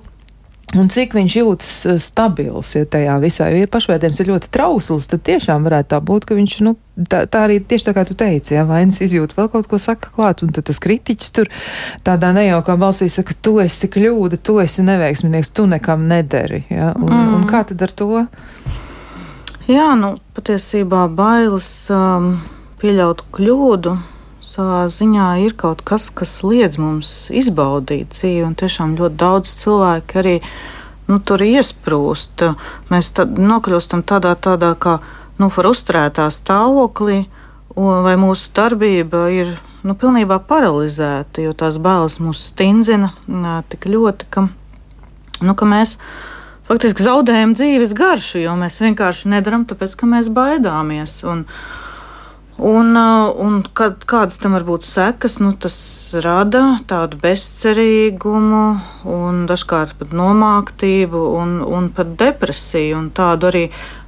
Un 0.79 0.87
cik 0.87 1.17
viņš 1.17 1.35
jūtas 1.35 1.71
eh, 1.91 1.97
stabils, 1.99 2.77
ja 2.77 2.87
tajā 2.87 3.17
visā, 3.23 3.49
jo, 3.51 3.59
ja 3.65 3.71
pašvērtējums 3.71 4.21
ir 4.23 4.29
ļoti 4.31 4.51
trausls, 4.55 5.09
tad 5.11 5.25
tiešām 5.27 5.65
varētu 5.67 5.91
tā 5.91 5.99
būt, 6.07 6.29
ka 6.29 6.37
viņš, 6.39 6.53
nu, 6.63 6.77
tā, 7.11 7.25
tā 7.27 7.43
arī 7.49 7.57
tieši 7.59 7.89
tā 7.89 7.95
kā 7.97 8.05
tu 8.07 8.15
teici, 8.19 8.55
ja 8.55 8.63
vainas 8.69 9.01
izjūta 9.03 9.35
vēl 9.35 9.51
kaut 9.51 9.67
ko 9.71 9.81
saka 9.83 10.13
klāt, 10.15 10.45
un 10.47 10.55
tad 10.55 10.69
tas 10.71 10.79
kritiķis 10.83 11.35
tur 11.35 11.51
tādā 12.07 12.31
nejaukā 12.37 12.79
balsī 12.79 13.11
saka, 13.11 13.35
tu 13.35 13.57
esi 13.65 13.91
kļūda, 13.91 14.39
tu 14.47 14.61
esi 14.63 14.87
neveiksminieks, 14.87 15.51
tu 15.59 15.67
nekam 15.71 16.07
nederi, 16.11 16.63
ja, 16.71 16.93
un, 16.95 17.11
mm. 17.11 17.35
un 17.41 17.51
kā 17.51 17.65
tad 17.67 17.83
ar 17.89 17.97
to? 17.99 18.23
Jā, 19.67 19.91
nu, 19.99 20.15
patiesībā 20.39 21.09
bailes 21.19 21.67
um, 21.91 22.37
pieļaut 22.79 23.27
kļūdu 23.35 23.99
savā 24.51 24.85
ziņā 24.91 25.29
ir 25.45 25.55
kaut 25.59 25.85
kas, 25.87 26.09
kas 26.11 26.41
liedz 26.47 26.79
mums 26.81 27.31
izbaudīt 27.31 28.15
dzīvi. 28.17 28.45
Un 28.49 28.57
tiešām 28.59 28.97
ļoti 28.99 29.19
daudz 29.21 29.55
cilvēku 29.63 30.21
arī 30.23 30.37
nu, 31.11 31.19
tur 31.23 31.43
iesprūst. 31.45 32.47
Mēs 32.91 33.13
tad 33.17 33.39
nokļūstam 33.39 34.05
tādā, 34.07 34.35
tādā 34.35 34.73
kā 34.81 34.99
nu, 35.41 35.51
uzturētā 35.51 36.29
stāvoklī, 36.35 37.25
vai 37.77 38.17
mūsu 38.21 38.51
darbība 38.57 39.29
ir 39.33 39.55
nu, 39.87 39.95
pilnībā 39.95 40.41
paralizēta, 40.49 41.45
jo 41.47 41.55
tās 41.57 41.79
bailes 41.81 42.19
mūs 42.21 42.51
stingzina 42.51 43.13
tik 43.71 43.87
ļoti, 43.89 44.27
ka, 44.35 44.49
nu, 45.41 45.55
ka 45.55 45.69
mēs 45.69 45.97
faktiski 46.69 47.07
zaudējam 47.07 47.55
dzīves 47.57 47.95
garšu, 47.97 48.43
jo 48.43 48.57
mēs 48.59 48.83
vienkārši 48.83 49.31
nedaram, 49.33 49.65
tāpēc 49.71 49.95
ka 49.97 50.11
mēs 50.11 50.29
baidāmies. 50.35 51.21
Un, 51.27 51.47
uh, 51.47 51.87
un 52.61 53.61
kad, 53.77 54.03
kādas 54.09 54.41
tam 54.43 54.57
var 54.57 54.67
būt 54.69 54.85
sekas, 54.85 55.39
nu, 55.41 55.53
tas 55.57 55.77
rada 56.25 56.81
tādu 56.91 57.21
bezcerīgumu, 57.23 58.65
un 59.09 59.47
dažkārt 59.49 59.97
pat 60.01 60.13
nomāktību, 60.17 61.23
un, 61.41 61.61
un 61.65 61.89
pat 61.95 62.13
depresiju, 62.21 62.99
un 62.99 63.09
tādu 63.17 63.49
arī 63.51 63.65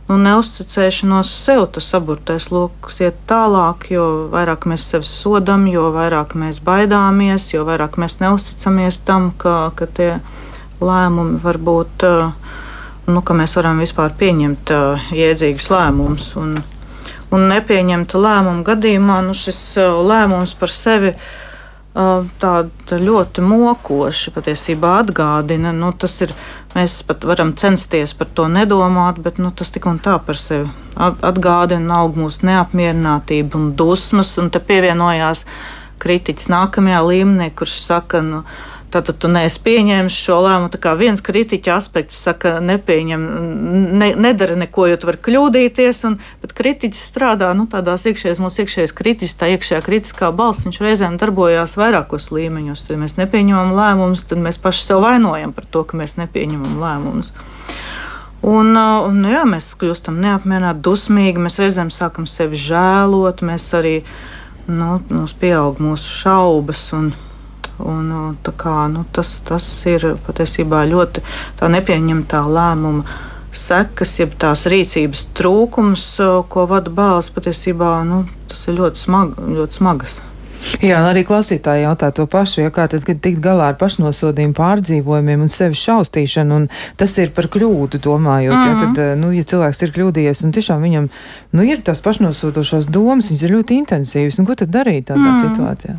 nu, 0.08 0.18
neusticēšanos 0.20 1.30
sev. 1.32 1.64
Tas 1.74 1.92
aburtais 1.96 2.50
lokus 2.52 3.00
iet 3.04 3.20
tālāk, 3.30 3.88
jo 3.94 4.06
vairāk 4.32 4.66
mēs 4.70 4.88
sevi 4.92 5.08
sodam, 5.08 5.66
jo 5.70 5.88
vairāk 5.94 6.36
mēs 6.38 6.60
baidāmies, 6.64 7.52
jo 7.54 7.64
vairāk 7.68 7.98
mēs 8.02 8.20
neusticamies 8.22 9.00
tam, 9.06 9.30
ka, 9.38 9.70
ka 9.78 9.88
tie 9.88 10.12
lēmumi 10.82 11.40
var 11.42 11.60
būt, 11.62 12.06
uh, 12.08 12.60
nu, 13.08 13.22
ka 13.22 13.36
mēs 13.38 13.56
varam 13.58 13.80
vispār 13.82 14.14
pieņemt 14.18 14.74
uh, 14.74 15.10
jēdzīgus 15.16 15.70
lēmumus. 15.72 16.32
Un, 16.42 16.60
un 17.32 17.48
nepieņemta 17.52 18.20
lēmuma 18.20 18.66
gadījumā 18.66 19.22
nu, 19.26 19.36
šis 19.36 19.62
uh, 19.80 20.00
lēmums 20.04 20.54
par 20.60 20.72
sevi 20.72 21.12
uh, 21.14 22.28
tāda 22.42 22.98
ļoti 23.00 23.44
mokoši 23.44 24.32
patiesībā 24.34 24.94
atgādina. 25.02 25.72
Nu, 25.76 25.92
ir, 26.26 26.34
mēs 26.76 26.98
pat 27.08 27.24
varam 27.28 27.54
censties 27.58 28.14
par 28.16 28.30
to 28.36 28.48
nedomāt, 28.52 29.20
bet 29.24 29.40
nu, 29.42 29.52
tas 29.56 29.72
tik 29.74 29.88
un 29.88 30.00
tā 30.02 30.18
par 30.24 30.40
sevi 30.40 30.70
atgādina, 30.96 32.02
aug 32.02 32.18
mūsu 32.20 32.46
neapmierinātība 32.48 33.58
un 33.58 33.72
dusmas, 33.76 34.36
un 34.40 34.52
te 34.52 34.60
pievienojās 34.60 35.46
kritiķis 36.02 36.50
nākamajā 36.50 37.00
līmenī, 37.06 37.52
kurš 37.54 37.78
saka, 37.84 38.22
nu, 38.26 38.42
Tātad 38.92 39.16
tu 39.22 39.28
neesi 39.32 39.56
pieņēmis 39.64 40.16
šo 40.26 40.36
lēmumu. 40.44 40.68
Tā 40.74 40.78
kā 40.84 40.92
viens 41.00 41.22
kritiķa 41.24 41.78
aspekts 41.78 42.18
saka, 42.26 42.58
nepieņem, 42.60 43.22
ne, 43.96 44.10
nedara 44.20 44.56
neko, 44.60 44.84
jo 44.90 44.98
tu 45.00 45.08
vari 45.08 45.20
kļūdīties. 45.28 46.02
Un, 46.10 46.18
bet 46.42 46.52
kritiķis 46.58 47.06
strādā 47.12 47.54
nu, 47.56 47.64
tādās 47.72 48.04
iekšējās, 48.10 48.42
mūsu 48.44 48.66
iekšējās 48.66 48.92
kritiskās, 48.98 49.38
tā 49.40 49.48
iekšējā 49.54 49.80
kritiskā 49.86 50.28
balss. 50.36 50.66
Viņš 50.68 50.82
reizēm 50.84 51.16
darbojās 51.22 51.78
vairākos 51.80 52.28
līmeņos. 52.36 52.84
Tad 52.90 53.00
mēs 53.00 53.16
nepieņemam 53.16 53.72
lēmumus, 53.78 54.26
tad 54.28 54.44
mēs 54.44 54.60
paši 54.60 54.84
sev 54.90 55.00
vainojam 55.06 55.56
par 55.56 55.70
to, 55.72 55.86
ka 55.88 55.96
mēs 56.02 56.18
nepieņemam 56.20 56.76
lēmumus. 56.84 57.32
Un, 58.42 58.74
un 58.76 59.24
jā, 59.24 59.46
mēs 59.46 59.72
kļūstam 59.78 60.16
neapmierināti, 60.20 60.82
dusmīgi, 60.82 61.40
mēs 61.40 61.60
reizēm 61.62 61.92
sākam 61.94 62.26
sevi 62.26 62.58
žēlot, 62.58 63.40
mēs 63.46 63.68
arī 63.78 64.00
nu, 64.66 64.96
mums 65.08 65.32
pieaug 65.38 65.78
mūsu 65.80 66.10
šaubas. 66.20 66.88
Un, 66.98 67.12
Un, 67.82 68.36
kā, 68.56 68.78
nu, 68.92 69.04
tas, 69.12 69.34
tas 69.48 69.66
ir 69.90 70.14
patiesībā 70.26 70.84
ļoti 70.90 71.22
nepieņemtā 71.74 72.42
lēmuma 72.46 73.20
sekas, 73.52 74.16
jeb 74.20 74.34
tās 74.40 74.64
rīcības 74.70 75.26
trūkums, 75.36 76.04
ko 76.48 76.66
vada 76.70 76.92
bāzes, 76.92 77.32
patiesībā 77.34 77.94
nu, 78.08 78.24
tas 78.48 78.66
ir 78.68 78.78
ļoti, 78.80 79.06
smag, 79.06 79.40
ļoti 79.58 79.80
smagas. 79.80 80.20
Jā, 80.82 81.00
arī 81.08 81.24
klausītāji 81.26 81.82
jautā 81.82 82.12
to 82.14 82.24
pašu, 82.30 82.60
ja 82.62 82.70
kā 82.74 82.84
tad, 82.90 83.02
tikt 83.06 83.40
galā 83.42 83.72
ar 83.72 83.78
pašnosodījumu 83.80 84.54
pārdzīvojumiem 84.54 85.42
un 85.42 85.50
sevi 85.50 85.74
šaustīšanu, 85.78 86.60
un 86.60 86.68
tas 87.00 87.16
ir 87.18 87.32
par 87.34 87.48
kļūdu 87.50 87.98
domājot, 88.02 88.54
mm 88.54 88.62
-hmm. 88.62 88.84
ja, 88.84 88.92
tad, 88.94 89.18
nu, 89.18 89.32
ja 89.34 89.42
cilvēks 89.42 89.82
ir 89.82 89.94
kļūdījies 89.96 90.44
un 90.46 90.54
tiešām 90.54 90.86
viņam, 90.86 91.10
nu, 91.52 91.66
ir 91.66 91.82
tās 91.82 92.00
pašnosodošās 92.00 92.86
domas, 92.86 93.30
viņas 93.30 93.42
ir 93.42 93.54
ļoti 93.56 93.78
intensīvas, 93.82 94.38
un 94.38 94.46
ko 94.46 94.54
tad 94.54 94.70
darīt 94.70 95.10
tādā 95.10 95.18
mm 95.18 95.34
-hmm. 95.34 95.42
situācijā? 95.42 95.96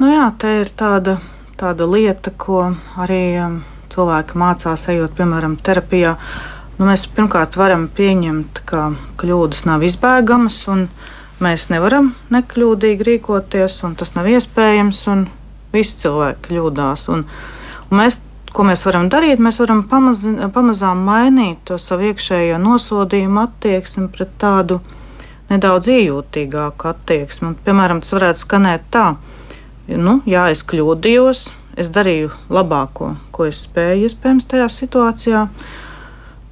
Nu 0.00 0.08
jā, 0.08 0.30
tā 0.40 0.62
ir 0.62 0.70
tāda, 0.72 1.18
tāda 1.60 1.84
lieta, 1.84 2.30
ko 2.32 2.70
arī 2.96 3.34
um, 3.36 3.58
cilvēki 3.92 4.38
mācās, 4.40 4.86
ejot, 4.88 5.12
piemēram, 5.18 5.58
terapijā. 5.60 6.14
Nu, 6.78 6.86
mēs 6.88 7.02
pirmkārt 7.12 7.58
varam 7.60 7.82
pieņemt, 7.92 8.62
ka 8.64 8.86
kļūdas 9.20 9.66
nav 9.68 9.82
izbēgamas, 9.84 10.56
un 10.72 10.86
mēs 11.44 11.66
nevaram 11.68 12.14
nekļūdīgi 12.32 13.06
rīkoties, 13.10 13.76
un 13.84 13.98
tas 14.00 14.14
nav 14.16 14.30
iespējams, 14.32 15.02
un 15.12 15.26
visi 15.74 15.98
cilvēki 16.06 16.46
kļūdās. 16.48 17.04
Un, 17.12 17.26
un 17.90 18.00
mēs, 18.00 18.16
ko 18.56 18.64
mēs 18.70 18.86
varam 18.88 19.10
darīt? 19.12 19.36
Mēs 19.36 19.60
varam 19.60 19.82
pamaz, 19.90 20.24
pamazām 20.54 21.04
mainīt 21.10 21.60
to 21.68 21.76
savu 21.76 22.08
iekšējo 22.08 22.56
nosodījumu 22.64 23.44
attieksmi 23.44 24.08
pret 24.16 24.32
tādu 24.40 24.80
nedaudz 25.52 25.92
iejūtīgāku 25.92 26.88
attieksmi. 26.94 27.50
Un, 27.52 27.60
piemēram, 27.68 28.00
tas 28.00 28.16
varētu 28.16 28.46
skanēt 28.46 28.88
tā 28.96 29.10
nu, 29.98 30.20
jā, 30.28 30.48
es 30.52 30.62
kļūdījos, 30.66 31.46
es 31.80 31.90
darīju 31.94 32.32
labāko, 32.52 33.14
ko 33.34 33.46
es 33.48 33.64
spēju 33.66 34.08
iespējams 34.08 34.48
tajā 34.50 34.68
situācijā. 34.74 35.46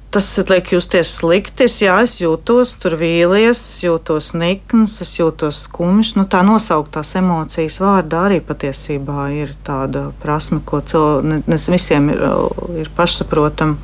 Tas 0.09 0.25
liek 0.49 0.71
justies 0.73 1.11
slikti. 1.19 1.67
Es, 1.67 1.75
jā, 1.83 1.99
es 2.01 2.15
jūtos 2.17 2.71
tur 2.81 2.95
vīlies, 2.97 3.59
es 3.61 3.83
jūtos 3.83 4.31
nikns, 4.33 4.95
es 5.05 5.11
jūtos 5.19 5.59
skumjš. 5.67 6.15
Nu, 6.17 6.25
tā 6.25 6.41
nosauktās 6.47 7.13
emocijas 7.19 7.77
vārdā 7.83 8.23
arī 8.25 8.39
patiesībā 8.41 9.27
ir 9.37 9.53
tāda 9.67 10.07
prasme, 10.23 10.63
ko 10.65 10.81
cilvēkiem 10.81 11.29
ne, 11.29 11.43
ne 11.45 11.59
visiem 11.75 12.09
ir, 12.15 12.25
ir 12.81 12.89
pašsaprotama. 12.97 13.77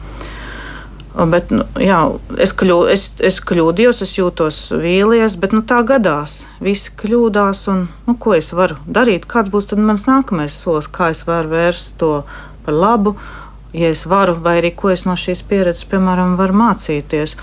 Bet, 1.16 1.48
nu, 1.54 1.64
jā, 1.80 2.00
es, 2.44 2.52
kļū, 2.60 2.76
es, 2.92 3.06
es 3.24 3.38
kļūdījos, 3.40 4.02
es 4.04 4.18
jūtos 4.18 4.58
vīlies, 4.76 5.38
bet 5.40 5.54
nu, 5.56 5.62
tā 5.64 5.78
gadās. 5.88 6.42
Visi 6.60 6.92
kļūdās, 7.00 7.62
un 7.72 7.86
nu, 8.04 8.18
ko 8.20 8.34
es 8.36 8.52
varu 8.56 8.76
darīt? 8.84 9.24
Kāds 9.32 9.54
būs 9.54 9.72
mans 9.80 10.04
nākamais 10.10 10.60
solis, 10.60 10.92
kā 10.92 11.14
es 11.16 11.24
varu 11.24 11.54
vērst 11.54 11.96
to 12.02 12.12
par 12.68 12.76
labu? 12.76 13.16
Ja 13.76 13.94
es 13.96 14.04
varu, 14.08 14.36
vai 14.44 14.58
arī 14.60 14.74
ko 14.76 14.92
es 14.92 15.06
no 15.08 15.16
šīs 15.20 15.44
pieredzes, 15.48 15.88
piemēram, 15.92 16.36
varu 16.40 16.56
mācīties. 16.60 17.38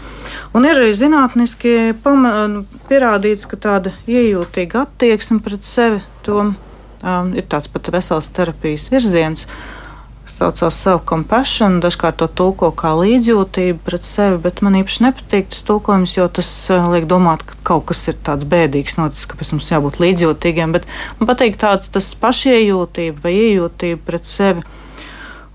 Un 0.57 0.69
ir 0.69 0.77
arī 0.77 0.93
zinātniski 0.97 1.93
nu, 2.05 2.65
pierādīts, 2.89 3.49
ka 3.49 3.57
tāda 3.57 3.97
iejūtīga 4.05 4.85
attieksme 4.85 5.41
pret 5.45 5.69
sevi 5.69 6.01
to, 6.25 6.51
um, 6.53 7.37
ir 7.37 7.49
tāds 7.49 7.73
pat 7.73 7.88
vesels 7.92 8.29
terapijas 8.37 8.90
virziens. 8.92 9.49
Uh, 9.49 9.82
saucās 10.29 10.77
self-compassion, 10.85 11.81
dažkārt 11.83 12.20
to 12.20 12.29
tulko 12.31 12.70
kā 12.79 12.92
līdzjūtību 12.98 13.81
pret 13.87 14.06
sevi, 14.06 14.38
bet 14.44 14.62
man 14.62 14.77
īpaši 14.79 15.06
nepatīk 15.06 15.48
tas 15.52 15.64
tulkojums, 15.66 16.14
jo 16.16 16.27
tas 16.38 16.50
uh, 16.70 16.87
liek 16.92 17.08
domāt, 17.10 17.42
ka 17.46 17.58
kaut 17.66 17.88
kas 17.90 18.04
ir 18.10 18.18
tāds 18.27 18.46
bēdīgs 18.48 18.98
noticis, 19.00 19.27
kāpēc 19.31 19.54
mums 19.56 19.70
jābūt 19.73 19.98
līdzjūtīgiem, 20.02 20.77
bet 20.77 20.87
man 21.18 21.31
patīk 21.31 21.58
tāds 21.62 21.90
tas 21.92 22.12
pašiejūtība 22.23 23.25
vai 23.25 23.35
iejūtība 23.38 24.02
pret 24.06 24.31
sevi. 24.31 24.62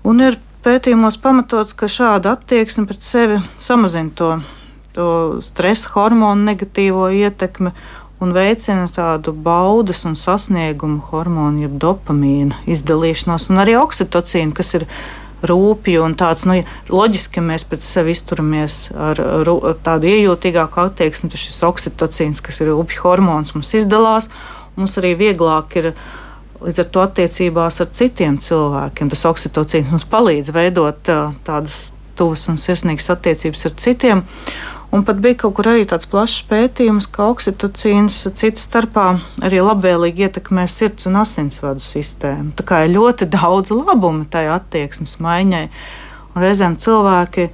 Un 0.08 0.22
ir 0.24 0.38
pētījumos 0.66 1.18
pamatots, 1.22 1.76
ka 1.76 1.88
šāda 1.90 2.36
attieksme 2.36 2.86
pret 2.88 3.06
sevi 3.06 3.40
samazina 3.62 4.12
to, 4.18 4.30
to 4.96 5.08
stresa 5.44 5.94
hormonu 5.94 6.50
negatīvo 6.50 7.08
ietekmi 7.14 7.72
un 8.22 8.34
veicina 8.34 8.88
tādu 8.90 9.32
baudas 9.32 10.04
un 10.08 10.16
sasniegumu 10.18 11.00
hormonu, 11.10 11.62
jeb 11.66 11.78
dopamīna 11.82 12.60
izdalīšanos, 12.70 13.48
un 13.52 13.62
arī 13.62 13.76
oksitocīnu, 13.78 14.54
kas 14.56 14.74
ir 14.78 14.86
rūpju 15.46 16.02
un 16.02 16.16
tāds, 16.18 16.42
nu, 16.48 16.56
loģiski, 16.90 17.36
ka 17.36 17.44
mēs 17.46 17.64
pret 17.68 17.86
sevi 17.86 18.14
izturamies 18.16 18.88
ar, 18.90 19.20
ar, 19.22 19.50
ar 19.70 19.76
tādu 19.86 20.10
iejūtīgāku 20.10 20.82
attieksmi, 20.82 21.30
tad 21.30 21.42
šis 21.42 21.60
oksitocīns, 21.68 22.42
kas 22.42 22.58
ir 22.62 22.72
rūpju 22.72 23.04
hormons, 23.04 23.54
mums 23.54 23.70
izdalās, 23.78 24.26
mums 24.78 24.98
arī 25.00 25.14
vieglāk 25.26 25.78
ir. 25.82 25.92
Līdz 26.58 26.80
ar 26.82 26.86
to 26.90 27.02
attiecībās 27.04 27.76
ar 27.78 27.86
citiem 27.94 28.40
cilvēkiem 28.42 29.12
tas 29.12 29.20
oksitocīns 29.28 29.92
mums 29.92 30.02
palīdz 30.10 30.50
veidot 30.50 31.10
tādas 31.46 31.76
tuvas 32.18 32.42
un 32.50 32.58
sirsnīgas 32.58 33.06
attiecības 33.14 33.62
ar 33.68 33.76
citiem. 33.78 34.24
Un 34.88 35.02
pat 35.04 35.18
bija 35.20 35.36
kaut 35.42 35.52
kur 35.58 35.66
arī 35.68 35.84
tāds 35.84 36.08
plašs 36.08 36.46
pētījums, 36.48 37.10
ka 37.12 37.26
oksitocīns 37.28 38.22
citas 38.38 38.62
starpā 38.64 39.18
arī 39.44 39.60
labvēlīgi 39.60 40.24
ietekmē 40.24 40.64
sirds 40.64 41.04
un 41.10 41.18
asinsvadu 41.20 41.84
sistēmu. 41.84 42.54
Tā 42.56 42.64
kā 42.64 42.78
ir 42.86 42.94
ļoti 42.94 43.28
daudz 43.36 43.74
labumu 43.74 44.24
tajā 44.32 44.54
attieksmes 44.56 45.18
maiņai. 45.20 45.66
Un 46.32 46.44
reizēm 46.44 46.78
cilvēki 46.80 47.50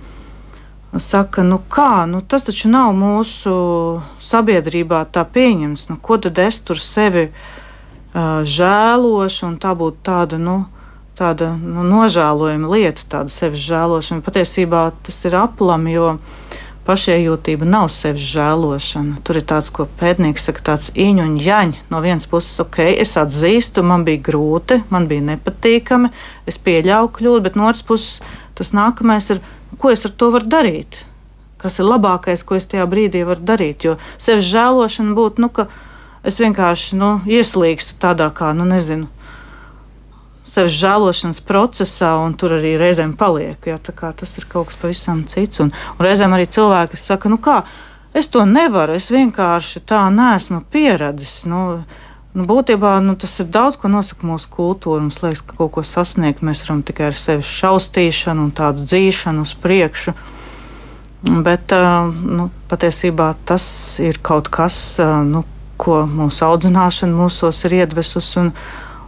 saka, 1.03 1.43
nu 1.43 1.59
kā, 1.59 2.05
nu 2.07 2.20
tas 2.22 2.47
taču 2.47 2.70
nav 2.70 2.93
mūsu 2.95 3.55
sabiedrībā 4.22 5.03
tā 5.11 5.26
pieņemts. 5.26 5.89
Nu, 5.91 5.99
ko 5.99 6.20
tad 6.22 6.39
es 6.39 6.61
tur 6.62 6.78
sevi 6.78 7.26
uh, 7.32 8.47
žēlošu 8.47 9.49
un 9.49 9.59
tā 9.59 9.74
būtu 9.74 10.05
tāda, 10.07 10.39
nu, 10.39 10.61
tāda 11.18 11.51
nu, 11.59 11.82
nožēlojama 11.82 12.70
lieta, 12.76 13.11
tāda 13.16 13.35
sevis 13.35 13.66
žēlošana. 13.66 14.22
Patiesībā 14.22 14.87
tas 15.03 15.18
ir 15.26 15.35
aplami, 15.43 15.99
jo 15.99 16.14
pašiejūtība 16.85 17.66
nav 17.68 17.89
sevis 17.93 18.24
žēlošana. 18.35 19.20
Tur 19.24 19.41
ir 19.41 19.47
tāds, 19.49 19.70
ko 19.74 19.87
pētnieks 20.01 20.45
saka, 20.49 20.64
tāds 20.70 20.91
īņu 20.93 21.24
un 21.24 21.39
jaņ. 21.41 21.74
No 21.93 22.03
vienas 22.05 22.28
puses, 22.30 22.59
ok, 22.62 22.80
es 22.93 23.16
atzīstu, 23.20 23.85
man 23.87 24.05
bija 24.07 24.22
grūti, 24.28 24.82
man 24.93 25.09
bija 25.11 25.24
nepatīkami, 25.32 26.12
es 26.51 26.61
pieļauju 26.61 27.12
kļūdu, 27.16 27.45
bet 27.47 27.59
no 27.59 27.68
otras 27.70 27.85
puses 27.87 28.20
tas 28.59 28.74
nākamais 28.76 29.30
ir, 29.35 29.41
ko 29.80 29.95
es 29.95 30.05
ar 30.07 30.14
to 30.14 30.30
varu 30.35 30.51
darīt? 30.51 31.01
Kas 31.62 31.80
ir 31.80 31.89
labākais, 31.89 32.45
ko 32.45 32.59
es 32.59 32.68
tajā 32.68 32.85
brīdī 32.91 33.24
varu 33.24 33.43
darīt? 33.53 33.89
Jo 33.89 33.97
sevis 34.20 34.47
žēlošana 34.53 35.16
būtu, 35.16 35.45
nu, 35.45 35.49
ka 35.49 35.70
es 36.24 36.37
vienkārši 36.43 37.01
nu, 37.01 37.16
ieslīgstu 37.24 37.97
tādā 38.03 38.28
kā, 38.37 38.53
nu, 38.57 38.68
nezinu 38.68 39.09
sevis 40.55 40.76
žēlošanas 40.78 41.42
procesā, 41.46 42.14
un 42.22 42.36
tur 42.38 42.57
arī 42.59 42.76
reizēm 42.80 43.16
paliek. 43.18 43.59
Jā, 43.66 43.80
tas 43.82 44.36
ir 44.38 44.48
kaut 44.50 44.70
kas 44.70 44.80
pavisam 44.80 45.24
cits. 45.30 45.62
Un, 45.64 45.74
un 45.74 46.07
reizēm 46.07 46.36
arī 46.36 46.46
cilvēki 46.46 47.02
saka, 47.02 47.32
nu 47.32 47.40
kā, 47.42 47.62
es 48.14 48.30
to 48.30 48.46
nevaru, 48.48 48.96
es 48.98 49.11
vienkārši 49.12 49.84
tā 49.88 50.07
neesmu 50.14 50.64
pieradis. 50.70 51.42
Nu, 51.50 51.82
Nu, 52.34 52.48
būtībā 52.50 52.96
nu, 52.98 53.12
tas 53.14 53.30
ir 53.38 53.46
daudz 53.55 53.76
ko 53.78 53.86
nosaka 53.86 54.26
mūsu 54.26 54.48
kultūra. 54.50 54.98
Mums 55.05 55.20
liekas, 55.22 55.44
ka 55.46 55.55
kaut 55.55 55.70
ko 55.76 55.84
sasniegt 55.86 56.42
mēs 56.42 56.64
varam 56.64 56.80
tikai 56.82 57.12
ar 57.12 57.18
sevi 57.18 57.46
šausmīšanu 57.46 58.48
un 58.48 58.50
tādu 58.50 58.82
dzīšanu 58.88 59.44
uz 59.46 59.52
priekšu. 59.62 60.16
Bet 61.46 61.70
nu, 62.11 62.48
patiesībā 62.68 63.28
tas 63.46 63.66
ir 64.02 64.18
kaut 64.18 64.50
kas, 64.50 64.98
nu, 65.30 65.44
ko 65.78 66.02
mūsu 66.11 66.42
audzināšana 66.48 67.14
mūsos 67.14 67.62
ir 67.68 67.78
iedvesusi. 67.84 68.48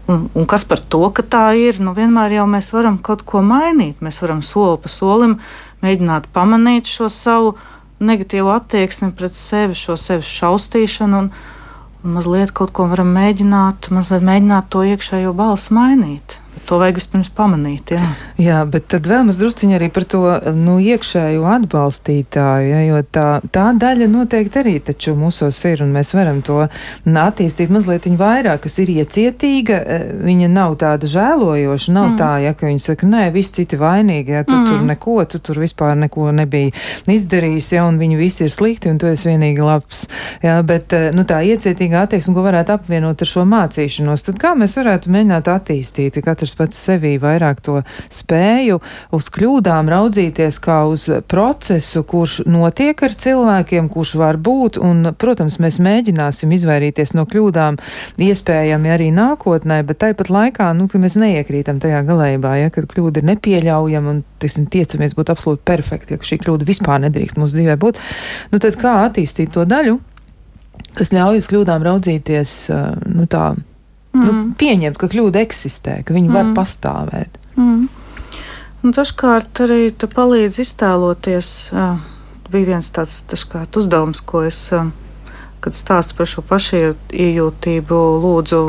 Un, 0.06 0.28
Un, 0.34 0.46
kas 0.46 0.62
par 0.64 0.78
to, 0.78 1.02
ka 1.10 1.24
tā 1.26 1.46
ir? 1.58 1.80
Nu, 1.82 1.90
vienmēr 1.96 2.36
jau 2.36 2.46
mēs 2.50 2.70
varam 2.74 3.00
kaut 3.02 3.24
ko 3.26 3.42
mainīt. 3.42 3.98
Mēs 4.04 4.20
varam 4.22 4.42
soli 4.46 4.78
pa 4.82 4.90
solim 4.92 5.38
mēģināt 5.82 6.28
pamanīt 6.34 6.86
šo 6.86 7.08
savu 7.10 7.56
negatīvo 7.98 8.52
attieksmi 8.54 9.10
pret 9.18 9.34
sevi, 9.34 9.74
šo 9.74 9.96
sevis 9.98 10.30
šausmīšanu. 10.38 11.24
Un, 11.24 11.30
un 12.04 12.16
mazliet 12.18 12.54
kaut 12.54 12.70
ko 12.76 12.86
varam 12.92 13.10
mēģināt, 13.16 13.90
mazliet 13.90 14.22
mēģināt 14.26 14.70
to 14.70 14.84
iekšējo 14.86 15.34
balsi 15.34 15.74
mainīt. 15.74 16.38
To 16.66 16.80
vajag 16.80 16.96
vispirms 16.98 17.28
pamanīt. 17.36 17.92
Jā, 17.94 18.06
jā 18.40 18.60
bet 18.70 18.88
tad 18.90 19.06
vēl 19.06 19.26
maz 19.28 19.38
drusciņi 19.38 19.76
arī 19.76 19.90
par 19.92 20.06
to 20.08 20.22
nu, 20.56 20.78
iekšējo 20.82 21.44
atbalstītāju, 21.56 22.70
ja, 22.72 22.80
jo 22.88 23.02
tā, 23.12 23.26
tā 23.54 23.68
daļa 23.76 24.08
noteikti 24.10 24.60
arī 24.62 24.76
taču 24.82 25.14
mūsos 25.18 25.60
ir, 25.68 25.84
un 25.84 25.92
mēs 25.94 26.10
varam 26.16 26.40
to 26.46 26.64
attīstīt 27.06 27.70
mazliet 27.72 28.08
vairāk, 28.18 28.64
kas 28.66 28.78
ir 28.82 28.92
iecietīga, 28.96 29.76
eh, 29.78 30.06
viņa 30.26 30.48
nav 30.52 30.76
tāda 30.80 31.08
žēlojoša, 31.10 31.94
nav 31.94 32.08
mm. 32.12 32.16
tā, 32.20 32.30
ja, 32.46 32.54
ka 32.56 32.68
viņa 32.70 32.82
saka, 32.82 33.08
nē, 33.10 33.28
visi 33.34 33.60
citi 33.60 33.78
vainīgi, 33.80 34.34
ja, 34.38 34.44
tu 34.46 34.56
mm. 34.56 34.66
tur 34.70 34.82
neko, 34.86 35.16
tu 35.30 35.40
tur 35.42 35.60
vispār 35.62 35.96
neko 35.98 36.30
nebija 36.34 36.72
izdarījis, 37.16 37.72
ja, 37.76 37.86
un 37.86 38.00
viņi 38.00 38.18
visi 38.18 38.46
ir 38.46 38.54
slikti, 38.54 38.90
un 38.90 39.00
tu 39.02 39.10
esi 39.10 39.30
vienīgi 39.30 39.64
labs, 39.64 40.06
ja, 40.44 40.58
bet, 40.66 40.94
eh, 40.96 41.08
nu, 41.16 41.26
tā 41.28 41.42
iecietīga 41.46 42.06
attieksme, 42.06 42.34
ko 42.36 42.46
varētu 42.46 42.76
apvienot 42.76 43.22
ar 43.22 43.32
šo 43.32 43.46
mācīšanos, 43.48 44.26
tad 44.26 44.40
kā 44.42 44.54
mēs 44.58 44.76
varētu 44.78 45.12
mēģināt 45.14 45.50
attīstīt, 45.52 46.20
katrs 46.46 46.56
pats 46.56 46.78
sevī 46.86 47.16
vairāk 47.18 47.60
to 47.64 47.82
spēju 48.10 48.80
uz 49.12 49.28
kļūdām 49.32 49.88
raudzīties 49.90 50.58
kā 50.62 50.86
uz 50.86 51.08
procesu, 51.28 52.04
kurš 52.06 52.46
notiek 52.46 52.96
ar 53.02 53.14
cilvēkiem, 53.14 53.88
kurš 53.88 54.14
var 54.16 54.36
būt, 54.36 54.78
un, 54.78 55.12
protams, 55.18 55.58
mēs 55.58 55.78
mēģināsim 55.80 56.52
izvairīties 56.52 57.14
no 57.14 57.26
kļūdām, 57.26 57.78
iespējami 58.18 58.92
arī 58.92 59.10
nākotnē, 59.14 59.82
bet 59.86 60.02
tāpat 60.02 60.30
laikā, 60.30 60.72
nu, 60.76 60.88
ka 60.88 60.98
mēs 60.98 61.18
neiekrītam 61.18 61.80
tajā 61.80 62.02
galējībā, 62.06 62.56
ja, 62.62 62.70
kad 62.70 62.88
kļūda 62.90 63.22
ir 63.22 63.30
nepieļaujama 63.32 64.12
un, 64.12 64.24
teiksim, 64.40 64.66
tiecamies 64.70 65.16
būt 65.16 65.32
absolūti 65.34 65.64
perfekti, 65.66 66.14
ja 66.14 66.22
šī 66.22 66.40
kļūda 66.42 66.68
vispār 66.68 67.02
nedrīkst 67.06 67.40
mūsu 67.40 67.58
dzīvē 67.58 67.78
būt, 67.80 68.02
nu, 68.52 68.60
tad 68.62 68.78
kā 68.80 69.00
attīstīt 69.06 69.54
to 69.56 69.66
daļu? 69.68 69.98
kas 70.96 71.12
ļauj 71.12 71.42
uz 71.42 71.46
kļūdām 71.50 71.84
raudzīties 71.84 72.52
nu, 73.12 73.26
tā 73.28 73.50
mm. 74.16 74.26
Nu, 74.26 74.54
pieņemt, 74.58 74.98
ka 75.00 75.08
kļūda 75.12 75.42
eksistē, 75.44 76.00
ka 76.06 76.16
viņi 76.16 76.30
mm. 76.30 76.36
var 76.36 76.52
pastāvēt. 76.56 77.38
Mm. 77.56 77.86
Nu, 78.82 78.92
dažkārt 78.94 79.62
arī 79.64 79.90
palīdz 79.92 80.60
iztēloties. 80.62 81.52
Bija 82.46 82.68
viens 82.68 82.92
tāds 82.94 83.24
dažkārt, 83.30 83.74
uzdevums, 83.80 84.20
ko 84.22 84.44
es, 84.46 84.60
kad 85.64 85.74
stāstu 85.74 86.14
par 86.18 86.30
šo 86.30 86.44
pašiejūtību, 86.46 88.02
lūdzu 88.22 88.60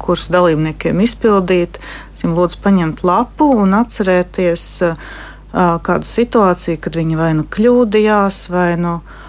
kursu 0.00 0.32
dalībniekiem 0.32 1.02
izpildīt. 1.04 1.80
Es 2.14 2.22
viņiem 2.22 2.38
lūdzu 2.38 2.62
paņemt 2.64 3.02
lapu 3.04 3.50
un 3.60 3.76
atcerēties 3.76 4.66
kādu 5.52 6.08
situāciju, 6.08 6.80
kad 6.80 6.96
viņi 6.96 7.18
vai 7.20 7.32
nu 7.36 7.44
kļūdījās, 7.50 8.46
vai 8.54 8.70
nu. 8.80 9.00
No 9.00 9.19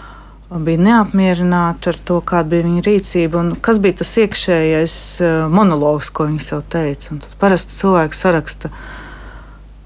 bija 0.60 0.82
neapmierināti 0.84 1.92
ar 1.94 2.00
to, 2.08 2.20
kāda 2.28 2.52
bija 2.52 2.66
viņa 2.68 2.84
rīcība 2.84 3.40
un 3.40 3.54
kas 3.64 3.80
bija 3.84 4.02
tas 4.02 4.12
iekšējais 4.20 4.98
uh, 5.24 5.30
monologs, 5.52 6.12
ko 6.12 6.28
viņa 6.28 6.44
sev 6.44 6.66
teica. 6.72 7.14
Un 7.14 7.22
tad 7.24 7.38
parasti 7.40 7.78
cilvēks 7.78 8.22
saraksta, 8.26 8.72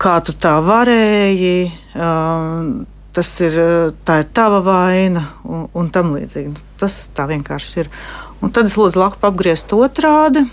kā 0.02 0.16
tu 0.26 0.34
tā 0.34 0.56
varēji, 0.66 1.70
uh, 1.94 2.72
tas 3.16 3.32
ir, 3.46 3.60
tā 4.08 4.20
ir 4.24 4.30
tava 4.36 4.60
vaina 4.66 5.28
un, 5.46 5.68
un 5.72 5.90
tam 5.94 6.16
līdzīgi. 6.18 6.52
Nu, 6.56 6.64
tas 6.82 6.98
tā 7.16 7.28
vienkārši 7.30 7.84
ir. 7.84 7.92
Un 8.44 8.52
tad 8.56 8.68
es 8.68 8.76
lūdzu 8.80 9.00
lapu 9.00 9.30
apgriezt 9.30 9.72
otrādi. 9.78 10.48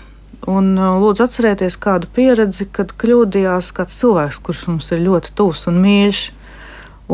Un 0.49 0.73
uh, 0.77 0.93
lūdzu 0.99 1.25
atcerieties 1.25 1.79
kādu 1.79 2.09
pieredzi, 2.13 2.67
kad 2.69 2.93
kļūdījās 2.99 3.73
kāds 3.75 3.97
cilvēks, 4.01 4.39
kurš 4.43 4.65
mums 4.69 4.93
ir 4.93 5.03
ļoti 5.07 5.33
tuvs 5.39 5.65
un 5.71 5.81
mīļš. 5.83 6.23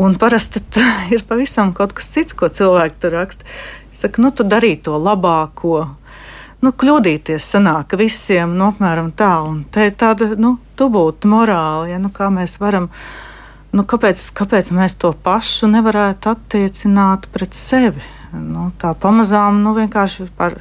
Un 0.00 0.16
parasti 0.16 0.62
ir 1.14 1.24
pavisam 1.28 1.74
kaut 1.76 1.92
kas 1.96 2.08
cits, 2.14 2.36
ko 2.36 2.48
cilvēki 2.48 3.00
tur 3.02 3.16
raksta. 3.18 3.48
Es 3.92 4.00
saku, 4.00 4.22
nu, 4.24 4.30
tu 4.32 4.46
darīji 4.48 4.84
to 4.88 4.96
labāko. 4.96 5.82
Nu, 6.60 6.72
kļūdīties 6.76 7.44
sanāk 7.54 7.96
visiem, 8.00 8.54
nu, 8.56 8.70
apmēram 8.72 9.10
tā. 9.16 9.32
Un 9.44 9.62
te 9.72 9.88
ir 9.88 9.96
tāda, 10.00 10.32
nu, 10.40 10.54
tubūta 10.76 11.28
morāla, 11.28 11.90
ja, 11.92 11.98
nu, 12.00 12.12
kā 12.12 12.30
mēs 12.32 12.58
varam, 12.60 12.90
nu, 13.76 13.84
kāpēc, 13.88 14.24
kāpēc 14.36 14.72
mēs 14.76 14.96
to 15.00 15.12
pašu 15.24 15.68
nevarētu 15.72 16.32
attiecināt 16.32 17.28
pret 17.32 17.56
sevi. 17.56 18.04
Nu, 18.32 18.70
tā 18.80 18.94
pamazām, 18.96 19.60
nu, 19.64 19.74
vienkārši 19.76 20.30
par 20.36 20.60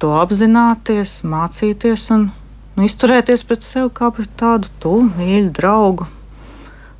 to 0.00 0.12
apzināties, 0.20 1.22
mācīties 1.28 2.08
un 2.14 2.28
nu, 2.76 2.84
izturēties 2.88 3.44
pret 3.48 3.64
sevi 3.64 3.92
kā 3.96 4.12
pret 4.14 4.32
tādu 4.40 4.72
tuvu, 4.80 5.08
mīļu 5.16 5.50
draugu. 5.56 6.08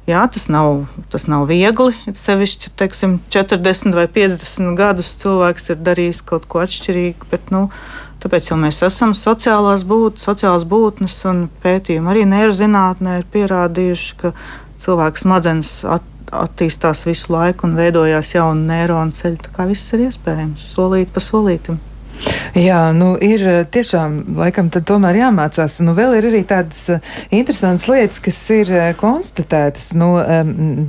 Jā, 0.05 0.21
tas 0.29 0.51
nav, 0.53 0.83
tas 1.09 1.23
nav 1.33 1.47
viegli. 1.49 1.95
Sevišķi, 2.13 2.75
teiksim, 2.77 3.15
40 3.33 3.97
vai 3.97 4.05
50 4.13 4.75
gadus 4.77 5.15
cilvēks 5.23 5.71
ir 5.73 5.79
darījis 5.81 6.21
kaut 6.29 6.45
ko 6.45 6.61
atšķirīgu, 6.61 7.29
bet 7.31 7.49
nu, 7.55 7.63
tāpēc 8.21 8.51
jau 8.51 8.59
mēs 8.61 8.83
esam 8.85 9.15
sociālās, 9.17 9.87
būt, 9.89 10.21
sociālās 10.21 10.67
būtnes, 10.69 11.17
un 11.31 11.47
pētījumi 11.65 12.13
arī 12.13 12.27
neirzinātnē 12.29 13.17
ir 13.23 13.27
pierādījuši, 13.33 14.13
ka 14.21 14.35
cilvēks 14.85 15.25
smadzenes 15.25 15.73
at, 15.97 16.05
attīstās 16.37 17.07
visu 17.09 17.33
laiku 17.33 17.65
un 17.65 17.81
veidojās 17.81 18.37
jauni 18.37 18.69
neironu 18.75 19.17
ceļi. 19.17 19.41
Tā 19.47 19.57
kā 19.57 19.69
viss 19.73 19.97
ir 19.97 20.05
iespējams, 20.11 20.69
solīt 20.77 21.17
pa 21.17 21.25
solītam. 21.25 21.81
Jā, 22.55 22.93
nu 22.95 23.15
ir 23.19 23.43
eh, 23.51 23.57
tiešām, 23.67 24.37
laikam, 24.39 24.69
tad 24.71 24.85
tomēr 24.87 25.19
jāmācās. 25.19 25.81
Nu, 25.83 25.91
vēl 25.97 26.21
ir 26.21 26.29
arī 26.29 26.43
tādas 26.47 26.85
uh, 26.93 27.15
interesantas 27.35 27.89
lietas, 27.91 28.21
kas 28.23 28.39
ir 28.55 28.71
uh, 28.71 28.85
konstatētas. 28.99 29.89
Nu, 29.99 30.13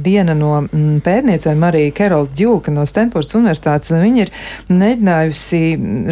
viena 0.05 0.36
no 0.38 0.51
um, 0.59 0.83
pētniecēm, 1.03 1.63
arī 1.65 1.88
Kerola 1.95 2.29
Džūka 2.29 2.73
no 2.73 2.86
Stanfordas 2.86 3.33
Universitātes, 3.38 3.89
viņa 3.95 4.21
ir 4.21 4.31
mēģinājusi 4.69 5.61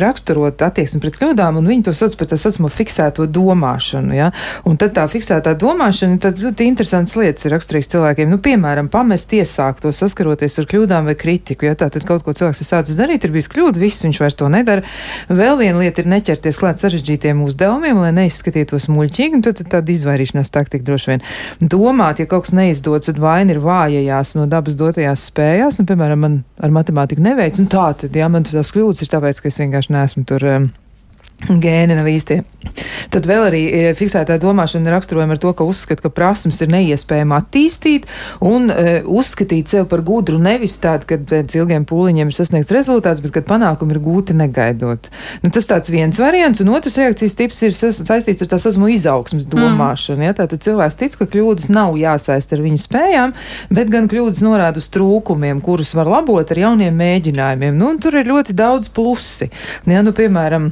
raksturot 0.01 0.63
attieksmi 0.65 1.03
pret 1.03 1.19
kļūdām, 1.21 1.59
un 1.61 1.69
viņa 1.69 1.87
to 1.87 1.93
sauc 1.97 2.15
par 2.17 2.31
tā 2.31 2.39
saucamo 2.41 2.71
fiksēto 2.73 3.27
domāšanu. 3.29 4.17
Ja? 4.17 4.31
Un 4.69 4.81
tad 4.81 4.95
tā 4.97 5.05
fiksētā 5.11 5.53
domāšana, 5.59 6.17
tad 6.23 6.41
ļoti 6.41 6.67
interesants 6.71 7.13
lietas 7.19 7.45
ir 7.45 7.53
raksturīgs 7.53 7.91
cilvēkiem. 7.93 8.31
Nu, 8.33 8.41
piemēram, 8.41 8.89
pamest 8.93 9.37
iesākt 9.37 9.85
to 9.85 9.93
saskaroties 9.93 10.57
ar 10.61 10.69
kļūdām 10.73 11.11
vai 11.11 11.17
kritiku. 11.19 11.69
Ja? 11.69 11.77
Tā 11.77 11.91
tad 11.93 12.09
kaut 12.09 12.25
ko 12.25 12.33
cilvēks 12.33 12.65
ir 12.65 12.71
sācis 12.71 12.99
darīt, 12.99 13.25
ir 13.27 13.37
bijis 13.37 13.51
kļūda, 13.53 13.81
viss 13.81 14.05
viņš 14.05 14.23
vairs 14.25 14.41
to 14.41 14.49
nedara. 14.49 14.85
Vēl 15.29 15.57
viena 15.59 15.81
lieta 15.81 16.03
ir 16.03 16.09
neķerties 16.11 16.59
klāt 16.61 16.83
sarežģītiem 16.83 17.41
uzdevumiem, 17.45 18.01
lai 18.03 18.11
neizskatītos 18.15 18.89
muļķīgi, 18.91 19.39
un 19.39 19.45
tad, 19.45 19.63
tāda 19.71 19.93
izvairīšanās 19.93 20.53
taktika 20.53 20.87
droši 20.89 21.13
vien. 21.13 21.25
Domāt, 21.61 22.21
ja 22.21 22.29
kaut 22.29 22.47
kas 22.47 22.55
neizdodas, 22.57 23.09
tad 23.09 23.21
vaina 23.23 23.55
ir 23.55 23.63
vājajās 23.63 24.35
no 24.39 24.47
dabas 24.51 24.77
dotajās 24.79 25.27
spējās, 25.31 25.81
un, 25.81 25.89
piemēram, 25.89 26.23
man 26.23 26.39
ar 26.63 26.73
matemātiku 26.75 27.23
neveic, 27.25 27.59
un 27.61 27.71
tā 27.71 27.89
tad, 28.03 28.15
jā, 28.15 28.29
man 28.31 28.47
tās 28.47 28.73
kļūdas 28.75 29.05
ir 29.05 29.13
tāpēc, 29.13 29.43
ka 29.43 29.51
es 29.51 29.61
vienkārši 29.63 29.97
neesmu 29.97 30.25
tur. 30.29 30.47
Um, 30.53 30.71
Gēni 31.43 31.95
nav 31.97 32.07
īstie. 32.07 32.37
Tad 33.13 33.27
vēl 33.29 33.43
arī 33.45 33.61
ir 33.77 33.97
fiksētā 33.97 34.39
domāšana 34.41 34.89
raksturojama 34.95 35.35
ar 35.35 35.41
to, 35.41 35.51
ka 35.53 35.65
uzskata, 35.69 36.01
ka 36.01 36.09
prasmes 36.13 36.61
ir 36.65 36.71
neiespējami 36.73 37.35
attīstīt 37.37 38.07
un 38.41 38.71
uh, 38.73 39.05
uzskatīt 39.05 39.69
sevi 39.69 39.85
par 39.91 40.01
gudru 40.05 40.39
nevis 40.41 40.79
tādu, 40.81 41.05
kad 41.11 41.27
pēc 41.29 41.53
ilgiem 41.59 41.85
pūliņiem 41.89 42.31
ir 42.31 42.37
sasniegts 42.37 42.73
rezultāts, 42.73 43.21
bet 43.21 43.35
kad 43.35 43.47
panākumi 43.49 43.93
ir 43.93 44.01
gūti 44.01 44.37
negaidot. 44.37 45.11
Nu, 45.43 45.53
tas 45.53 45.69
tāds 45.69 45.93
viens 45.93 46.17
variants, 46.17 46.63
un 46.63 46.73
otrs 46.73 46.97
reakcijas 46.97 47.37
tips 47.37 47.61
ir 47.67 47.77
saistīts 47.77 48.45
ar 48.45 48.51
tā 48.51 48.59
saucamo 48.63 48.89
izaugsmas 48.89 49.45
mm. 49.45 49.53
domāšanu. 49.53 50.19
Mm. 50.19 50.27
Ja? 50.27 50.37
Tātad 50.41 50.65
cilvēks 50.65 50.99
tic, 50.99 51.17
ka 51.19 51.29
kļūdas 51.29 51.69
nav 51.73 51.97
jāsaist 52.01 52.55
ar 52.55 52.65
viņa 52.65 52.81
spējām, 52.81 53.37
bet 53.73 53.93
gan 53.93 54.09
kļūdas 54.11 54.41
norāda 54.45 54.81
uz 54.81 54.89
trūkumiem, 54.93 55.61
kurus 55.65 55.93
var 55.97 56.09
labot 56.17 56.49
ar 56.49 56.65
jauniem 56.65 56.97
mēģinājumiem. 56.97 57.77
Nu, 57.77 57.93
tur 58.01 58.17
ir 58.17 58.29
ļoti 58.31 58.57
daudz 58.57 58.89
plusi. 58.93 59.51
Ja, 59.89 60.01
nu, 60.05 60.15
piemēram, 60.17 60.71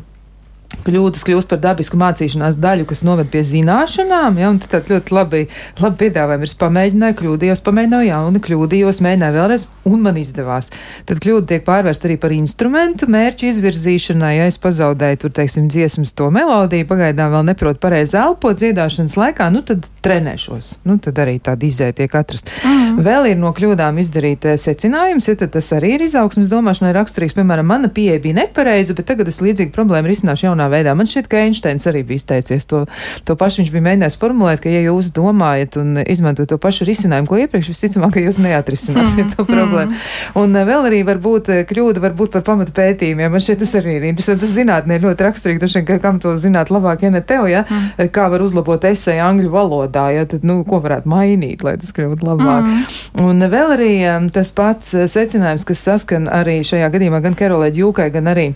kļūdas 0.85 1.25
kļūst 1.27 1.51
par 1.51 1.59
dabisku 1.61 1.99
mācīšanās 1.99 2.57
daļu, 2.61 2.87
kas 2.89 3.03
noved 3.05 3.29
pie 3.33 3.43
zināšanām. 3.45 4.39
Ja, 4.41 4.51
tad 4.71 4.89
ļoti 4.91 5.13
labi, 5.15 5.41
labi 5.81 5.99
piedāvājumi 6.05 6.47
ir. 6.47 6.51
Es 6.51 6.57
pamēģināju, 6.61 7.17
kļūdījos, 7.21 7.63
pamēģināju 7.65 8.09
jaunu, 8.09 8.41
kļūdījos, 8.45 9.01
mēģināju 9.05 9.37
vēlreiz, 9.37 9.67
un 9.91 10.01
man 10.05 10.19
izdevās. 10.21 10.71
Tad 11.09 11.21
kļūda 11.23 11.49
tiek 11.53 11.65
pārvērsta 11.67 12.09
arī 12.09 12.17
par 12.21 12.35
instrumentu 12.35 13.09
mērķu 13.11 13.49
izvirzīšanai. 13.51 14.33
Ja 14.39 14.49
es 14.49 14.59
pazaudēju 14.61 15.21
tur, 15.25 15.35
teiksim, 15.41 15.69
dziesmas 15.71 16.15
to 16.17 16.31
melodiju, 16.33 16.87
pagaidām 16.89 17.33
vēl 17.35 17.47
neprotu 17.51 17.81
pareizi 17.83 18.17
elpot 18.21 18.59
dziedāšanas 18.61 19.17
laikā, 19.19 19.51
nu 19.53 19.63
tad 19.67 19.85
trenēšos. 20.05 20.75
Nu, 20.87 20.97
tad 21.03 21.19
arī 21.21 21.37
tāda 21.43 21.67
izēja 21.67 21.97
tiek 22.01 22.15
atrast. 22.17 22.49
Mm 22.63 22.71
-hmm. 22.71 23.01
Vēl 23.05 23.31
ir 23.31 23.37
no 23.37 23.53
kļūdām 23.53 23.99
izdarīt 24.01 24.45
eh, 24.45 24.57
secinājums, 24.57 25.27
ja 25.27 25.35
tas 25.35 25.71
arī 25.73 25.95
ir 25.95 26.01
izaugsmas 26.07 26.49
domāšanai 26.49 26.93
raksturīgs. 26.93 27.35
Piemēram, 27.37 27.65
mana 27.65 27.87
pieeja 27.87 28.19
bija 28.19 28.33
nepareiza, 28.33 28.93
bet 28.93 29.05
tagad 29.05 29.27
es 29.27 29.41
līdzīgi 29.41 29.71
problēmu 29.71 30.07
risināšu 30.07 30.45
jaunā 30.45 30.60
veidā. 30.71 30.93
Man 30.97 31.09
šķiet, 31.09 31.29
ka 31.31 31.41
Einsteins 31.41 31.87
arī 31.89 32.03
bija 32.07 32.21
izteicies 32.21 32.67
to, 32.69 32.83
to 33.25 33.35
pašu. 33.39 33.61
Viņš 33.61 33.71
bija 33.73 33.85
mēģinājis 33.87 34.17
formulēt, 34.21 34.61
ka, 34.63 34.71
ja 34.71 34.83
jūs 34.85 35.11
domājat 35.15 35.77
un 35.81 36.01
izmantojat 36.03 36.51
to 36.53 36.59
pašu 36.61 36.87
risinājumu, 36.89 37.29
ko 37.29 37.39
iepriekš, 37.41 37.71
visticamāk, 37.73 38.15
ka 38.15 38.23
jūs 38.23 38.39
neatrisināsiet 38.43 39.25
mm. 39.25 39.33
to 39.35 39.45
problēmu. 39.53 39.97
Un 40.41 40.55
eh, 40.55 40.67
vēl 40.67 40.89
arī 40.89 41.01
varbūt 41.07 41.51
eh, 41.53 41.63
kļūda 41.69 42.03
varbūt 42.03 42.33
par 42.35 42.45
pamatu 42.47 42.75
pētījumiem. 42.77 43.31
Man 43.33 43.43
šķiet, 43.43 43.61
tas 43.63 43.75
arī 43.81 43.97
ir 43.99 44.07
interesanti. 44.11 44.45
Tas 44.45 44.55
zinātnē 44.55 44.97
ļoti 45.03 45.27
raksturīgi, 45.27 45.61
tašien, 45.63 45.85
ka 45.87 45.99
kam 46.03 46.21
to 46.23 46.33
zināt 46.41 46.73
labāk, 46.73 47.05
ja 47.05 47.13
ne 47.13 47.23
tev, 47.25 47.47
ja? 47.51 47.63
Mm. 47.67 48.09
Kā 48.13 48.27
var 48.31 48.43
uzlabot 48.43 48.85
esēju 48.87 49.25
angļu 49.27 49.51
valodā, 49.53 50.07
ja 50.15 50.25
tad, 50.29 50.45
nu, 50.47 50.61
ko 50.67 50.81
varētu 50.83 51.09
mainīt, 51.11 51.65
lai 51.65 51.77
tas 51.81 51.93
kļūtu 51.95 52.27
labāk. 52.27 52.67
Mm. 52.67 53.27
Un 53.27 53.47
vēl 53.51 53.75
arī 53.77 53.93
tas 54.33 54.53
pats 54.55 54.95
eh, 54.95 55.07
secinājums, 55.11 55.67
kas 55.67 55.85
saskan 55.87 56.29
arī 56.31 56.61
šajā 56.67 56.91
gadījumā 56.93 57.21
gan 57.23 57.37
Kerolē 57.37 57.71
Džūkai, 57.75 58.11
gan 58.13 58.31
arī 58.31 58.51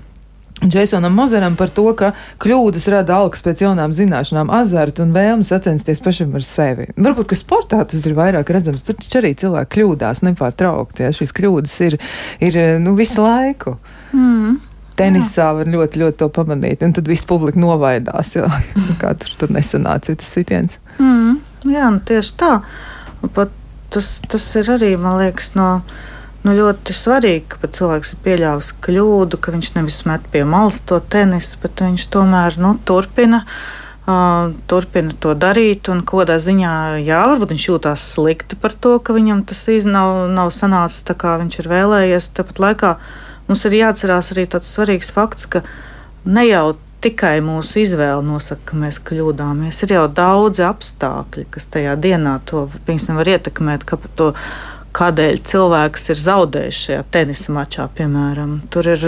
Džeisonam 0.64 1.14
Mozeram 1.14 1.56
par 1.60 1.70
to, 1.70 1.84
ka 2.00 2.14
kļūdas 2.42 2.88
rada 2.94 3.18
algas 3.20 3.44
pēc 3.44 3.66
jaunām 3.66 3.92
zināšanām, 3.94 4.50
azartu 4.56 5.04
un 5.04 5.12
vēlmi 5.16 5.44
sacensties 5.46 6.00
pašam 6.04 6.38
ar 6.40 6.46
sevi. 6.48 6.88
Varbūt, 6.96 7.28
ka 7.32 7.38
sportā 7.38 7.82
tas 7.84 8.06
ir 8.08 8.16
vairāk 8.18 8.54
redzams, 8.56 8.86
tur 8.88 8.96
taču 9.02 9.20
arī 9.20 9.34
cilvēki 9.36 9.74
kļūdās 9.76 10.24
nepārtraukti, 10.26 11.04
ja 11.06 11.12
šīs 11.16 11.36
kļūdas 11.36 11.76
ir, 11.90 11.98
ir 12.48 12.60
nu, 12.82 12.96
visu 12.96 13.26
laiku. 13.26 13.76
Mm. 14.16 14.56
Tenisā 14.96 15.50
jā. 15.50 15.52
var 15.60 15.70
ļoti, 15.76 16.02
ļoti 16.06 16.20
to 16.24 16.32
pamanīt, 16.32 16.88
un 16.88 16.96
tad 16.96 17.12
viss 17.12 17.28
publika 17.28 17.60
novaidās, 17.60 18.38
jā, 18.38 18.48
kā 19.02 19.12
tur, 19.20 19.36
tur 19.42 19.54
nesanāca 19.54 20.16
tas 20.16 20.34
sitiens. 20.40 20.80
Mm. 20.96 21.42
Jā, 21.68 21.92
nu 21.92 22.00
tieši 22.06 22.36
tā. 22.40 22.56
Pat 23.36 23.52
tas, 23.94 24.20
tas 24.32 24.46
ir 24.60 24.70
arī, 24.76 24.96
man 25.02 25.20
liekas, 25.20 25.52
no 25.58 25.70
nu, 26.46 26.54
ļoti 26.56 26.94
svarīgi, 26.96 27.58
ka 27.60 27.72
cilvēks 27.78 28.14
ir 28.14 28.22
pieļāvis 28.26 28.76
kļūdu, 28.86 29.42
ka 29.42 29.56
viņš 29.56 29.74
nevis 29.80 30.04
met 30.10 30.28
pie 30.32 30.46
malas 30.48 30.78
to 30.86 31.02
tenisu, 31.02 31.58
bet 31.64 31.82
viņš 31.84 32.08
tomēr 32.14 32.62
nu, 32.62 32.78
turpina. 32.86 33.44
Uh, 33.46 33.84
turpina 34.70 35.14
to 35.18 35.34
darīt, 35.34 35.90
un 35.90 36.04
kādā 36.06 36.38
ziņā, 36.38 37.02
jā, 37.02 37.24
varbūt 37.26 37.56
viņš 37.56 37.68
jūtas 37.72 38.06
slikti 38.14 38.58
par 38.62 38.76
to, 38.78 39.00
ka 39.02 39.16
viņam 39.18 39.42
tas 39.50 39.66
nav, 39.86 40.28
nav 40.30 40.52
sanācis 40.54 41.02
tā, 41.08 41.16
kā 41.18 41.38
viņš 41.42 41.60
ir 41.60 41.70
vēlējies. 41.72 42.30
Tāpat 42.38 42.62
laikā 42.62 42.96
mums 43.48 43.66
ir 43.66 43.80
jāatcerās 43.82 44.32
arī 44.36 44.46
tāds 44.46 44.70
svarīgs 44.70 45.10
fakts, 45.10 45.50
ka 45.50 45.64
ne 46.26 46.46
jau 46.46 46.76
tikai 47.02 47.40
mūsu 47.46 47.82
izvēle 47.82 48.22
nosaka, 48.26 48.62
ka 48.70 48.78
mēs 48.82 49.02
kļūdāmies. 49.02 49.82
Ir 49.86 49.98
jau 49.98 50.06
daudzi 50.08 50.66
apstākļi, 50.66 51.48
kas 51.54 51.66
tajā 51.74 51.98
dienā 52.02 52.40
to 52.46 52.68
piemēram, 52.86 53.20
var 53.22 53.34
ietekmēt. 53.36 53.86
Ka 53.90 53.98
to, 54.18 54.32
kādēļ 54.96 55.42
cilvēks 55.48 56.10
ir 56.14 56.20
zaudējis 56.22 56.82
šajā 56.88 57.06
tenisa 57.12 57.56
mačā, 57.56 57.88
piemēram. 57.98 58.60
Tur 58.74 58.90
ir 58.94 59.06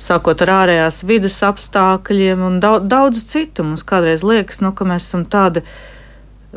sākot 0.00 0.44
ar 0.44 0.52
ārējās 0.58 1.02
vidas 1.08 1.36
apstākļiem 1.46 2.44
un 2.44 2.60
daudz, 2.62 2.88
daudz 2.90 3.24
citu. 3.30 3.66
Mums 3.66 3.84
kādreiz 3.86 4.24
liekas, 4.26 4.62
nu, 4.64 4.72
ka 4.76 4.88
mēs 4.88 5.08
esam 5.10 5.26
tādi 5.30 5.64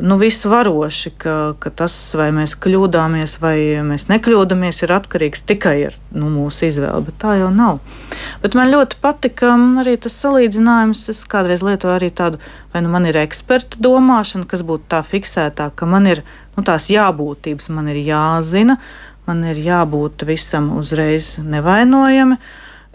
nu, 0.01 0.17
visvaroši, 0.17 1.11
ka, 1.17 1.35
ka 1.59 1.71
tas, 1.73 1.93
vai 2.17 2.29
mēs 2.35 2.55
kļūdāmies 2.61 3.37
vai 3.41 3.57
mēs 3.85 4.07
nekļūdāmies, 4.11 4.81
ir 4.83 4.93
atkarīgs 4.95 5.43
tikai 5.49 5.75
no 6.11 6.27
nu, 6.27 6.31
mūsu 6.35 6.67
izvēles. 6.67 7.07
Bet 7.07 7.17
tā 7.21 7.37
jau 7.39 7.49
nav. 7.53 7.79
Bet 8.43 8.57
man 8.57 8.71
ļoti 8.73 8.99
patika 9.01 9.53
arī 9.81 9.95
tas 10.01 10.17
salīdzinājums. 10.21 11.05
Es 11.13 11.23
kādreiz 11.29 11.63
lietoju 11.65 11.95
arī 11.95 12.11
tādu, 12.13 12.41
vai 12.73 12.83
nu 12.85 12.91
man 12.93 13.07
ir 13.09 13.19
eksperta 13.21 13.81
domāšana, 13.83 14.47
kas 14.49 14.65
būtu 14.67 14.89
tā 14.93 15.01
fiksētā, 15.05 15.71
ka 15.75 15.89
man 15.89 16.09
ir 16.09 16.23
nu, 16.57 16.65
tās 16.67 16.89
jābūtības, 16.93 17.71
man 17.73 17.89
ir 17.93 18.01
jāzina, 18.05 18.77
man 19.27 19.43
ir 19.49 19.59
jābūt 19.61 20.27
visam 20.29 20.71
uzreiz 20.77 21.35
nevainojami. 21.41 22.39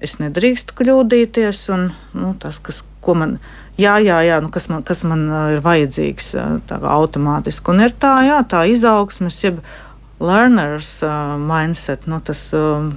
Es 0.02 0.16
nedrīkstu 0.18 0.74
kļūdīties, 0.78 1.66
un 1.74 1.92
nu, 2.18 2.32
tas, 2.42 2.58
kas 2.62 2.82
man 3.14 3.36
jā, 3.80 3.96
jā, 4.04 4.18
jā 4.26 4.40
nu, 4.44 4.50
kas, 4.52 4.68
man, 4.72 4.82
kas 4.86 5.04
man 5.08 5.24
uh, 5.30 5.44
ir 5.56 5.62
vajadzīgs 5.64 6.32
uh, 6.38 6.74
automātiski. 6.96 7.72
Un 7.72 7.86
ir 7.86 7.94
tā, 7.96 8.16
jā, 8.26 8.40
tā 8.48 8.64
izaugsmes, 8.70 9.38
jeb 9.44 9.62
learners 10.22 10.98
uh, 11.06 11.36
mindset, 11.40 12.06
nu, 12.10 12.20
tas 12.24 12.44
um, 12.56 12.92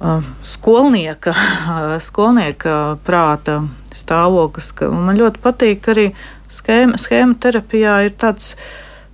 uh, 0.00 0.24
skolnieka, 0.42 1.34
skolnieka 2.08 2.96
prāta 3.06 3.60
stāvoklis. 3.96 4.72
Man 4.92 5.18
ļoti 5.18 5.42
patīk 5.44 5.92
arī 5.92 6.10
schēma, 6.52 7.00
schēma 7.00 7.38
terapijā 7.40 8.00
ir 8.06 8.16
tāds 8.18 8.54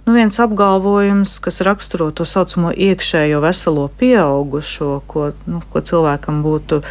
nu, 0.07 0.15
viens 0.17 0.39
apgalvojums, 0.43 1.37
kas 1.43 1.63
raksturo 1.67 2.11
to 2.11 2.27
saucamo 2.29 2.73
iekšējo 2.75 3.43
veselo 3.45 3.89
pieaugušo, 4.01 5.03
ko, 5.07 5.31
nu, 5.47 5.63
ko 5.73 5.83
cilvēkam 5.85 6.43
būtu 6.45 6.83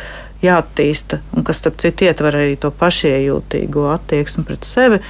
jāattīsta, 0.41 1.21
un 1.35 1.45
kas, 1.47 1.61
starp 1.61 1.79
citu, 1.81 2.07
ietver 2.07 2.37
arī 2.37 2.55
to 2.59 2.71
pašiejūtīgo 2.75 3.89
attieksmi 3.93 4.45
pret 4.47 4.67
sevi, 4.67 5.01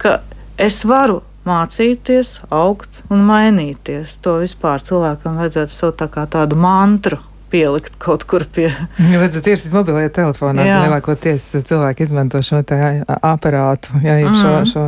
ka 0.00 0.20
es 0.60 0.82
varu 0.88 1.20
mācīties, 1.48 2.36
augt 2.52 3.02
un 3.12 3.24
mainīties. 3.28 4.18
To 4.24 4.38
vispār 4.42 4.84
cilvēkam 4.84 5.40
vajadzētu 5.40 5.74
sev 5.74 5.96
tā 6.00 6.10
kā 6.12 6.26
tādu 6.30 6.58
mantru 6.60 7.20
pielikt 7.50 7.96
kaut 7.98 8.24
kur 8.30 8.44
pie. 8.54 8.68
Ja 9.10 9.18
vajadzētu 9.18 9.50
ierakstīt 9.50 9.74
mobilajā 9.74 10.12
telefonā. 10.20 10.66
Lielākoties 10.84 11.48
cilvēki 11.66 12.06
izmanto 12.06 12.42
šo 12.46 12.60
aparātu, 12.62 14.00
jā, 14.04 14.18
mm. 14.20 14.38
šo, 14.38 14.52
šo, 14.70 14.84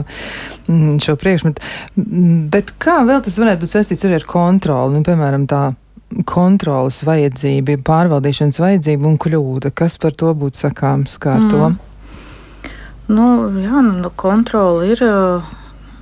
šo 1.02 1.16
priekšmetu. 1.18 1.72
Bet 2.52 2.74
kā 2.82 3.00
vēl 3.08 3.24
tas 3.24 3.40
varētu 3.42 3.64
būt 3.64 3.74
saistīts 3.74 4.06
arī 4.06 4.20
ar 4.20 4.28
kontroli? 4.30 4.94
Nu, 4.94 5.06
piemēram, 5.06 5.48
tā 5.50 5.72
kontrolas 6.28 7.02
vajadzība, 7.06 7.78
pārvaldīšanas 7.86 8.60
vajadzība 8.62 9.08
un 9.08 9.18
kļūda. 9.20 9.72
Kas 9.76 9.98
par 10.02 10.16
to 10.18 10.32
būtu 10.36 10.64
sakāms 10.64 11.18
kā 11.22 11.38
mm. 11.40 11.50
to? 11.52 11.72
Nu, 13.12 13.26
jā, 13.60 13.82
nu, 13.84 14.12
kontrola 14.16 14.86
ir 14.86 15.02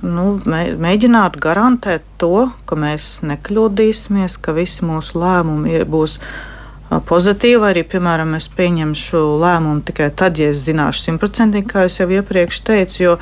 nu, 0.05 0.25
mēģināt 0.45 1.37
garantēt 1.41 2.05
to, 2.21 2.49
ka 2.69 2.77
mēs 2.79 3.19
nekļūdīsimies, 3.27 4.37
ka 4.41 4.55
visi 4.57 4.85
mūsu 4.87 5.19
lēmumi 5.21 5.83
būs 5.89 6.17
pozitīvi, 7.07 7.63
arī, 7.69 7.85
piemēram, 7.87 8.35
es 8.35 8.49
pieņemšu 8.51 9.21
lēmumu 9.41 9.85
tikai 9.87 10.09
tad, 10.17 10.39
ja 10.41 10.51
es 10.51 10.65
zināšu 10.65 11.07
simtprocentīgi, 11.07 11.69
kā 11.71 11.87
jau 11.87 12.09
iepriekš 12.11 12.61
teicu, 12.67 13.03
jo 13.03 13.17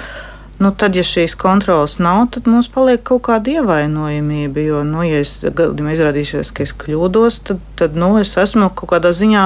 nu, 0.59 0.71
tad, 0.75 0.95
ja 0.99 1.03
šīs 1.07 1.35
kontrolas 1.39 1.97
nav, 2.03 2.25
tad 2.35 2.47
mums 2.51 2.67
paliek 2.71 3.01
kaut 3.07 3.23
kāda 3.29 3.59
ievainojamība. 3.59 4.63
Jo, 4.63 4.83
nu, 4.87 5.03
ja 5.07 5.21
es 5.23 5.37
gadījumā 5.43 5.95
izrādīšos, 5.95 6.51
ka 6.55 6.65
es 6.67 6.73
kļūdos, 6.75 7.41
tad, 7.47 7.61
tad 7.79 7.95
nu, 7.99 8.11
es 8.19 8.35
esmu 8.37 8.71
kaut 8.75 8.91
kādā 8.93 9.13
ziņā. 9.15 9.45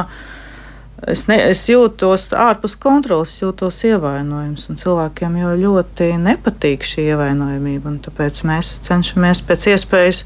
Es, 1.14 1.26
ne, 1.28 1.36
es 1.52 1.66
jūtos 1.68 2.30
ārpus 2.40 2.78
kontrolas, 2.80 3.36
jūtos 3.42 3.82
ievainojams. 3.86 4.70
Cilvēkiem 4.80 5.40
jau 5.42 5.56
ļoti 5.60 6.14
nepatīk 6.22 6.86
šī 6.88 7.10
ievainojamība. 7.12 7.98
Tāpēc 8.06 8.46
mēs 8.48 8.78
cenšamies 8.88 9.44
pēc 9.44 9.68
iespējas 9.74 10.24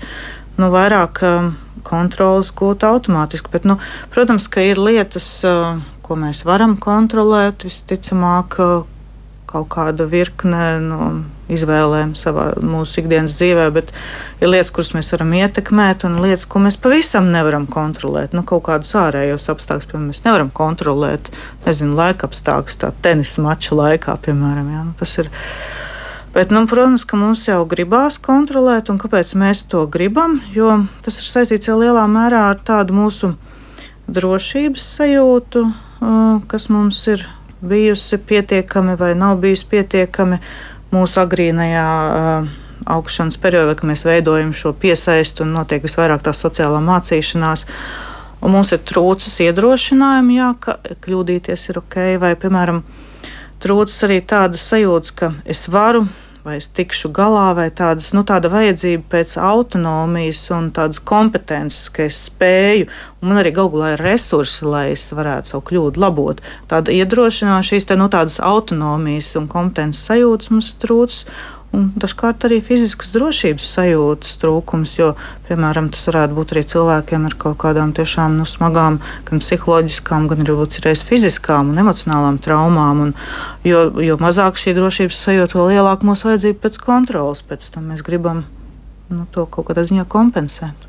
nu, 0.61 0.69
vairāk 0.73 1.23
um, 1.25 1.55
kontrolas 1.87 2.51
gūt 2.55 2.85
automātiski. 2.87 3.51
Bet, 3.53 3.65
nu, 3.67 3.79
protams, 4.13 4.45
ka 4.53 4.63
ir 4.63 4.79
lietas, 4.79 5.25
uh, 5.49 5.81
ko 6.05 6.19
mēs 6.19 6.45
varam 6.47 6.77
kontrolēt, 6.79 7.65
visticamāk, 7.65 8.61
uh, 8.61 8.85
kaut 9.47 9.69
kāda 9.71 10.05
virkne 10.09 10.63
no 10.83 11.09
izvēlēm 11.51 12.13
savā 12.19 12.49
mūsu 12.59 13.01
ikdienas 13.01 13.37
dzīvē, 13.39 13.67
bet 13.75 13.93
ir 14.41 14.51
lietas, 14.51 14.71
kuras 14.75 14.91
mēs 14.95 15.13
varam 15.13 15.31
ietekmēt, 15.37 16.03
un 16.07 16.19
lietas, 16.23 16.45
ko 16.49 16.61
mēs 16.63 16.79
pavisam 16.83 17.31
nevaram 17.31 17.67
kontrolēt. 17.71 18.35
Nu, 18.35 18.43
kaut 18.47 18.65
kādus 18.67 18.91
ārējos 18.99 19.47
apstākļus, 19.53 19.87
piemēram, 19.87 20.09
mēs 20.11 20.23
nevaram 20.27 20.51
kontrolēt, 20.53 21.31
nezinu, 21.65 21.95
laika 21.97 22.27
apstākļus, 22.27 22.79
tā 22.83 22.91
tenisa 23.05 23.43
mača 23.45 23.77
laikā, 23.79 24.17
piemēram. 24.27 24.71
Ja? 24.75 24.83
Nu, 24.89 24.95
tas 24.99 25.15
ir. 25.23 25.31
Bet, 26.35 26.51
nu, 26.53 26.65
protams, 26.69 27.07
ka 27.07 27.17
mums 27.17 27.47
jau 27.47 27.63
gribās 27.69 28.19
kontrolēt, 28.21 28.91
un 28.91 28.99
kāpēc 29.01 29.31
mēs 29.39 29.63
to 29.71 29.87
gribam? 29.89 30.41
Jo 30.53 30.83
tas 31.05 31.17
ir 31.21 31.31
saistīts 31.31 31.71
jau 31.71 31.79
lielā 31.79 32.03
mērā 32.11 32.43
ar 32.51 32.59
tādu 32.67 32.93
mūsu 32.93 33.31
drošības 34.11 34.83
sajūtu, 34.99 35.63
kas 36.51 36.67
mums 36.69 36.99
ir 37.09 37.25
bijusi 37.61 38.17
pietiekami 38.17 38.95
vai 38.99 39.13
nav 39.17 39.37
bijusi 39.41 39.65
pietiekami 39.69 40.39
mūsu 40.93 41.21
agrīnajā 41.23 41.87
uh, 41.87 42.51
augšanas 42.85 43.37
periodā, 43.41 43.75
kad 43.75 43.89
mēs 43.89 44.05
veidojam 44.07 44.53
šo 44.55 44.73
piesaistu 44.77 45.45
un 45.45 45.55
notiek 45.57 45.83
visvairāk 45.83 46.23
tā 46.25 46.33
sociālā 46.35 46.79
mācīšanās. 46.83 47.65
Un 48.45 48.53
mums 48.53 48.71
ir 48.75 48.83
trūcis 48.85 49.39
iedrošinājumi, 49.47 50.37
jā, 50.37 50.51
ka 50.61 50.77
kļūdīties 51.03 51.69
ir 51.71 51.81
ok, 51.81 51.97
vai, 52.21 52.35
piemēram, 52.37 52.83
trūcis 53.63 54.05
arī 54.05 54.19
tādas 54.29 54.67
sajūtas, 54.69 55.15
ka 55.17 55.31
es 55.49 55.65
varu, 55.73 56.05
vai 56.47 56.57
es 56.61 56.69
tikšu 56.71 57.11
galā, 57.15 57.49
vai 57.57 57.67
tādas, 57.75 58.13
nu, 58.15 58.23
tāda 58.27 58.47
vajadzība 58.51 59.03
pēc 59.11 59.35
autonomijas 59.43 60.45
un 60.55 60.69
tādas 60.75 61.01
kompetences, 61.03 61.89
ka 61.91 62.05
es 62.07 62.21
spēju, 62.29 62.87
un 63.19 63.31
man 63.31 63.41
arī 63.41 63.51
galu 63.57 63.73
galā 63.75 63.91
ir 63.95 64.03
resursi, 64.05 64.63
lai 64.63 64.85
es 64.93 65.03
varētu 65.11 65.51
savu 65.51 65.65
kļūdu 65.67 66.03
labot. 66.03 66.39
Tāda 66.71 66.95
iedrošināšana, 66.95 67.67
šīs 67.67 67.89
te, 67.89 67.99
nu, 67.99 68.07
tādas 68.13 68.39
autonomijas 68.39 69.33
un 69.39 69.49
kompetences 69.51 70.07
sajūtas 70.07 70.53
mums 70.53 70.71
trūcis 70.79 71.27
un 71.75 71.89
dažkārt 71.99 72.45
arī 72.47 72.59
fiziskas 72.63 73.11
drošības 73.15 73.67
sajūtas 73.75 74.37
trūkums, 74.41 74.95
jo, 74.99 75.11
piemēram, 75.49 75.89
tas 75.93 76.07
varētu 76.09 76.37
būt 76.37 76.53
arī 76.55 76.63
cilvēkiem 76.73 77.27
ar 77.27 77.35
kaut 77.43 77.57
kādām 77.63 77.93
tiešām 77.97 78.39
nu, 78.39 78.47
smagām, 78.49 78.99
gan 79.27 79.43
psiholoģiskām, 79.43 80.29
gan 80.31 80.43
arī 80.45 80.57
reizes 80.85 81.05
fiziskām 81.07 81.73
un 81.73 81.83
emocionālām 81.83 82.39
traumām. 82.43 83.05
Un, 83.07 83.15
jo, 83.67 83.87
jo 84.03 84.17
mazāk 84.23 84.59
šī 84.59 84.77
drošības 84.77 85.23
sajūta, 85.27 85.59
jo 85.59 85.69
lielāka 85.69 86.07
mūsu 86.07 86.31
vajadzība 86.31 86.63
pēc 86.65 86.81
kontrolas, 86.83 87.43
pēc 87.45 87.71
tam 87.75 87.91
mēs 87.91 88.05
gribam 88.05 88.45
nu, 89.11 89.25
to 89.31 89.47
kaut 89.51 89.69
kādā 89.69 89.85
ziņā 89.87 90.07
kompensēt. 90.11 90.86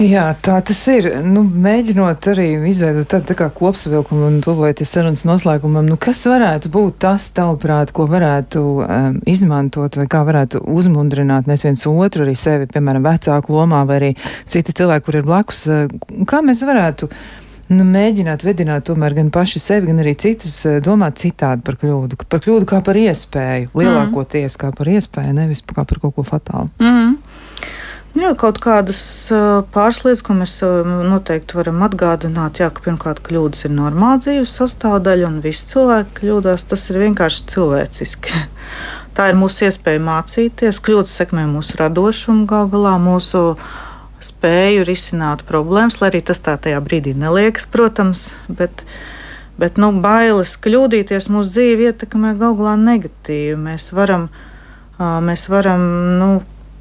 Jā, 0.00 0.30
tā 0.40 0.54
tas 0.64 0.78
ir. 0.88 1.10
Nu, 1.28 1.42
mēģinot 1.44 2.24
arī 2.32 2.46
izveidot 2.70 3.10
tādu 3.12 3.34
tā 3.36 3.48
kopsavilkumu 3.52 4.30
un 4.30 4.38
tuvojoties 4.40 4.94
sarunas 4.94 5.26
noslēgumam, 5.28 5.84
nu, 5.90 5.98
kas 6.00 6.22
varētu 6.24 6.70
būt 6.72 6.96
tas, 7.04 7.26
tavuprāt, 7.36 7.92
ko 7.92 8.06
varētu 8.08 8.62
um, 8.80 9.18
izmantot 9.28 9.98
vai 10.00 10.06
kā 10.08 10.22
varētu 10.24 10.62
uzmundrināt 10.72 11.50
mēs 11.50 11.66
viens 11.66 11.84
otru, 11.90 12.24
arī 12.24 12.32
sevi, 12.38 12.70
piemēram, 12.72 13.04
vecāku 13.10 13.52
lomā 13.58 13.82
vai 13.88 14.00
arī 14.00 14.10
citi 14.48 14.72
cilvēki, 14.80 15.04
kur 15.04 15.20
ir 15.20 15.28
blakus, 15.28 15.66
uh, 15.68 16.24
kā 16.30 16.40
mēs 16.48 16.64
varētu 16.64 17.10
nu, 17.76 17.84
mēģināt 17.84 18.46
vedināt 18.46 18.88
tomēr 18.88 19.18
gan 19.20 19.28
paši 19.34 19.60
sevi, 19.60 19.90
gan 19.92 20.00
arī 20.00 20.16
citus 20.16 20.56
uh, 20.64 20.80
domāt 20.80 21.20
citādi 21.20 21.66
par 21.66 21.76
kļūdu, 21.82 22.22
par 22.24 22.40
kļūdu 22.46 22.72
kā 22.72 22.80
par 22.88 22.96
iespēju, 23.04 23.74
lielākoties 23.76 24.56
kā 24.64 24.72
par 24.80 24.94
iespēju, 24.96 25.36
nevis 25.42 25.60
kā 25.68 25.84
par 25.84 26.00
kaut 26.00 26.16
ko 26.16 26.24
fatālu. 26.24 26.72
Mm. 26.80 27.18
Jā, 28.10 28.32
kaut 28.34 28.56
kādas 28.58 29.00
pāris 29.70 30.00
lietas, 30.02 30.22
ko 30.26 30.34
mēs 30.34 30.56
noteikti 31.06 31.54
varam 31.54 31.84
atgādināt. 31.86 32.58
Jā, 32.58 32.66
ka 32.74 32.82
pirmkārt, 32.82 33.20
kļūdas 33.22 33.68
ir 33.68 33.74
normāla 33.76 34.18
dzīves 34.24 34.54
sastāvdaļa, 34.58 35.28
un 35.28 35.36
visi 35.44 35.68
cilvēki 35.70 36.16
kļūdās. 36.16 36.64
Tas 36.72 36.88
ir 36.90 36.98
vienkārši 37.04 37.46
cilvēciski. 37.52 38.42
Tā 39.14 39.28
ir 39.30 39.38
mūsu 39.38 39.68
iespēja 39.68 40.02
mācīties. 40.02 40.82
Kļūdas 40.82 41.14
sekmē 41.22 41.46
mūsu 41.52 41.78
radošumu, 41.78 42.48
gal 42.50 42.66
galā 42.74 42.96
mūsu 42.98 43.54
spēju 44.20 44.82
risināt 44.90 45.46
problēmas, 45.46 46.02
lai 46.02 46.10
arī 46.10 46.26
tas 46.26 46.42
tā 46.42 46.58
tajā 46.58 46.82
brīdī 46.82 47.14
neliekas, 47.14 47.70
protams. 47.70 48.26
Bet, 48.50 48.82
bet 49.54 49.78
nu, 49.78 49.94
bailes 50.02 50.58
kļūdīties 50.58 51.30
mūsu 51.30 51.54
dzīvi 51.54 51.92
ietekmē 51.92 52.34
gal 52.42 52.58
galā 52.58 52.74
negatīvi. 52.90 53.54
Mēs 53.70 53.92
varam, 53.94 54.32
mēs 54.98 55.46
varam 55.52 55.92
nu, 56.18 56.32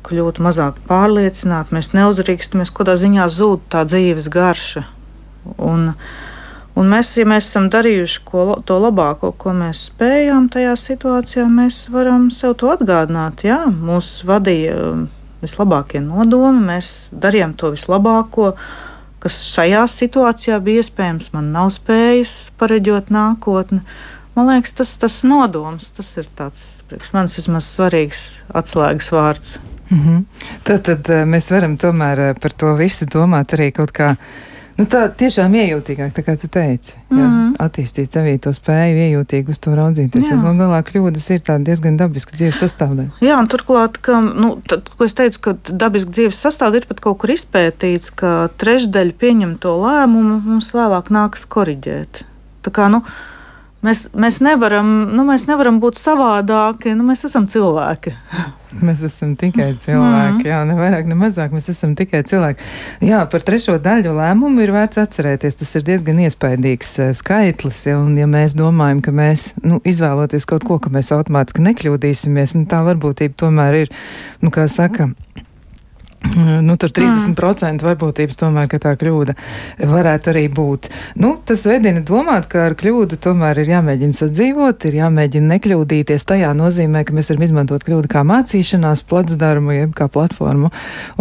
kļūt 0.08 0.40
mazāk 0.44 0.80
pārliecināti, 0.90 1.76
mēs 1.76 1.92
neuzrīkstamies, 1.96 2.72
kādā 2.76 2.96
ziņā 3.00 3.28
zūd 3.34 3.68
tā 3.72 3.84
dzīves 3.88 4.30
garša. 4.34 4.86
Un, 5.58 5.94
un 6.78 6.92
mēs, 6.92 7.12
ja 7.20 7.28
mēs 7.30 7.50
esam 7.50 7.70
darījuši 7.74 8.20
ko, 8.28 8.44
to 8.66 8.80
labāko, 8.82 9.32
ko 9.40 9.54
mēs 9.58 9.88
spējām 9.90 10.50
tajā 10.54 10.76
situācijā, 10.80 11.48
mēs 11.52 11.86
varam 11.94 12.30
sev 12.34 12.58
to 12.60 12.72
atgādināt. 12.74 13.46
Jā, 13.48 13.64
mūs 13.70 14.20
vadīja 14.28 14.76
um, 14.92 15.08
vislabākie 15.44 16.04
nodomi, 16.04 16.64
mēs 16.72 17.10
darījām 17.12 17.56
to 17.60 17.74
vislabāko, 17.76 18.54
kas 19.24 19.42
šajā 19.52 19.84
situācijā 19.92 20.62
bija 20.64 20.86
iespējams. 20.86 21.34
Man 21.36 21.52
nav 21.56 21.74
spējas 21.76 22.54
pareģot 22.60 23.12
nākotni. 23.14 23.84
Man 24.38 24.48
liekas, 24.48 24.76
tas 24.78 24.94
tas 25.02 25.18
nodoms, 25.28 25.90
tas 25.98 26.14
ir 26.22 26.30
tāds 26.38 26.62
priekš 26.88 27.12
manis 27.16 27.36
vismaz 27.36 27.68
svarīgs 27.68 28.24
atslēgas 28.56 29.12
vārds. 29.12 29.60
Mm 29.90 29.98
-hmm. 29.98 30.24
tad, 30.64 30.82
tad 30.84 31.10
eh, 31.10 31.26
mēs 31.26 31.52
varam 31.52 31.78
tomēr 31.78 32.20
eh, 32.20 32.34
par 32.42 32.54
to 32.54 32.76
visu 32.76 33.06
domāt 33.06 33.54
arī 33.54 33.72
kaut 33.72 33.92
kā. 33.92 34.16
Nu, 34.78 34.86
tā 34.86 35.10
tiešām 35.12 35.52
iejūtīgāk, 35.60 36.12
tā 36.16 36.24
kā 36.24 36.38
tu 36.40 36.48
teici. 36.48 36.94
Mm 37.10 37.18
-hmm. 37.18 37.24
jā, 37.24 37.66
attīstīt 37.66 38.14
sevī 38.16 38.38
to 38.40 38.54
spēju, 38.54 38.96
iejūtīgi 39.06 39.50
uz 39.50 39.60
to 39.60 39.76
raudzīties. 39.76 40.30
Jo 40.32 40.38
galā 40.38 40.80
kļūdas 40.84 41.34
ir 41.34 41.40
tāda 41.40 41.64
diezgan 41.64 41.98
dabiska 41.98 42.32
dzīves 42.36 42.60
sastāvdaļa. 42.64 43.10
Jā, 43.22 43.40
un 43.40 43.48
turklāt, 43.48 43.98
ka, 44.02 44.22
nu, 44.22 44.62
tad, 44.68 44.90
ko 44.98 45.06
es 45.06 45.14
teicu, 45.14 45.40
ka 45.42 45.56
dabiska 45.72 46.12
dzīves 46.12 46.40
sastāvdaļa 46.46 46.82
ir 46.82 46.88
pat 46.88 47.00
kaut 47.00 47.18
kur 47.18 47.30
izpētīts, 47.30 48.16
ka 48.16 48.50
trešdaļa 48.58 49.14
pieņemto 49.20 49.76
lēmumu 49.86 50.42
mums 50.46 50.72
vēlāk 50.74 51.12
nāks 51.12 51.46
koriģēt. 51.46 52.24
Tā 52.62 52.72
kā, 52.72 52.88
nu, 52.90 53.04
Mēs, 53.80 54.10
mēs, 54.12 54.42
nevaram, 54.44 54.88
nu, 55.16 55.24
mēs 55.24 55.46
nevaram 55.48 55.78
būt 55.80 56.00
savādāki. 56.02 56.92
Nu, 57.00 57.06
mēs 57.08 57.24
esam 57.30 57.46
cilvēki. 57.48 58.16
Mēs 58.86 59.00
esam 59.02 59.32
tikai 59.34 59.72
cilvēki. 59.82 60.44
Mm. 60.44 60.46
Jā, 60.46 60.58
ne 60.70 60.76
vairāk, 60.78 61.08
ne 61.10 61.16
mazāk. 61.18 61.50
Mēs 61.56 61.72
esam 61.72 61.96
tikai 61.98 62.20
cilvēki. 62.30 62.68
Jā, 63.08 63.24
par 63.32 63.42
trešo 63.42 63.80
daļu 63.82 64.12
lēmumu 64.14 64.62
ir 64.62 64.74
vērts 64.76 65.00
atcerēties. 65.02 65.58
Tas 65.58 65.74
ir 65.80 65.88
diezgan 65.88 66.20
iespaidīgs 66.28 66.92
uh, 67.02 67.10
skaitlis. 67.18 67.82
Ja, 67.90 67.98
un, 67.98 68.14
ja 68.20 68.28
mēs 68.30 68.54
domājam, 68.60 69.02
ka 69.02 69.16
mēs 69.16 69.50
nu, 69.64 69.82
izvēloties 69.90 70.46
kaut 70.50 70.68
ko, 70.70 70.78
ka 70.84 70.94
mēs 70.94 71.10
automātiski 71.16 71.66
nekļūdīsimies, 71.66 72.60
nu, 72.60 72.68
tā 72.70 72.84
varbūtība 72.86 73.40
tomēr 73.42 73.86
ir, 73.88 73.96
nu, 74.46 74.54
kā 74.54 74.70
saka. 74.70 75.10
Nu, 76.62 76.76
tur 76.76 76.92
30% 76.92 77.32
mm. 77.32 77.80
varbūtības 77.86 78.40
tomēr, 78.40 78.68
ka 78.72 78.80
tā 78.84 78.94
kļūda 79.00 79.36
varētu 79.88 80.34
arī 80.34 80.46
būt. 80.52 80.90
Nu, 81.20 81.34
tas 81.48 81.64
vedina 81.68 82.04
domāt, 82.06 82.50
ka 82.52 82.66
ar 82.68 82.76
kļūdu 82.80 83.20
tomēr 83.24 83.64
ir 83.64 83.72
jāmēģina 83.74 84.18
sadzīvot, 84.18 84.90
ir 84.90 85.00
jāmēģina 85.00 85.56
nekļūdīties. 85.56 86.28
Tajā 86.30 86.52
nozīmē, 86.60 87.06
ka 87.08 87.16
mēs 87.16 87.32
varam 87.32 87.48
izmantot 87.48 87.88
kļūdu 87.88 88.12
kā 88.12 88.26
mācīšanās 88.28 89.06
placdarmu, 89.10 89.76
jeb 89.78 89.96
kā 89.98 90.10
platformu. 90.12 90.74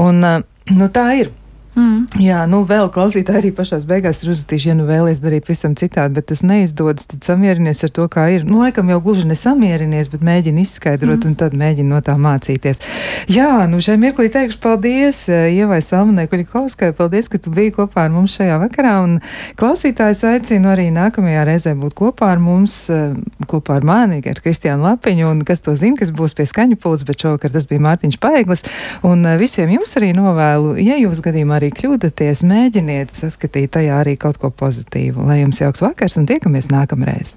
Un, 0.03 0.25
nu, 0.25 0.91
tā 0.93 1.11
ir. 1.23 1.33
Mm. 1.79 1.99
Jā, 2.19 2.41
nu 2.51 2.65
vēl 2.67 2.89
klausītāji 2.91 3.39
arī 3.39 3.51
pašās 3.55 3.85
beigās 3.87 4.25
ir 4.25 4.33
uzrakstījuši, 4.33 4.71
ja 4.71 4.75
nu 4.75 4.87
vēlies 4.89 5.21
darīt 5.23 5.47
visam 5.47 5.77
citādi, 5.79 6.17
bet 6.17 6.27
tas 6.33 6.41
neizdodas, 6.43 7.07
tad 7.07 7.23
samierinies 7.27 7.85
ar 7.87 7.93
to, 7.95 8.07
kā 8.11 8.25
ir. 8.35 8.47
Nu, 8.49 8.59
laikam 8.65 8.89
jau 8.91 8.99
gluži 9.05 9.29
nesamierinies, 9.29 10.09
bet 10.11 10.25
mēģini 10.27 10.65
izskaidrot 10.67 11.23
mm. 11.23 11.29
un 11.29 11.37
tad 11.39 11.55
mēģini 11.59 11.93
no 11.93 12.01
tā 12.03 12.17
mācīties. 12.19 12.83
Jā, 13.31 13.51
nu 13.71 13.79
šai 13.85 13.95
mirklī 14.03 14.27
teikšu 14.35 14.59
paldies 14.65 15.21
eh, 15.31 15.53
Ievai 15.55 15.79
Salmanai 15.85 16.27
Kuļikovskai, 16.33 16.91
paldies, 16.99 17.31
ka 17.31 17.39
tu 17.45 17.53
biji 17.55 17.77
kopā 17.79 18.09
ar 18.09 18.15
mums 18.17 18.35
šajā 18.41 18.59
vakarā 18.65 18.97
un 19.05 19.19
klausītājus 19.61 20.25
aicinu 20.33 20.73
arī 20.73 20.89
nākamajā 20.95 21.47
reizē 21.47 21.77
būt 21.79 21.95
kopā 22.01 22.33
ar 22.35 22.43
mums, 22.43 22.81
eh, 22.91 23.15
kopā 23.47 23.79
ar 23.79 23.87
mani, 23.87 24.19
ar 24.27 24.43
Kristiānu 24.43 24.89
Lapiņu 24.89 25.31
un 25.31 25.47
kas 25.47 25.63
to 25.63 25.77
zina, 25.79 26.01
kas 26.03 26.11
būs 26.11 26.35
pie 26.35 26.49
skaņu 26.49 26.81
pults, 26.83 27.07
bet 27.07 27.23
šovakar 27.23 27.55
tas 27.55 27.71
bija 27.71 27.87
Mārtiņš 27.87 28.19
Paeglis 28.19 28.67
un 29.07 29.23
eh, 29.23 29.39
visiem 29.39 29.71
jums 29.79 29.95
arī 30.01 30.11
novēlu, 30.19 30.75
ja 30.83 30.99
jūs 30.99 31.23
gadījumā 31.23 31.61
arī 31.61 31.68
arī 31.69 31.77
kļūdaties, 31.77 32.45
mēģiniet 32.49 33.13
saskatīt 33.13 33.75
tajā 33.77 34.01
arī 34.01 34.17
kaut 34.17 34.39
ko 34.41 34.51
pozitīvu. 34.51 35.27
Lai 35.29 35.43
jums 35.43 35.61
jauks 35.61 35.85
vakars 35.85 36.17
un 36.17 36.27
tiekamies 36.27 36.71
nākamreiz! 36.73 37.37